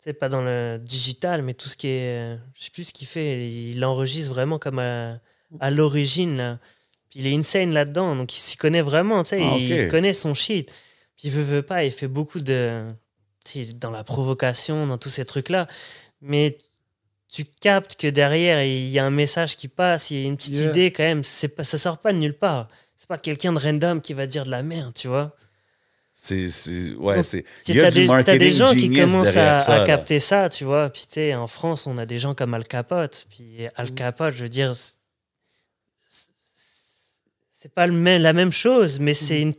[0.00, 2.18] Tu sais, pas dans le digital, mais tout ce qui est.
[2.34, 3.48] euh, Je sais plus ce qu'il fait.
[3.48, 5.20] Il enregistre vraiment comme à,
[5.60, 6.58] à l'origine, là.
[7.10, 10.14] Puis il est insane là-dedans, donc il s'y connaît vraiment, tu sais, Ah, il connaît
[10.14, 10.72] son shit.
[11.16, 12.84] Puis il veut, veut pas, il fait beaucoup de.
[13.44, 15.68] tu sais, dans la provocation, dans tous ces trucs-là.
[16.20, 16.56] Mais
[17.28, 20.36] tu captes que derrière, il y a un message qui passe, il y a une
[20.36, 20.70] petite Yeah.
[20.70, 21.24] idée quand même.
[21.24, 22.68] C'est pas, ça sort pas de nulle part.
[22.96, 25.34] C'est pas quelqu'un de random qui va dire de la merde, tu vois.
[26.14, 26.46] C'est,
[26.98, 27.44] ouais, c'est.
[27.66, 29.84] Il y a du des, marketing des gens qui commencent à, ça, à là.
[29.86, 30.88] capter ça, tu vois.
[30.90, 33.26] Puis tu sais, en France, on a des gens comme Al Capote.
[33.30, 33.94] Puis Al Mm.
[33.94, 34.94] Capote, je veux dire, c'est-
[37.60, 39.54] c'est pas le même, la même chose, mais c'est une,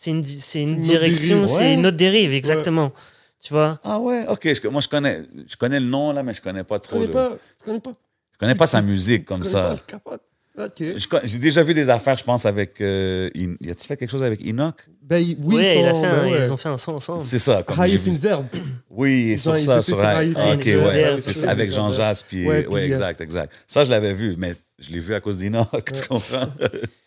[0.00, 1.56] c'est une, c'est une direction, dérive.
[1.56, 2.92] c'est une autre dérive, exactement.
[3.40, 3.78] Tu vois?
[3.84, 4.48] Ah ouais, ok.
[4.62, 6.94] je- moi, je connais, je connais le nom, là, mais je connais pas trop.
[6.96, 7.92] connais le- pas, tu connais pas,
[8.32, 9.62] Je connais pas sa musique comme connais ça.
[9.62, 10.22] pas le capote.
[10.58, 10.72] Ok.
[10.80, 12.80] Je J'ai déjà vu des affaires, je pense, avec.
[12.80, 14.74] Euh, In- y a-tu fait quelque chose avec Enoch?
[15.02, 16.38] Ben, il- oui, ils, il a sont- fait un- ben ouais.
[16.46, 17.22] ils ont fait un son ensemble.
[17.22, 17.62] C'est ça.
[17.62, 18.46] Comme vu- Finzerbe.
[18.90, 21.20] Oui, Ils sur ont- ça, sur Haï Ah, Ok, Finzerbe, ouais.
[21.20, 21.50] c'est ça.
[21.50, 22.44] avec Jean Jass, puis.
[22.44, 23.52] Ouais, euh, exact, exact.
[23.68, 26.48] Ça, je l'avais vu, mais je l'ai vu à cause d'Enoch, tu comprends?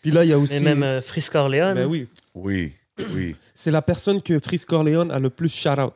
[0.00, 0.60] Puis là, il y a aussi.
[0.62, 1.74] même euh, Frisk Corleone.
[1.74, 2.08] Ben oui.
[2.34, 2.72] Oui,
[3.10, 3.36] oui.
[3.54, 5.94] C'est la personne que Frisk Corleone a le plus shout-out.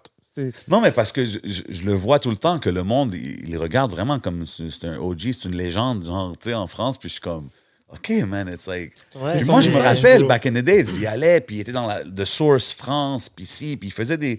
[0.69, 3.15] Non, mais parce que je, je- je le vois tout le temps que le monde,
[3.15, 6.67] il, il regarde vraiment comme c'est un OG, c'est une légende, genre, tu sais, en
[6.67, 7.49] France, puis je suis comme,
[7.89, 8.93] OK, man, it's like.
[9.15, 11.87] Ouais, moi, je me rappelle, back in the days, il allait, puis il était dans
[11.87, 14.39] la The Source France, puis ici, puis il faisait des.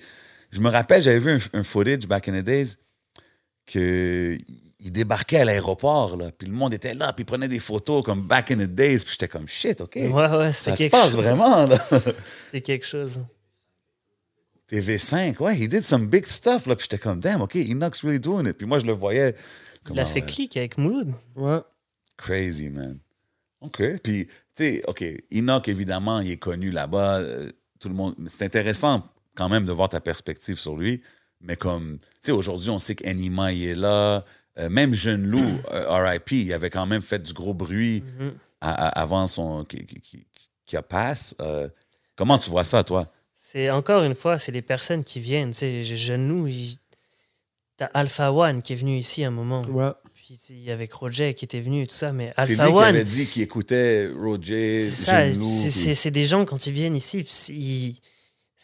[0.51, 2.75] Je me rappelle, j'avais vu un, un footage back in the days
[3.65, 4.37] que
[4.79, 8.03] il débarquait à l'aéroport, là, puis le monde était là, puis il prenait des photos
[8.03, 9.95] comme back in the days, puis j'étais comme shit, OK.
[9.95, 11.15] Ouais, ouais, ça se quelque, passe chose.
[11.15, 11.77] vraiment, là.
[12.45, 13.23] C'était quelque chose.
[14.71, 18.19] TV5, ouais, he did some big stuff, là, puis j'étais comme, damn, OK, Enoch's really
[18.19, 18.53] doing it.
[18.57, 19.33] Puis moi, je le voyais.
[19.89, 21.13] Il a fait ouais, clic avec Mouloud.
[21.35, 21.59] Ouais.
[22.17, 22.99] Crazy, man.
[23.61, 23.81] OK.
[24.03, 25.03] Puis, tu sais, OK,
[25.33, 27.19] Enoch, évidemment, il est connu là-bas.
[27.19, 28.15] euh, tout le monde.
[28.27, 31.01] C'est intéressant quand même de voir ta perspective sur lui.
[31.39, 34.25] Mais comme, tu sais, aujourd'hui, on sait qu'Anima, il est là.
[34.59, 38.33] Euh, même Jeune Loup, euh, RIP, il avait quand même fait du gros bruit Mhm.
[38.61, 39.63] à- à- avant son.
[39.65, 40.25] qui, qui, qui-
[40.65, 41.35] qui a passe.
[41.41, 41.69] Euh,
[42.15, 43.11] comment tu vois ça, toi?
[43.35, 45.51] C'est encore une fois, c'est les personnes qui viennent.
[45.51, 46.75] Tu sais, Jeune Loup, il-
[47.77, 49.61] t'as Alpha One qui est venu ici un moment.
[49.69, 49.91] Ouais.
[50.15, 52.11] Puis il y avait Roger qui était venu et tout ça.
[52.11, 55.95] Mais C'est lui Alpha qui One, avait dit qu'il écoutait Roger, c'est ça.
[55.95, 57.99] C'est- des gens, quand ils viennent ici, ils-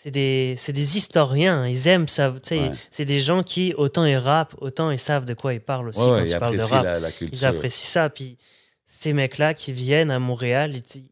[0.04, 1.66] c'est des, c'est des historiens.
[1.66, 2.30] Ils aiment ça.
[2.52, 2.72] Ouais.
[2.92, 6.00] C'est des gens qui, autant ils rappent, autant ils savent de quoi ils parlent aussi
[6.02, 6.84] Ouais, quand il ils parlent de rap.
[6.84, 7.38] la, la culture.
[7.40, 8.10] Ils apprécient ça.
[8.10, 8.38] Puis
[8.86, 11.06] ces mecs-là qui viennent à Montréal, ils,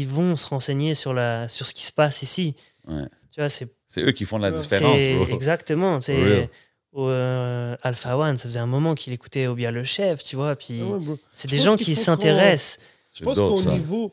[0.00, 2.54] ils vont se renseigner sur, la, sur ce qui se passe ici.
[2.86, 3.02] Ouais.
[3.32, 4.60] Tu vois, c'est C'est eux qui font la Ouais.
[4.60, 5.26] différence, bro.
[5.34, 6.00] Exactement.
[6.00, 6.48] C'est
[6.96, 10.54] euh, Alpha One, ça faisait un moment qu'il écoutait Obia le chef, tu vois.
[10.54, 10.98] Puis Ah
[11.32, 12.78] c'est des gens qui s'intéressent.
[13.14, 14.12] Je pense qu'au niveau,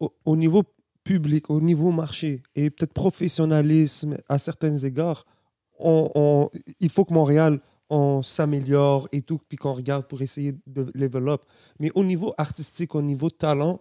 [0.00, 0.64] au, au niveau
[1.48, 5.26] au niveau marché et peut-être professionnalisme à certains égards,
[5.78, 6.50] on, on-
[6.80, 7.60] il faut que Montréal
[7.92, 11.44] on s'améliore et tout, puis qu'on regarde pour essayer de développer.
[11.80, 13.80] Mais au niveau artistique, au niveau talent,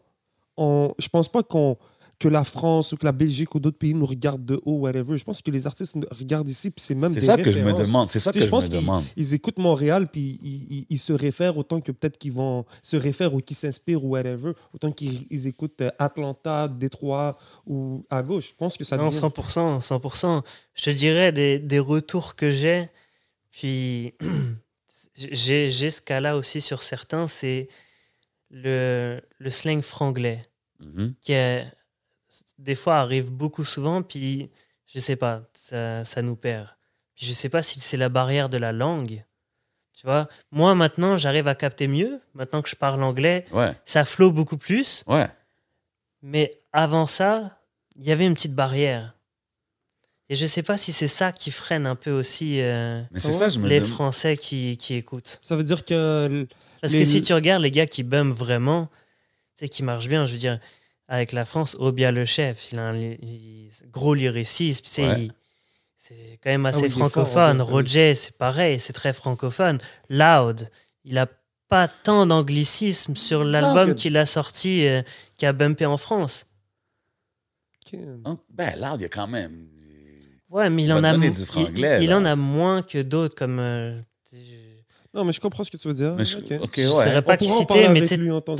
[0.58, 1.78] on, je pense pas qu'on
[2.20, 5.18] que la France ou que la Belgique ou d'autres pays nous regardent de haut, whatever.
[5.18, 7.50] Je pense que les artistes nous regardent ici, puis c'est même C'est des ça que
[7.50, 8.10] je me demande.
[8.12, 9.06] C'est ça Tu que sais, je je pense me qu'ils- demande.
[9.16, 12.98] Ils écoutent Montréal, puis ils, ils- ils se réfèrent autant que peut-être qu'ils vont se
[12.98, 18.22] réfèrent ou qu'ils s'inspirent ou whatever, autant qu'ils ils écoutent euh, Atlanta, Détroit ou à
[18.22, 18.50] gauche.
[18.50, 19.20] Je pense que ça Non, devient...
[19.20, 20.44] 100%, 100%.
[20.76, 22.90] Je te dirais des, des retours que j'ai.
[23.52, 24.14] Puis
[25.16, 27.70] j'ai j'ai ce cas-là aussi sur certains, c'est
[28.52, 30.46] le, le slang franglais.
[30.82, 31.14] Mhm.
[31.22, 31.66] qui est-
[32.58, 34.50] des fois arrive beaucoup souvent, puis
[34.88, 36.68] je sais pas, ça, ça nous perd.
[37.16, 39.24] Puis je sais pas si c'est la barrière de la langue.
[39.94, 42.22] Tu vois, moi maintenant, j'arrive à capter mieux.
[42.34, 45.04] Maintenant que je parle anglais, Ouais, ça flow beaucoup plus.
[45.08, 45.28] ouais.
[46.22, 47.58] Mais avant ça,
[47.96, 49.16] il y avait une petite barrière.
[50.30, 53.32] Et je sais pas si c'est ça qui freine un peu aussi euh, Mais c'est
[53.32, 53.80] ça, je les.
[53.82, 55.40] Français qui, qui écoutent.
[55.42, 56.46] Ça veut dire que.
[56.82, 58.88] Parce Les- que si tu regardes les gars qui bum vraiment,
[59.58, 60.60] tu sais, qui marchent bien, je veux dire,
[61.10, 65.28] avec la France, Obia le chef, il a un li- il- gros lyricisme, Ouais.
[65.97, 67.62] c'est quand même assez oui, fort, en francophone.
[67.62, 69.80] Roger, c'est pareil, c'est très francophone.
[70.10, 70.70] Loud,
[71.03, 71.28] il a
[71.68, 75.01] pas tant d'anglicisme sur l'album qu'il a sorti, euh,
[75.38, 76.45] qui a bumpé en France.
[78.49, 79.68] Ben, là, il y a quand même.
[80.49, 82.18] Ouais, mais il Il en a, du il, franglais, il là.
[82.18, 83.60] en a moins que d'autres comme.
[83.60, 83.99] euh,
[85.14, 86.16] Non, mais je comprends ce que tu veux dire.
[86.16, 86.60] Mais je- ouais.
[86.76, 88.55] saurais pas qui citer, mais tu en temps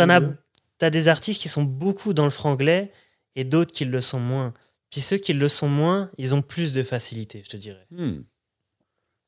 [0.82, 2.92] Et as, des artistes qui sont beaucoup dans le franglais
[3.36, 4.54] et d'autres qui le sont moins.
[4.90, 7.86] Puis ceux qui le sont moins, ils ont plus de facilité, je te dirais.
[7.92, 8.22] Hmm.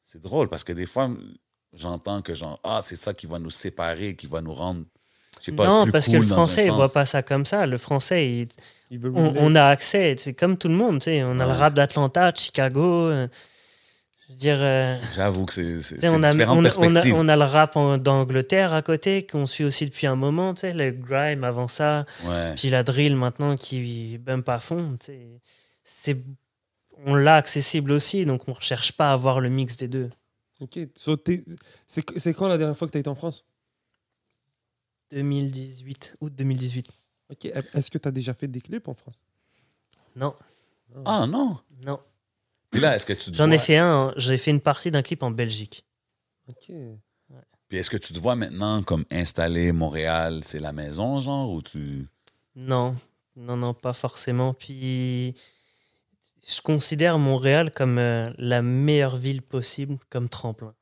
[0.03, 1.09] C'est drôle parce que des fois,
[1.73, 4.85] j'entends que genre, ah, c'est ça qui va nous séparer, qui va nous rendre.
[5.55, 7.65] Pas, non, plus parce que le français, il voit pas ça comme ça.
[7.65, 8.47] Le français, il-
[8.91, 10.15] Il veut on, a accès.
[10.19, 10.99] C'est comme tout le monde.
[10.99, 11.23] tu sais.
[11.23, 13.09] On a le rap d'Atlanta, de Chicago.
[14.31, 17.13] Je veux dire, euh, J'avoue que c'est on, a, on, a, on, a, perspectives.
[17.15, 20.53] on a le rap en- d'Angleterre à côté, qu'on suit aussi depuis un moment.
[20.53, 22.05] tu sais, Le grime avant ça.
[22.23, 22.53] Ouais.
[22.55, 24.97] Puis la drill maintenant qui bump à fond.
[24.99, 25.41] tu sais.
[25.83, 26.17] C'est,
[27.05, 30.09] on l'a accessible aussi, donc on ne recherche pas à avoir le mix des deux.
[30.59, 30.79] Ok.
[30.95, 31.17] So,
[31.85, 33.43] c'est quand la dernière fois que tu as été en France?
[35.11, 36.87] 2018, août 2018.
[37.31, 37.45] Ok.
[37.45, 39.15] Est-ce que tu as déjà fait des clips en France?
[40.15, 40.35] Non,
[41.05, 41.57] Ah non.
[41.85, 41.99] non.
[42.71, 45.01] Puis là, est-ce que tu te J'en ai fait un, j'ai fait une partie d'un
[45.01, 45.85] clip en Belgique.
[46.47, 46.71] Ok.
[47.67, 51.61] Puis est-ce que tu te vois maintenant comme installé Montréal, c'est la maison, genre, ou
[51.61, 52.05] tu.
[52.55, 52.97] Non,
[53.37, 54.53] non, non, pas forcément.
[54.53, 55.35] Puis
[56.45, 60.73] je considère Montréal comme euh, la meilleure ville possible comme tremplin.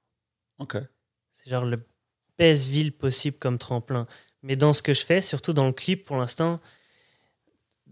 [0.57, 0.77] OK.
[1.31, 1.85] C'est genre le
[2.37, 4.07] best ville possible comme tremplin.
[4.41, 6.59] Mais dans ce que je fais, surtout dans le clip pour l'instant,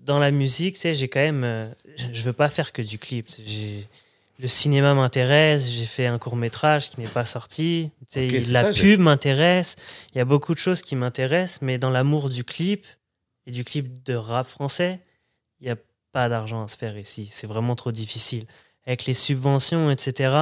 [0.05, 1.43] dans la musique, tu sais, j'ai quand même.
[1.43, 1.67] euh,
[2.13, 3.27] je veux pas faire que du clip.
[4.39, 7.89] Le cinéma m'intéresse, j'ai fait un court métrage qui n'est pas sorti.
[8.11, 9.75] Tu sais, la ça, pub m'intéresse.
[10.13, 12.85] Il y a beaucoup de choses qui m'intéressent, mais dans l'amour du clip
[13.47, 14.99] et du clip de rap français,
[15.59, 15.77] il n'y a
[16.11, 17.27] pas d'argent à se faire ici.
[17.31, 18.45] C'est vraiment trop difficile.
[18.85, 20.35] Avec les subventions, etc.,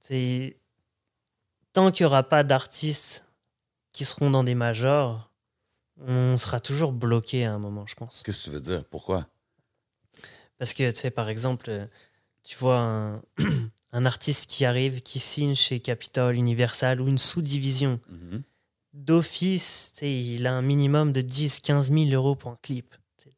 [0.00, 0.56] c'est
[1.72, 3.24] tant qu'il n'y aura pas d'artistes
[3.92, 5.30] qui seront dans des majors,
[6.00, 8.22] on sera toujours bloqué à un moment, je pense.
[8.24, 8.84] Qu'est-ce que tu veux dire?
[8.84, 9.28] Pourquoi?
[10.58, 11.86] Parce que, tu sais, par exemple, euh,
[12.42, 13.22] tu vois un,
[13.92, 18.00] un artiste qui arrive, qui signe chez Capitol, Universal ou une sous-division.
[18.08, 18.42] Mhm.
[18.92, 22.94] D'office, tu sais, il a un minimum de 10, 15 000 euros pour un clip.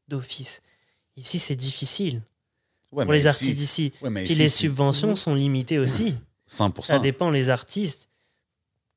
[0.09, 0.61] D'office.
[1.17, 2.23] Ici, c'est difficile
[2.93, 3.93] Ouais, pour les ici- artistes d'ici.
[4.03, 6.15] ouais, mais Puis ici, les subventions sont limitées aussi.
[6.51, 6.83] 100%.
[6.85, 8.09] Ça dépend les artistes.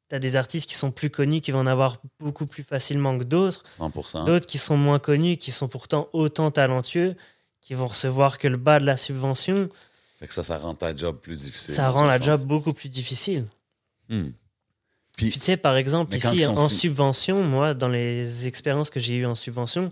[0.10, 3.18] Tu as des artistes qui sont plus connus, qui vont en avoir beaucoup plus facilement
[3.18, 3.64] que d'autres.
[3.80, 4.26] 100%.
[4.26, 7.16] D'autres qui sont moins connus, qui sont pourtant autant talentueux,
[7.62, 9.70] qui vont recevoir que le bas de la subvention.
[10.20, 11.76] Fait que ça, ça rend ta job plus difficile.
[11.76, 12.26] Ça rend la sens.
[12.26, 13.46] job beaucoup plus difficile.
[14.10, 14.30] Hmm.
[15.16, 19.18] Puis tu sais, par exemple, ici, en si- subvention, moi, dans les expériences que j'ai
[19.18, 19.92] eues en subvention,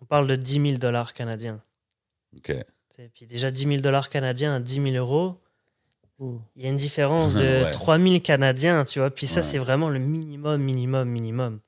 [0.00, 1.60] on parle de 10 000 dollars canadiens.
[2.36, 2.52] OK.
[3.14, 5.40] Puis déjà 10 000 dollars canadiens à 10 000 euros.
[6.20, 7.70] Il y a une différence de Ouais.
[7.70, 9.10] 3 000 canadiens, tu vois.
[9.10, 9.42] Puis ça, Ouais.
[9.46, 11.60] c'est vraiment le minimum, minimum, minimum.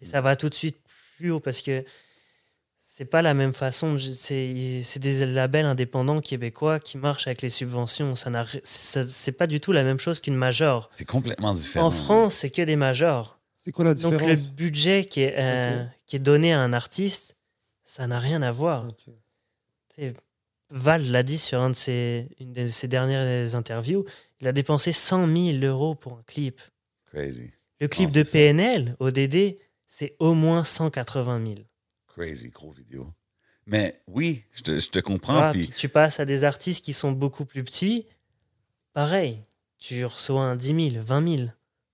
[0.00, 0.78] Et ça va tout de suite
[1.16, 1.84] plus haut parce que
[2.76, 3.96] c'est pas la même façon.
[3.98, 8.14] C'est c'est des labels indépendants québécois qui marchent avec les subventions.
[8.16, 8.30] Ça
[8.64, 10.88] C'est pas du tout la même chose qu'une major.
[10.92, 11.86] C'est complètement différent.
[11.86, 13.38] En France, c'est que des majors.
[13.64, 14.48] C'est quoi la Donc différence?
[14.50, 17.36] le budget qui est, euh, qui est donné à un artiste,
[17.84, 18.88] ça n'a rien à voir.
[18.88, 19.14] Ok.
[20.72, 24.04] Val l'a dit sur un de ses, une de ses dernières interviews,
[24.40, 25.26] il a dépensé 100
[25.60, 26.60] 000 euros pour un clip.
[27.12, 27.50] Crazy.
[27.80, 28.32] Le clip Non, de ça.
[28.32, 31.58] PNL, ODD, c'est au moins 180 000.
[32.06, 33.12] Crazy, gros vidéo.
[33.66, 35.50] Mais oui, je te, je te comprends.
[35.50, 38.06] Puis puis tu passes à des artistes qui sont beaucoup plus petits,
[38.94, 39.42] pareil,
[39.78, 41.48] tu reçois un 10 000, 20 000,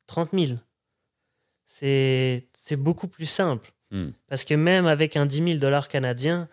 [0.07, 0.59] 30 000.
[1.67, 3.73] C'est c'est beaucoup plus simple.
[3.91, 4.11] Hmm.
[4.29, 6.49] Parce que même avec un 10 000 dollars canadiens,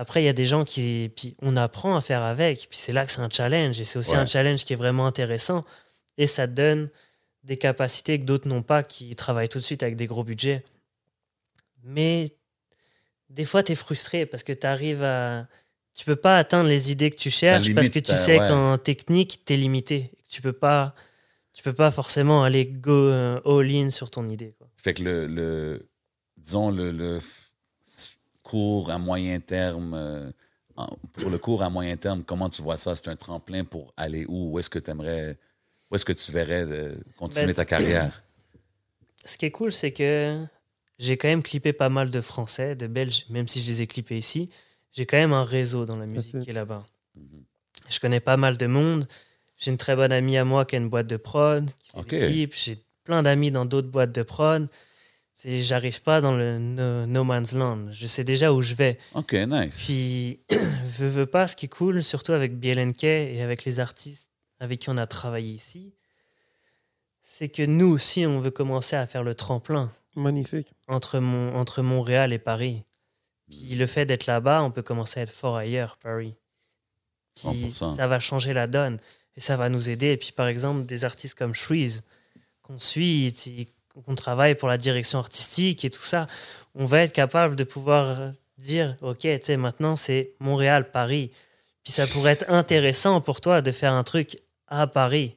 [0.00, 1.10] après, il y a des gens qui.
[1.16, 2.68] Puis on apprend à faire avec.
[2.70, 3.78] Puis c'est là que c'est un challenge.
[3.80, 4.16] Et c'est aussi Ouais.
[4.18, 5.64] un challenge qui est vraiment intéressant.
[6.16, 6.88] Et ça te donne
[7.42, 10.64] des capacités que d'autres n'ont pas, qui travaillent tout de suite avec des gros budgets.
[11.82, 12.30] Mais
[13.28, 15.46] des fois, tu es frustré parce que tu arrives à.
[15.94, 18.48] Tu peux pas atteindre les idées que tu cherches parce que tu sais ouais.
[18.48, 20.12] qu'en technique, tu es limité.
[20.28, 20.94] Tu peux pas.
[21.52, 24.54] Tu peux pas forcément aller go euh, all-in sur ton idée.
[24.58, 24.68] quoi.
[24.76, 25.88] Fait que le, le
[26.36, 27.18] disons, le, le
[28.48, 30.30] cours à moyen terme, euh,
[31.12, 32.96] pour le cours à moyen terme, comment tu vois ça?
[32.96, 34.52] C'est un tremplin pour aller où?
[34.52, 35.36] Où est-ce que tu aimerais,
[35.90, 38.22] où est-ce que tu verrais euh, continuer Ben, ta carrière?
[39.24, 40.46] Ce qui est cool, c'est que
[40.98, 43.86] j'ai quand même clippé pas mal de Français, de Belges, même si je les ai
[43.86, 44.48] clippés ici.
[44.92, 46.86] j'ai quand même un réseau dans la musique qui est là-bas.
[47.14, 47.44] Mhm.
[47.90, 49.06] Je connais pas mal de monde.
[49.58, 51.98] J'ai une très bonne amie à moi qui a une boîte de prod, qui fait
[51.98, 52.12] Ok.
[52.12, 52.54] l'équipe.
[52.54, 54.68] J'ai plein d'amis dans d'autres boîtes de prod.
[55.40, 57.92] C'est- J'arrive pas dans le no, no man's land.
[57.92, 58.98] Je sais déjà où je vais.
[59.14, 59.76] OK, nice.
[59.84, 64.32] Puis, veux, veux pas, ce qui est cool, surtout avec BLNK et avec les artistes
[64.58, 65.94] avec qui on a travaillé ici,
[67.22, 70.72] c'est que nous aussi, on veut commencer à faire le tremplin Magnifique.
[70.88, 72.82] entre, mon, entre Montréal et Paris.
[73.48, 76.34] Puis le fait d'être là-bas, on peut commencer à être fort ailleurs, Paris.
[77.36, 77.94] Puis 100%.
[77.94, 78.98] ça va changer la donne
[79.36, 80.08] et ça va nous aider.
[80.08, 82.02] Et puis par exemple, des artistes comme Shreeze,
[82.62, 83.32] qu'on suit,
[84.02, 86.26] qu'on travaille pour la direction artistique et tout ça,
[86.74, 91.30] on va être capable de pouvoir dire, OK, tu sais, maintenant c'est Montréal, Paris.
[91.84, 94.38] Puis ça pourrait être intéressant pour toi de faire un truc
[94.68, 95.36] à Paris.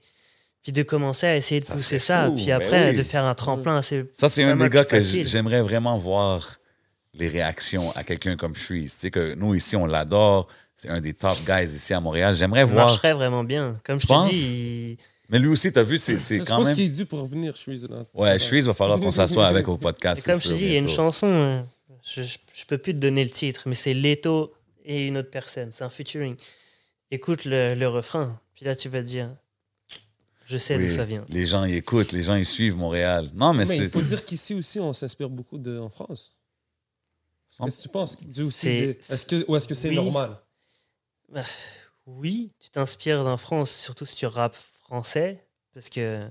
[0.63, 2.25] Puis de commencer à essayer de Ça pousser ça.
[2.27, 2.95] fou, Puis ben après, oui.
[2.97, 3.81] de faire un tremplin.
[3.81, 6.57] Ça, c'est un des gars que j'aimerais vraiment voir
[7.15, 8.93] les réactions à quelqu'un comme Shreeze.
[8.93, 10.47] Tu sais que nous, ici, on l'adore.
[10.77, 12.35] C'est un des top guys ici à Montréal.
[12.35, 12.85] J'aimerais Ça voir.
[12.87, 13.79] marcherait vraiment bien.
[13.83, 14.97] Comme je te dis, il-
[15.31, 16.75] Mais lui aussi, t'as vu, c'est c'est Je quand pense même.
[16.75, 18.03] qu'il est dû pour revenir, je suis là.
[18.13, 20.21] Ouais, Shreeze, va falloir qu'on s'assoie avec au podcast.
[20.21, 21.61] c'est comme je te dis, il y a une chanson, euh,
[22.03, 24.53] je, je, je peux plus te donner le titre, mais c'est Leto
[24.83, 25.71] et une autre personne.
[25.71, 26.35] C'est un featuring.
[27.11, 29.29] Écoute le, le refrain, puis là tu vas te dire,
[30.47, 31.23] je sais Oui, d'où ça vient.
[31.29, 33.29] Les gens y écoutent, les gens y suivent Montréal.
[33.33, 33.83] Non, mais, Mais c'est.
[33.85, 36.35] il faut dire qu'ici aussi, on s'inspire beaucoup de, en France.
[37.63, 38.95] Qu'est-ce que tu penses aussi
[39.29, 39.95] que, Ou est-ce que c'est Oui.
[39.95, 40.37] normal?
[42.05, 44.57] Oui, tu t'inspires en France, surtout si tu rappes
[44.91, 45.37] français,
[45.73, 46.29] parce que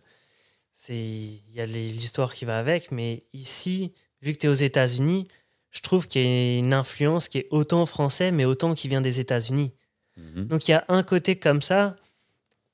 [0.71, 4.55] c'est il y a l'histoire qui va avec, mais ici, vu que tu es aux
[4.71, 5.27] États-Unis,
[5.71, 9.01] je trouve qu'il y a une influence qui est autant français, mais autant qui vient
[9.01, 9.73] des États-Unis.
[10.19, 10.47] Mhm.
[10.49, 11.97] Donc il y a un côté comme ça,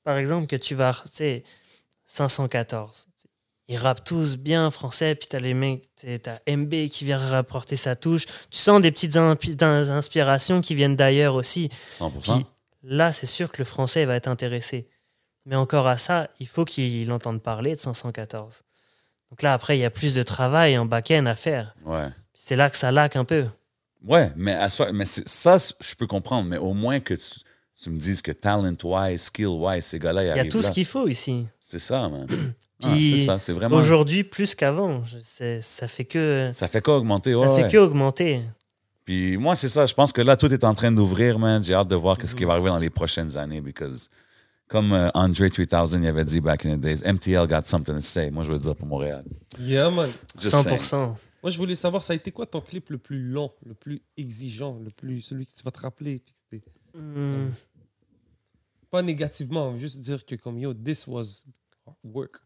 [0.03, 1.43] par exemple, que tu vas, tu sais,
[2.05, 3.07] 514.
[3.69, 5.83] Ils rappent tous bien français, puis t'as les mecs,
[6.21, 8.25] t'as MB qui vient rapporter sa touche.
[8.49, 11.69] Tu sens des petites inspirations qui viennent d'ailleurs aussi.
[11.99, 12.11] 100%.
[12.21, 12.45] Puis
[12.83, 14.89] là, c'est sûr que le français va être intéressé.
[15.47, 18.63] Mais encore à ça, il faut qu'il entende parler de 514.
[19.31, 21.73] Donc là, après, il y a plus de travail en back-end à faire.
[21.85, 22.07] Ouais.
[22.33, 23.45] C'est là que ça laque un peu.
[24.05, 26.47] Ouais, mais, à soi- mais ça, je peux comprendre.
[26.49, 27.39] Mais au moins que tu,
[27.81, 30.63] tu me dises que talent-wise, skill-wise, ces gars-là, ils Il y a tout là.
[30.67, 31.47] ce qu'il faut ici.
[31.63, 32.27] C'est ça, man.
[32.83, 33.75] Ah, Puis vraiment.
[33.75, 35.01] Aujourd'hui, plus qu'avant.
[35.61, 37.47] Ça fait que Ça fait qu'augmenter, ouais.
[37.47, 37.69] ça fait ouais.
[37.71, 38.43] que augmenter.
[39.03, 39.87] Puis moi, c'est ça.
[39.87, 41.63] Je pense que là, tout est en train d'ouvrir, man.
[41.63, 43.61] J'ai hâte de voir ce qui va arriver dans les prochaines années.
[43.61, 44.09] Because,
[44.67, 48.01] comme euh, Andre 3000 il avait dit back in the days, MTL got something to
[48.01, 48.29] say.
[48.31, 49.23] Moi, je veux dire pour Montréal.
[49.59, 50.09] Yeah, man.
[50.39, 50.79] Just 100%.
[50.79, 51.13] saying.
[51.43, 54.01] Moi, je voulais savoir, ça a été quoi ton clip le plus long, le plus
[54.17, 56.21] exigeant, le plus celui que tu vas te rappeler?
[56.93, 57.49] Hmm,
[58.89, 61.43] Pas négativement, juste dire que comme yo, this was
[62.03, 62.37] work.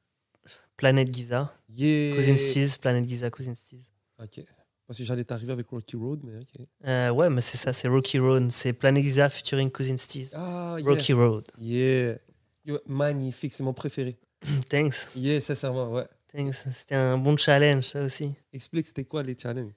[0.76, 1.54] Planète Giza.
[1.76, 2.16] Yeah.
[2.16, 3.82] Cousin Steez, Planète Giza, Cousin Steez.
[4.22, 4.44] Ok.
[4.92, 6.68] Parce que j'allais t'arriver avec Rocky Road, mais ok.
[6.86, 8.52] Euh, ouais, mais c'est ça, c'est Rocky Road.
[8.52, 10.32] C'est Planète Giza featuring Cousin Steez.
[10.34, 10.86] Ah, yeah.
[10.90, 11.48] Rocky Road.
[11.62, 12.18] Yeah.
[12.66, 14.18] Yo, magnifique, c'est mon préféré.
[14.70, 15.08] Thanks.
[15.16, 16.04] Yeah, sincèrement, ouais.
[16.34, 16.66] Thanks.
[16.72, 18.34] C'était un bon challenge, ça aussi.
[18.52, 19.72] Explique, c'était quoi les challenges?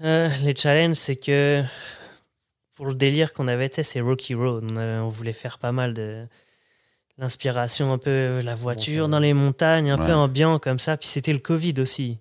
[0.00, 1.64] Euh, les challenges, c'est que
[2.76, 4.62] pour le délire qu'on avait, tu sais, c'est Rocky Road.
[4.70, 6.24] On, avait- on voulait faire pas mal de
[7.18, 9.10] l'inspiration, un peu la voiture Montagne.
[9.10, 10.06] dans les montagnes, un Ouais.
[10.06, 10.96] peu ambiant comme ça.
[10.96, 12.18] Puis c'était le Covid aussi.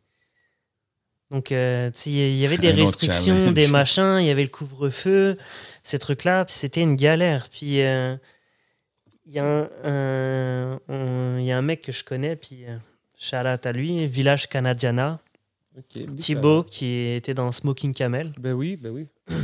[1.31, 3.53] Donc, euh, il y avait des restrictions, challenge.
[3.53, 5.37] des machins, il y avait le couvre-feu,
[5.81, 6.45] ces trucs-là.
[6.49, 7.47] C'était une galère.
[7.49, 8.15] Puis euh,
[9.25, 12.77] il y, a un- un- y a un mec que je connais, puis euh,
[13.17, 15.19] shout out à lui, Village Canadiana.
[15.77, 16.05] Ok.
[16.05, 18.25] big Thibaut qui était dans Smoking Camel.
[18.37, 19.07] Ben oui, ben oui.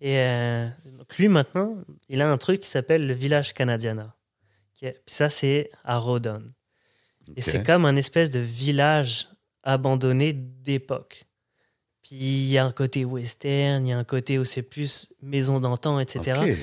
[0.00, 0.68] Et euh,
[0.98, 1.74] donc lui maintenant,
[2.08, 4.14] il a un truc qui s'appelle le Village Canadiana.
[4.82, 6.42] Est- Puis ça, c'est à Rodon.
[7.34, 9.26] Et c'est comme un espèce de village
[9.66, 11.26] abandonné d'époque.
[12.02, 15.12] Puis il y a un côté western, il y a un côté où c'est plus
[15.20, 16.56] maison d'antan, etc.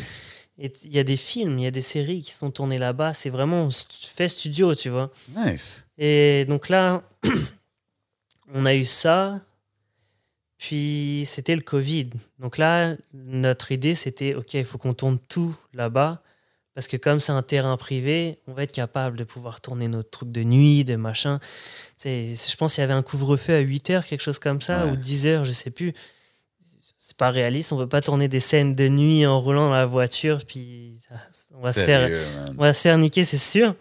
[0.57, 3.13] Et il y a des films, il y a des séries qui sont tournées là-bas.
[3.13, 5.11] C'est vraiment fait studio, tu vois.
[5.35, 5.85] Nice.
[5.97, 7.03] Et donc là,
[8.53, 9.41] on a eu ça.
[10.57, 12.09] Puis c'était le Covid.
[12.39, 16.23] Donc là, notre idée, c'était, OK, il faut qu'on tourne tout là-bas.
[16.75, 20.09] Parce que comme c'est un terrain privé, on va être capable de pouvoir tourner notre
[20.09, 21.39] truc de nuit, de machin.
[22.03, 24.91] Je pense qu'il y avait un couvre-feu à 8 heures, quelque chose comme ça, Ouais.
[24.91, 25.93] ou 10 heures, je sais plus.
[26.97, 27.73] C'est pas réaliste.
[27.73, 30.39] On ne peut pas tourner des scènes de nuit en roulant dans la voiture.
[30.47, 30.97] Puis
[31.53, 32.55] on va se faire man.
[32.57, 33.75] on va se faire niquer, c'est sûr.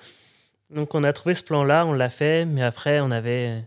[0.70, 3.64] Donc on a trouvé ce plan-là, on l'a fait, mais après on avait,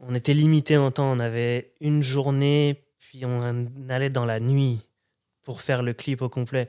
[0.00, 1.12] on était limité en temps.
[1.12, 4.80] On avait une journée, puis on allait dans la nuit
[5.42, 6.68] pour faire le clip au complet.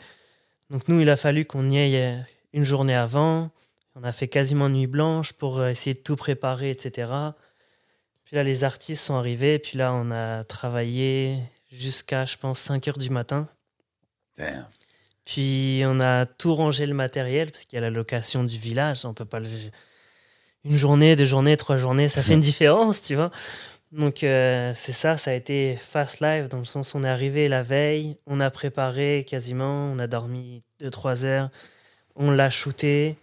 [0.70, 2.20] Donc nous, il a fallu qu'on y aille euh,
[2.54, 3.52] une journée avant.
[3.96, 7.12] On a fait quasiment nuit blanche pour euh, essayer de tout préparer, etc.
[8.26, 11.40] Puis là, les artistes sont arrivés, puis là, on a travaillé.
[11.72, 13.48] jusqu'à, je pense, 5 heures du matin.
[14.38, 14.68] Damn.
[15.26, 19.06] Puis on a tout rangé le matériel, parce qu'il y a la location du village.
[19.06, 19.50] On peut pas le...
[20.64, 23.32] Une journée, deux journées, trois journées, ça fait une différence, tu vois.
[23.92, 27.10] Donc euh, c'est ça, ça a été fast live, dans le sens où on est
[27.10, 31.50] arrivé la veille, on a préparé quasiment, on a dormi deux, trois heures,
[32.16, 33.16] on l'a shooté,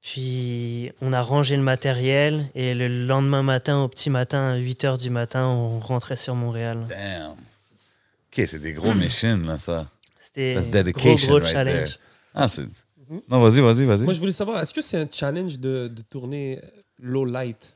[0.00, 4.84] puis on a rangé le matériel, et le lendemain matin, au petit matin, à 8
[4.84, 6.84] heures du matin, on rentrait sur Montréal.
[6.88, 7.32] Damn.
[7.32, 9.86] OK, c'est des gros missions, là, ça.
[10.18, 11.98] C'était That's gros, dedication gros right challenge.
[12.34, 12.62] Ah, c'est...
[13.08, 13.20] Mhm.
[13.28, 14.04] Non, vas-y, vas-y, vas-y.
[14.04, 16.60] Moi, je voulais savoir, est-ce que c'est un challenge de, de tourner
[17.00, 17.73] low light?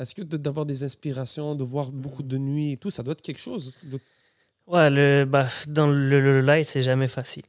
[0.00, 3.20] Est-ce que d'avoir des inspirations, de voir beaucoup de nuit et tout, ça doit être
[3.20, 4.00] quelque chose de-
[4.66, 7.42] Ouais, le, bah, dans le, le light, c'est jamais facile.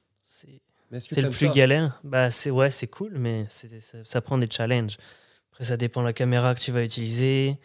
[1.00, 2.02] C'est le plus galère?
[2.04, 3.68] Bah, c'est ouais, c'est cool, mais ça,
[4.04, 4.98] ça prend des challenges.
[5.52, 7.58] Après, ça dépend de la caméra que tu vas utiliser,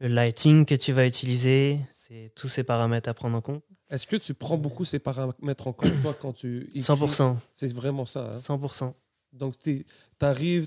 [0.00, 1.78] le lighting que tu vas utiliser.
[1.92, 3.62] C'est tous ces paramètres à prendre en compte.
[3.90, 7.36] Est-ce que tu prends beaucoup ces paramètres en compte, toi, quand tu écris 100%.
[7.54, 8.34] C'est vraiment ça.
[8.34, 8.40] hein?
[8.40, 8.94] 100%.
[9.32, 9.84] Donc, tu
[10.20, 10.66] arrives,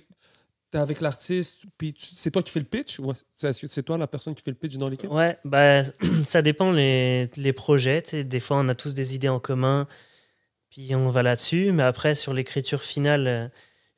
[0.75, 4.07] tu es avec l'artiste, puis c'est toi qui fais le pitch ou c'est toi la
[4.07, 5.09] personne qui fait le pitch dans l'équipe?
[5.09, 5.83] Ouais, bah,
[6.23, 8.01] ça dépend les, les projets.
[8.01, 9.87] Des fois, on a tous des idées en commun,
[10.69, 11.71] puis on va là-dessus.
[11.71, 13.47] Mais après, sur l'écriture finale, euh,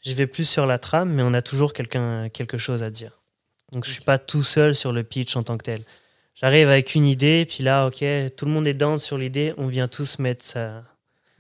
[0.05, 3.19] je vais plus sur la trame, mais on a toujours quelqu'un, quelque chose à dire.
[3.71, 5.81] Donc, je suis pas tout seul sur le pitch en tant que tel.
[6.35, 8.05] J'arrive avec une idée, puis là, ok,
[8.35, 10.83] tout le monde est down sur l'idée, on vient tous mettre sa,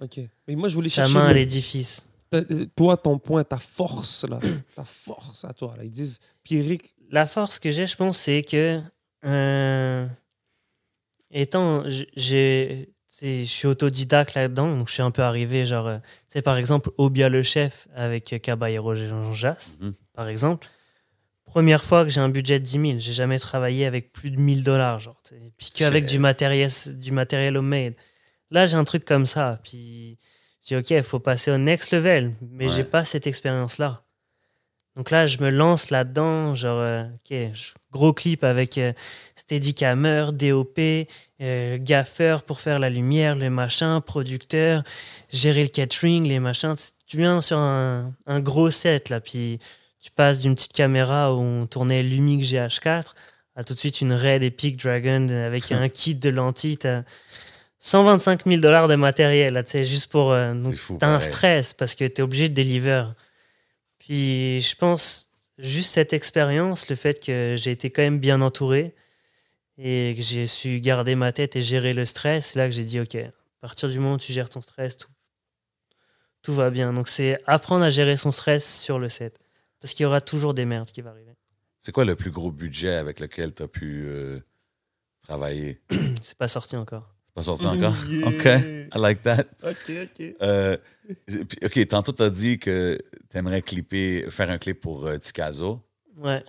[0.01, 0.19] Ok.
[0.47, 2.06] Mais moi, je voulais sa chercher main à l'édifice.
[2.33, 4.39] Euh, toi, ton point, ta force, là.
[4.75, 5.73] ta force à toi.
[5.77, 5.83] Là.
[5.83, 8.81] Ils disent, Pierrick, La force que j'ai, je pense, c'est que
[9.25, 10.07] euh,
[11.31, 11.83] étant,
[12.15, 12.89] j'ai,
[13.21, 16.57] je suis autodidacte là-dedans, donc je suis un peu arrivé, genre, euh, tu sais, par
[16.57, 19.93] exemple, Obia le chef avec euh, Caballero Jean Jas, Mhm.
[20.13, 20.67] par exemple.
[21.45, 24.35] Première fois que j'ai un budget de 10 000, j'ai jamais travaillé avec plus de
[24.37, 25.21] 1000 dollars, genre,
[25.57, 27.93] puis qu'avec du matériel, du matériel homemade.
[28.51, 30.17] Là, j'ai un truc comme ça, puis
[30.67, 32.71] j'ai ok, il faut passer au next level, mais Ouais.
[32.75, 34.03] j'ai pas cette expérience-là.
[34.97, 37.37] Donc là, je me lance là-dedans, genre, euh, ok,
[37.91, 38.93] gros clip avec euh,
[39.35, 40.79] Steadicammer, DOP,
[41.39, 44.83] euh, gaffeur pour faire la lumière, le machin, producteur,
[45.31, 46.73] gérer le catering, les machins.
[47.05, 49.59] Tu viens sur un, un gros set, là, puis
[50.01, 53.13] tu passes d'une petite caméra où on tournait Lumix GH4
[53.55, 56.79] à tout de suite une Red Epic Dragon avec un kit de lentilles.
[57.79, 60.31] T'as 125 000 dollars de matériel, là, juste pour.
[60.31, 63.05] euh, donc, T'as un stress parce que tu es obligé de deliver.
[63.99, 68.95] Puis je pense juste cette expérience, le fait que j'ai été quand même bien entouré
[69.77, 72.83] et que j'ai su garder ma tête et gérer le stress, c'est là que j'ai
[72.83, 73.31] dit ok, à
[73.61, 75.09] partir du moment où tu gères ton stress, tout,
[76.41, 76.93] tout va bien.
[76.93, 79.39] Donc c'est apprendre à gérer son stress sur le set.
[79.79, 81.33] Parce qu'il y aura toujours des merdes qui vont arriver.
[81.79, 84.39] C'est quoi le plus gros budget avec lequel tu as pu euh,
[85.21, 85.79] travailler?
[86.21, 87.13] C'est pas sorti encore.
[87.37, 87.93] Pas sorti encore?
[88.09, 88.27] Yeah.
[88.29, 88.45] OK.
[88.95, 89.45] I like that.
[89.61, 90.35] Ok, ok.
[90.41, 90.75] Euh,
[91.63, 92.97] OK, tantôt, tu as dit que
[93.29, 95.79] tu aimerais clipper, faire un clip pour euh, Tikazo.
[96.17, 96.43] Ouais.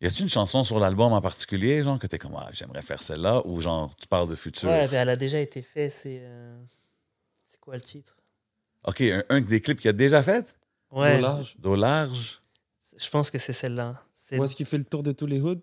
[0.00, 3.02] Y a-tu une chanson sur l'album en particulier, genre, que t'es comme, ah, j'aimerais faire
[3.02, 4.68] celle-là, ou genre, tu parles de futur?
[4.68, 5.90] Ouais, mais elle a déjà été faite.
[5.90, 6.56] C'est euh,
[7.44, 8.16] c'est quoi le titre?
[8.84, 10.54] OK, un, un des clips qu'il a déjà fait?
[10.92, 11.18] Ouais.
[11.18, 11.56] Au large.
[11.58, 12.40] D'eau large?
[12.96, 14.00] Je pense que c'est celle-là.
[14.12, 15.62] C'est Où est-ce qu'il fait le tour de tous les hoods?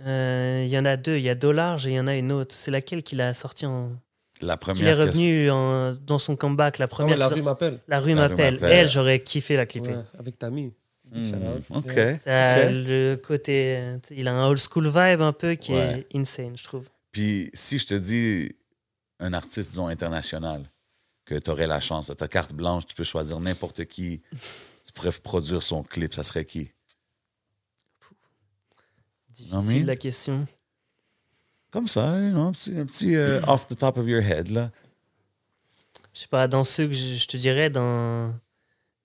[0.00, 1.16] Euh, Il y en a deux.
[1.16, 2.56] Il y a Dollarge et il y en a une autre.
[2.56, 3.92] C'est laquelle qu'il a sorti en.
[4.42, 6.78] La Qu'il est revenu en- dans son comeback.
[6.78, 7.12] La Ah première.
[7.14, 7.80] ouais, La qui rue m'appelle.
[7.88, 8.58] La rue La rue m'appelle.
[8.62, 9.90] Elle, j'aurais kiffé la clipper.
[9.96, 10.74] Ouais, avec Tammy.
[11.10, 11.32] Hmm.
[11.70, 11.84] OK.
[11.86, 12.18] Ouais.
[12.18, 12.70] Ça a Ok.
[12.72, 13.80] le côté.
[14.10, 16.06] Il a un old school vibe un peu qui Ouais.
[16.10, 16.88] est insane, je trouve.
[17.12, 18.52] Puis si je te dis
[19.20, 20.68] un artiste, disons, international,
[21.24, 24.20] que tu aurais la chance, ta carte blanche, tu peux choisir n'importe qui,
[24.84, 26.70] tu pourrais produire son clip, ça serait qui?
[29.30, 30.46] Difficile mais- la question.
[31.76, 34.70] Comme ça, hein, un petit, un petit euh, off the top of your head, là.
[36.14, 38.34] Je sais pas, dans ceux que je, je te dirais, dans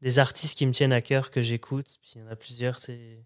[0.01, 2.79] des artistes qui me tiennent à cœur, que j'écoute, puis il y en a plusieurs,
[2.79, 3.25] c'est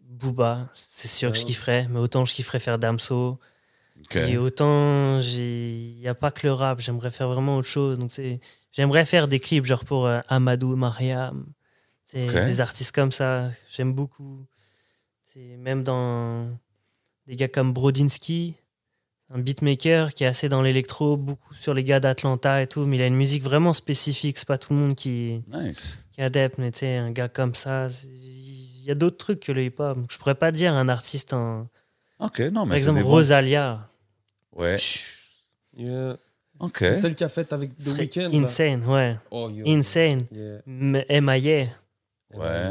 [0.00, 1.46] Booba, c'est sûr que je Ouais.
[1.46, 3.38] kifferais, mais autant je kifferais faire Damso.
[4.16, 8.00] Et autant, il n'y a pas que le rap, j'aimerais faire vraiment autre chose.
[8.00, 8.40] Donc, c'est-
[8.72, 11.46] j'aimerais faire des clips genre pour euh, Amadou, Mariam,
[12.04, 14.44] c'est des artistes comme ça, j'aime beaucoup.
[15.26, 16.48] C'est même dans
[17.28, 18.56] des gars comme Brodinski,
[19.34, 22.96] un beatmaker qui est assez dans l'électro, beaucoup sur les gars d'Atlanta et tout, mais
[22.96, 26.04] il a une musique vraiment spécifique, c'est pas tout le monde qui, Nice.
[26.12, 29.40] qui est adepte, mais tu sais, un gars comme ça, il y a d'autres trucs
[29.40, 29.98] que le hip-hop.
[30.10, 31.68] Je pourrais pas dire un artiste en.
[32.18, 33.88] OK, non, mais Par c'est exemple, bons- Rosalia.
[34.54, 34.76] Ouais,
[35.74, 36.16] Yeah.
[36.58, 36.76] OK.
[36.80, 38.28] C'est celle qui a fait avec The Weeknd.
[38.30, 38.38] là.
[38.38, 39.16] Insane, ouais.
[39.30, 39.64] Oh, yo.
[39.66, 40.26] Insane.
[40.30, 40.60] Yeah.
[40.66, 41.68] M.I.A.
[42.36, 42.70] Ouais.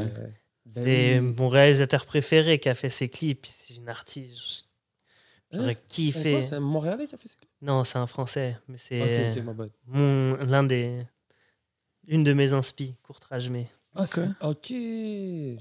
[0.69, 3.45] C'est mon réalisateur préféré qui a fait ses clips.
[3.47, 4.65] C'est une artiste.
[5.51, 5.75] J'aurais Hein?
[5.87, 6.43] C'est kiffé.
[6.43, 9.55] C'est un Montréalais qui a fait ça Non, c'est un Français, mais c'est mon
[10.45, 11.05] l'un des
[12.07, 13.67] une de mes inspi, Courtrage mais.
[13.93, 14.73] Ah, c'est- ok.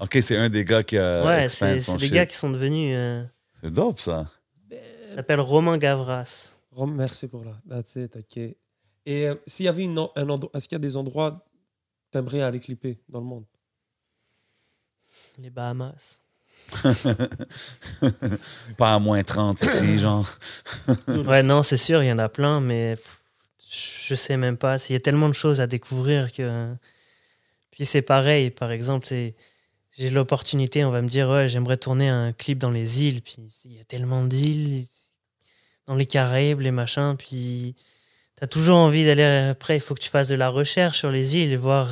[0.01, 2.13] OK, c'est un des gars qui a ouais, c'est des shit.
[2.13, 2.95] gars qui sont devenus.
[2.95, 3.23] euh,
[3.61, 4.25] C'est dope, ça.
[4.71, 4.77] il
[5.13, 6.57] s'appelle Romain Gavras.
[6.71, 7.61] Rom, merci pour là.
[7.69, 8.37] That's it, ok.
[8.37, 11.37] Et euh, s'il y avait une, un endroit, est-ce qu'il y a des endroits que
[12.11, 13.45] t'aimerais aller clipper dans le monde?
[15.37, 16.21] Les Bahamas.
[18.77, 20.27] Pas à moins 30 ici, genre.
[21.07, 22.97] Ouais, non, c'est sûr, il y en a plein, mais
[24.07, 24.77] je sais même pas.
[24.89, 26.73] Il y a tellement de choses à découvrir que.
[27.71, 29.35] Puis c'est pareil, par exemple, c'est-
[29.97, 33.21] j'ai l'opportunité, on va me dire, ouais, j'aimerais tourner un clip dans les îles.
[33.21, 34.85] Puis il y a tellement d'îles,
[35.87, 37.15] dans les Caraïbes, les machins.
[37.17, 37.75] Puis
[38.37, 39.49] tu as toujours envie d'aller.
[39.51, 41.89] Après, il faut que tu fasses de la recherche sur les îles et voir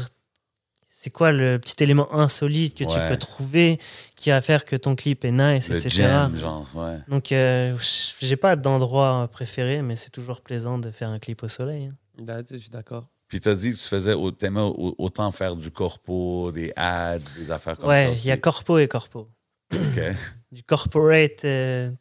[1.09, 3.79] c'est quoi le petit élément insolite que tu peux trouver
[4.15, 5.89] qui va faire que ton clip est nice, Le etc.
[5.89, 6.99] gem, genre, ouais.
[7.07, 7.75] Donc, euh,
[8.21, 11.87] j'ai pas d'endroit préféré, mais c'est toujours plaisant de faire un clip au soleil.
[11.87, 12.23] hein.
[12.27, 13.07] That's it, je suis d'accord.
[13.27, 17.85] Puis t'as dit que tu faisais, autant faire du corpo, des ads, des affaires comme
[17.89, 19.29] ça Ouais, il y a corpo et corpo.
[19.73, 19.79] OK.
[20.51, 21.91] Du corporate, euh,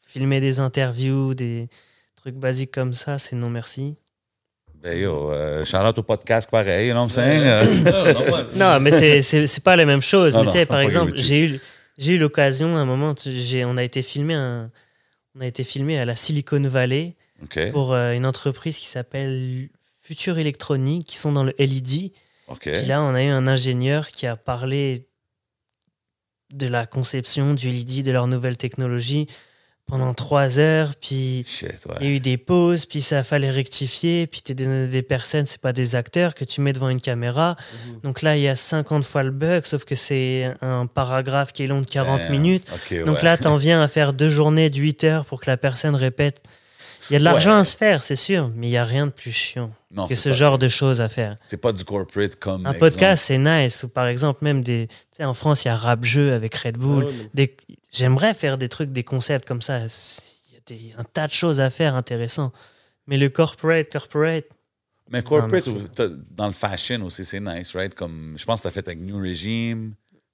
[0.00, 1.68] filmer des interviews, des
[2.16, 3.96] trucs basiques comme ça, c'est non merci.
[4.82, 7.42] Ben yo, euh, shout-out au podcast pareil, you know what I'm saying?
[7.44, 8.90] Euh, Non, mais
[9.22, 10.34] c'est- pas la même chose.
[10.34, 11.60] Non, mais non, tu sais, par exemple, j'ai eu,
[11.98, 14.70] j'ai eu l'occasion, à un moment, j'ai- on a été filmé un,
[15.36, 17.14] on a été filmé à la Silicon Valley
[17.70, 19.68] pour euh, une entreprise qui s'appelle
[20.00, 22.10] Future Electronic, qui sont dans le LED.
[22.48, 22.62] OK.
[22.62, 25.06] Puis là, on a eu un ingénieur qui a parlé
[26.52, 29.26] de la conception du LED, de leur nouvelle technologie
[29.86, 30.92] pendant trois heures.
[31.00, 34.26] Puis Shit, il y a eu des pauses, puis ça fallait rectifier.
[34.26, 37.56] Puis t'es des, des personnes, c'est pas des acteurs que tu mets devant une caméra.
[38.02, 41.64] Donc là, il y a 50 fois le bug, sauf que c'est un paragraphe qui
[41.64, 42.30] est long de 40 Damn.
[42.30, 42.66] minutes.
[43.04, 43.22] Donc ouais.
[43.22, 46.42] là, t'en viens à faire deux journées de 8 heures pour que la personne répète.
[47.12, 47.60] Il y a de l'argent Ouais.
[47.60, 50.14] à se faire, c'est sûr, mais il n'y a rien de plus chiant Non, que
[50.14, 51.36] ce ça, genre de choses à faire.
[51.42, 52.64] C'est pas du corporate comme.
[52.66, 52.78] Un exemple.
[52.78, 53.82] podcast, c'est nice.
[53.82, 54.88] Ou par exemple, même des.
[54.88, 57.04] Tu sais, en France, il y a Rap Jeu avec Red Bull.
[57.04, 57.56] Ah ouais, mais- Des-
[57.92, 59.78] J'aimerais faire des trucs, des concepts comme ça.
[59.80, 62.50] Il y a des- un tas de choses à faire intéressants.
[63.06, 64.44] Mais le corporate, corporate,
[65.10, 67.94] Mais corporate, Non, dans le fashion aussi, c'est nice, right?
[67.94, 69.92] Comme, je pense que tu as fait avec New Regime.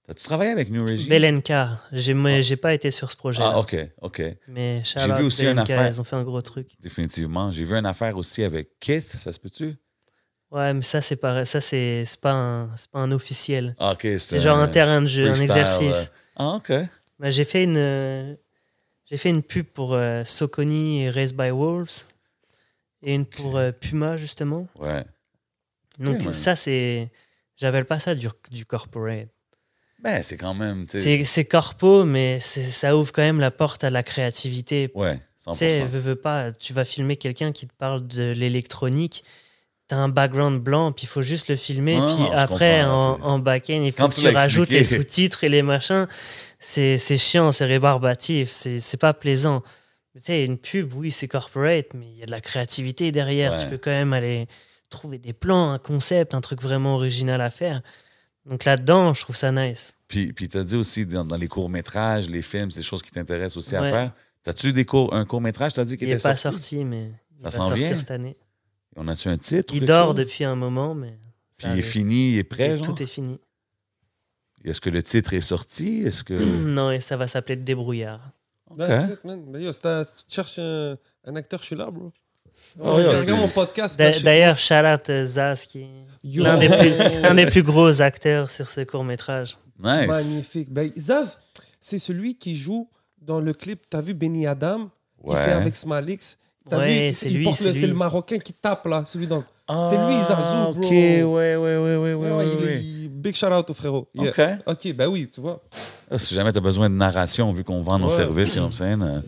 [0.09, 1.06] T'as-tu travaillé avec New Regime?
[1.10, 1.82] Belenka.
[1.93, 3.43] J'ai j'ai pas été sur ce projet.
[3.44, 4.22] Ah, OK, OK.
[4.48, 5.89] Mais J'ai vu aussi une Belenka, affaire.
[5.89, 6.70] Ils ont fait un gros truc.
[6.80, 7.51] Définitivement.
[7.51, 9.76] J'ai vu une affaire aussi avec Kith, ça se peut-tu?
[10.51, 13.76] Ouais, mais ça, c'est pas, ça, c'est c'est pas, un- pas un officiel.
[13.78, 16.10] Ah, OK, c'est genre un terrain de jeu, un exercice.
[16.36, 16.72] Ah, OK.
[17.18, 18.35] Ben, j'ai fait une euh,
[19.05, 22.05] j'ai fait une pub pour euh, Soconi et Raised by Wolves
[23.02, 24.66] et une pour euh, Puma justement.
[24.76, 25.05] Ouais.
[25.98, 27.10] Donc ça c'est
[27.56, 29.28] j'appelle pas ça du, du corporate.
[30.02, 30.86] Ben, c'est quand même.
[30.88, 34.90] C'est corpo mais ça ouvre quand même la porte à la créativité.
[34.94, 35.20] Ouais,
[35.50, 35.86] Tu sais, 100%.
[35.86, 39.24] veux, veux pas, tu vas filmer quelqu'un qui te parle de l'électronique.
[39.88, 41.96] T'as un background blanc, puis il faut juste le filmer.
[41.96, 44.84] Non, puis non, après, comprends, en, en back-end, il faut Quand que tu rajoutes les
[44.84, 46.06] sous-titres et les machins.
[46.60, 49.62] C'est chiant, c'est rébarbatif, c'est c'est pas plaisant.
[50.14, 53.52] Tu sais, une pub, oui, c'est corporate, mais il y a de la créativité derrière.
[53.52, 53.58] Ouais.
[53.58, 54.46] Tu peux quand même aller
[54.90, 57.80] trouver des plans, un concept, un truc vraiment original à faire.
[58.48, 59.94] Donc là-dedans, je trouve ça nice.
[60.08, 63.02] Puis, puis tu as dit aussi dans, dans les courts-métrages, les films, c'est des choses
[63.02, 64.12] qui t'intéressent aussi à faire.
[64.42, 66.58] T'as-tu des cours, un court-métrage, t'as dit, qui Il était n'est pas sorti?
[66.58, 67.98] sorti, mais il Ça va s'en sortir vient?
[67.98, 68.36] cette année.
[68.96, 69.74] On a-tu un titre?
[69.74, 70.16] Il dort chose?
[70.16, 71.18] depuis un moment, mais.
[71.58, 72.86] Puis il est fini, il est prêt, genre?
[72.86, 73.38] Tout est fini.
[74.64, 76.02] Est-ce que le titre est sorti?
[76.02, 76.34] Est-ce que...
[76.34, 78.20] Non, et ça va s'appeler Débrouillard.
[78.76, 79.44] That's it, man.
[79.48, 82.12] Mais yo, si tu cherches un, un acteur, je suis là, bro.
[82.80, 83.98] Oh, Oh, regarde mon podcast.
[83.98, 85.89] D'ailleurs, Charlotte Zaz, qui est
[86.40, 86.68] l'un des,
[87.35, 89.56] des plus gros acteurs sur ce court-métrage.
[89.82, 90.06] Nice.
[90.06, 90.70] Magnifique.
[90.70, 91.39] Ben, Zaz,
[91.80, 92.89] c'est celui qui joue
[93.20, 93.82] dans le clip.
[93.90, 94.90] T'as vu Benny Adam
[95.24, 95.44] qui Ouais.
[95.44, 96.39] fait avec Smalix?
[96.68, 97.80] T'as Ouais, vu, c'est lui, c'est le- lui.
[97.80, 99.43] C'est le Marocain qui tape là, celui dans.
[99.66, 100.85] Ah, C'est lui, Zazou, bro.
[100.86, 102.80] OK, ouais, ouais, ouais, ouais, ouais, Ouais, ouais.
[102.82, 102.97] il-
[103.28, 104.09] Big shout out au frérot.
[104.14, 104.30] Yeah.
[104.30, 104.40] OK.
[104.66, 105.62] Ok, ben oui, tu vois.
[106.10, 108.16] Ah, Si jamais tu as besoin de narration, vu qu'on vend nos Ouais.
[108.16, 109.22] services, you know what I'm saying?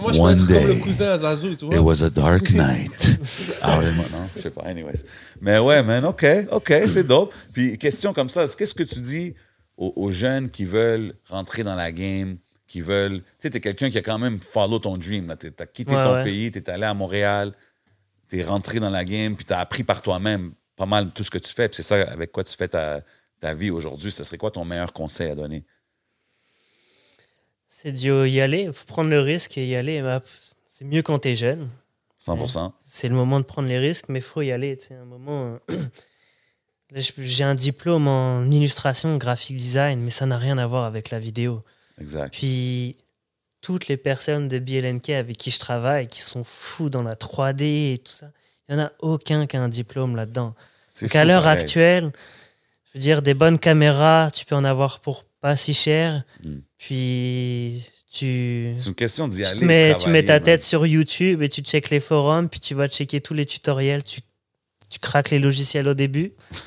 [0.00, 0.78] Moi, je One comme le day.
[0.78, 1.74] cousin à tu vois.
[1.74, 3.18] It was a dark night.
[3.64, 3.92] Out in...
[3.96, 4.04] Non,
[4.36, 4.62] je sais pas.
[4.62, 5.02] Anyways.
[5.40, 7.34] Mais ouais, man, OK, OK, c'est dope.
[7.52, 9.34] Puis, question comme ça, qu'est-ce que tu dis
[9.76, 12.36] aux, aux jeunes qui veulent rentrer dans la game,
[12.68, 13.18] qui veulent...
[13.18, 15.34] Tu sais, t'es quelqu'un qui a quand même follow ton dream.
[15.36, 16.22] T'es- T'as quitté Ouais, ton ouais.
[16.24, 17.52] pays, t'es allé à Montréal,
[18.28, 21.38] t'es rentré dans la game, puis t'as appris par toi-même pas mal tout ce que
[21.38, 21.68] tu fais.
[21.68, 23.00] Puis c'est ça avec quoi tu fais ta,
[23.40, 24.12] ta vie aujourd'hui.
[24.12, 25.64] Ce serait quoi ton meilleur conseil à donner?
[27.68, 30.02] C'est d'y y aller, faut prendre le risque et y aller.
[30.02, 30.22] Bah,
[30.66, 31.68] C'est mieux quand t'es jeune.
[32.26, 34.76] 100% C'est le moment de prendre les risques, mais il faut y aller.
[34.80, 35.58] C'est un moment.
[35.70, 35.86] euh,
[37.18, 41.20] J'ai un diplôme en illustration, graphic design, mais ça n'a rien à voir avec la
[41.20, 41.62] vidéo.
[42.00, 42.32] Exact.
[42.34, 42.96] Puis,
[43.60, 47.94] toutes les personnes de BLNK avec qui je travaille, qui sont fous dans la 3D
[47.94, 48.32] et tout ça,
[48.68, 50.54] il n'y en a aucun qui a un diplôme là-dedans.
[50.88, 51.60] C'est Donc à fou, l'heure pareil.
[51.60, 52.12] actuelle,
[52.94, 56.24] je veux dire, des bonnes caméras, tu peux en avoir pour pas si cher.
[56.42, 56.56] Mm.
[56.78, 59.64] Puis tu, C'est une question d'y aller.
[59.64, 62.88] mets, tu mets ta tête sur YouTube et tu checkes les forums, puis tu vas
[62.88, 64.20] checker tous les tutoriels, tu,
[64.88, 66.32] tu craques les logiciels au début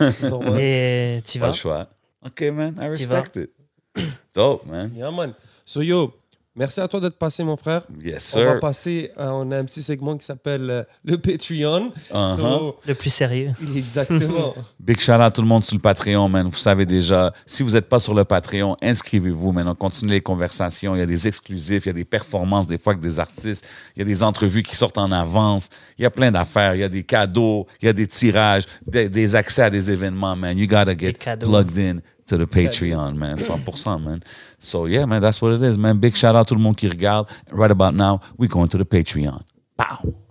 [0.59, 1.51] et tu Pas vas.
[1.51, 1.89] le choix.
[2.25, 2.75] OK, man.
[2.81, 3.51] I respect it.
[4.35, 4.91] Dope, man.
[4.95, 5.33] Yeah, man.
[5.65, 6.13] So, yo,
[6.55, 7.83] merci à toi d'être passé, mon frère.
[8.03, 8.59] Yes, On va sir.
[8.59, 11.91] passer, à- on a un petit segment qui s'appelle euh, le Patreon.
[12.13, 12.35] Uh-huh.
[12.37, 13.51] So, Le plus sérieux.
[13.75, 14.53] exactement.
[14.79, 16.47] Big shout out à tout le monde sur le Patreon, man.
[16.47, 19.67] Vous savez déjà, si vous n'êtes pas sur le Patreon, inscrivez-vous, man.
[19.67, 20.95] On continue les conversations.
[20.95, 23.65] Il y a des exclusifs, il y a des performances, des fois avec des artistes.
[23.95, 25.69] Il y a des entrevues qui sortent en avance.
[25.97, 26.75] Il y a plein d'affaires.
[26.75, 29.91] Il y a des cadeaux, il y a des tirages, des, des accès à des
[29.91, 30.57] événements, man.
[30.57, 31.99] You gotta get plugged in
[32.33, 33.37] to the Patreon, man.
[33.37, 34.23] 100%, man.
[34.59, 35.99] So, yeah, man, that's what it is, man.
[35.99, 37.27] Big shout out à tout le monde qui regarde.
[37.51, 39.41] Right about now, we going to the Patreon.
[39.77, 40.22] Pow!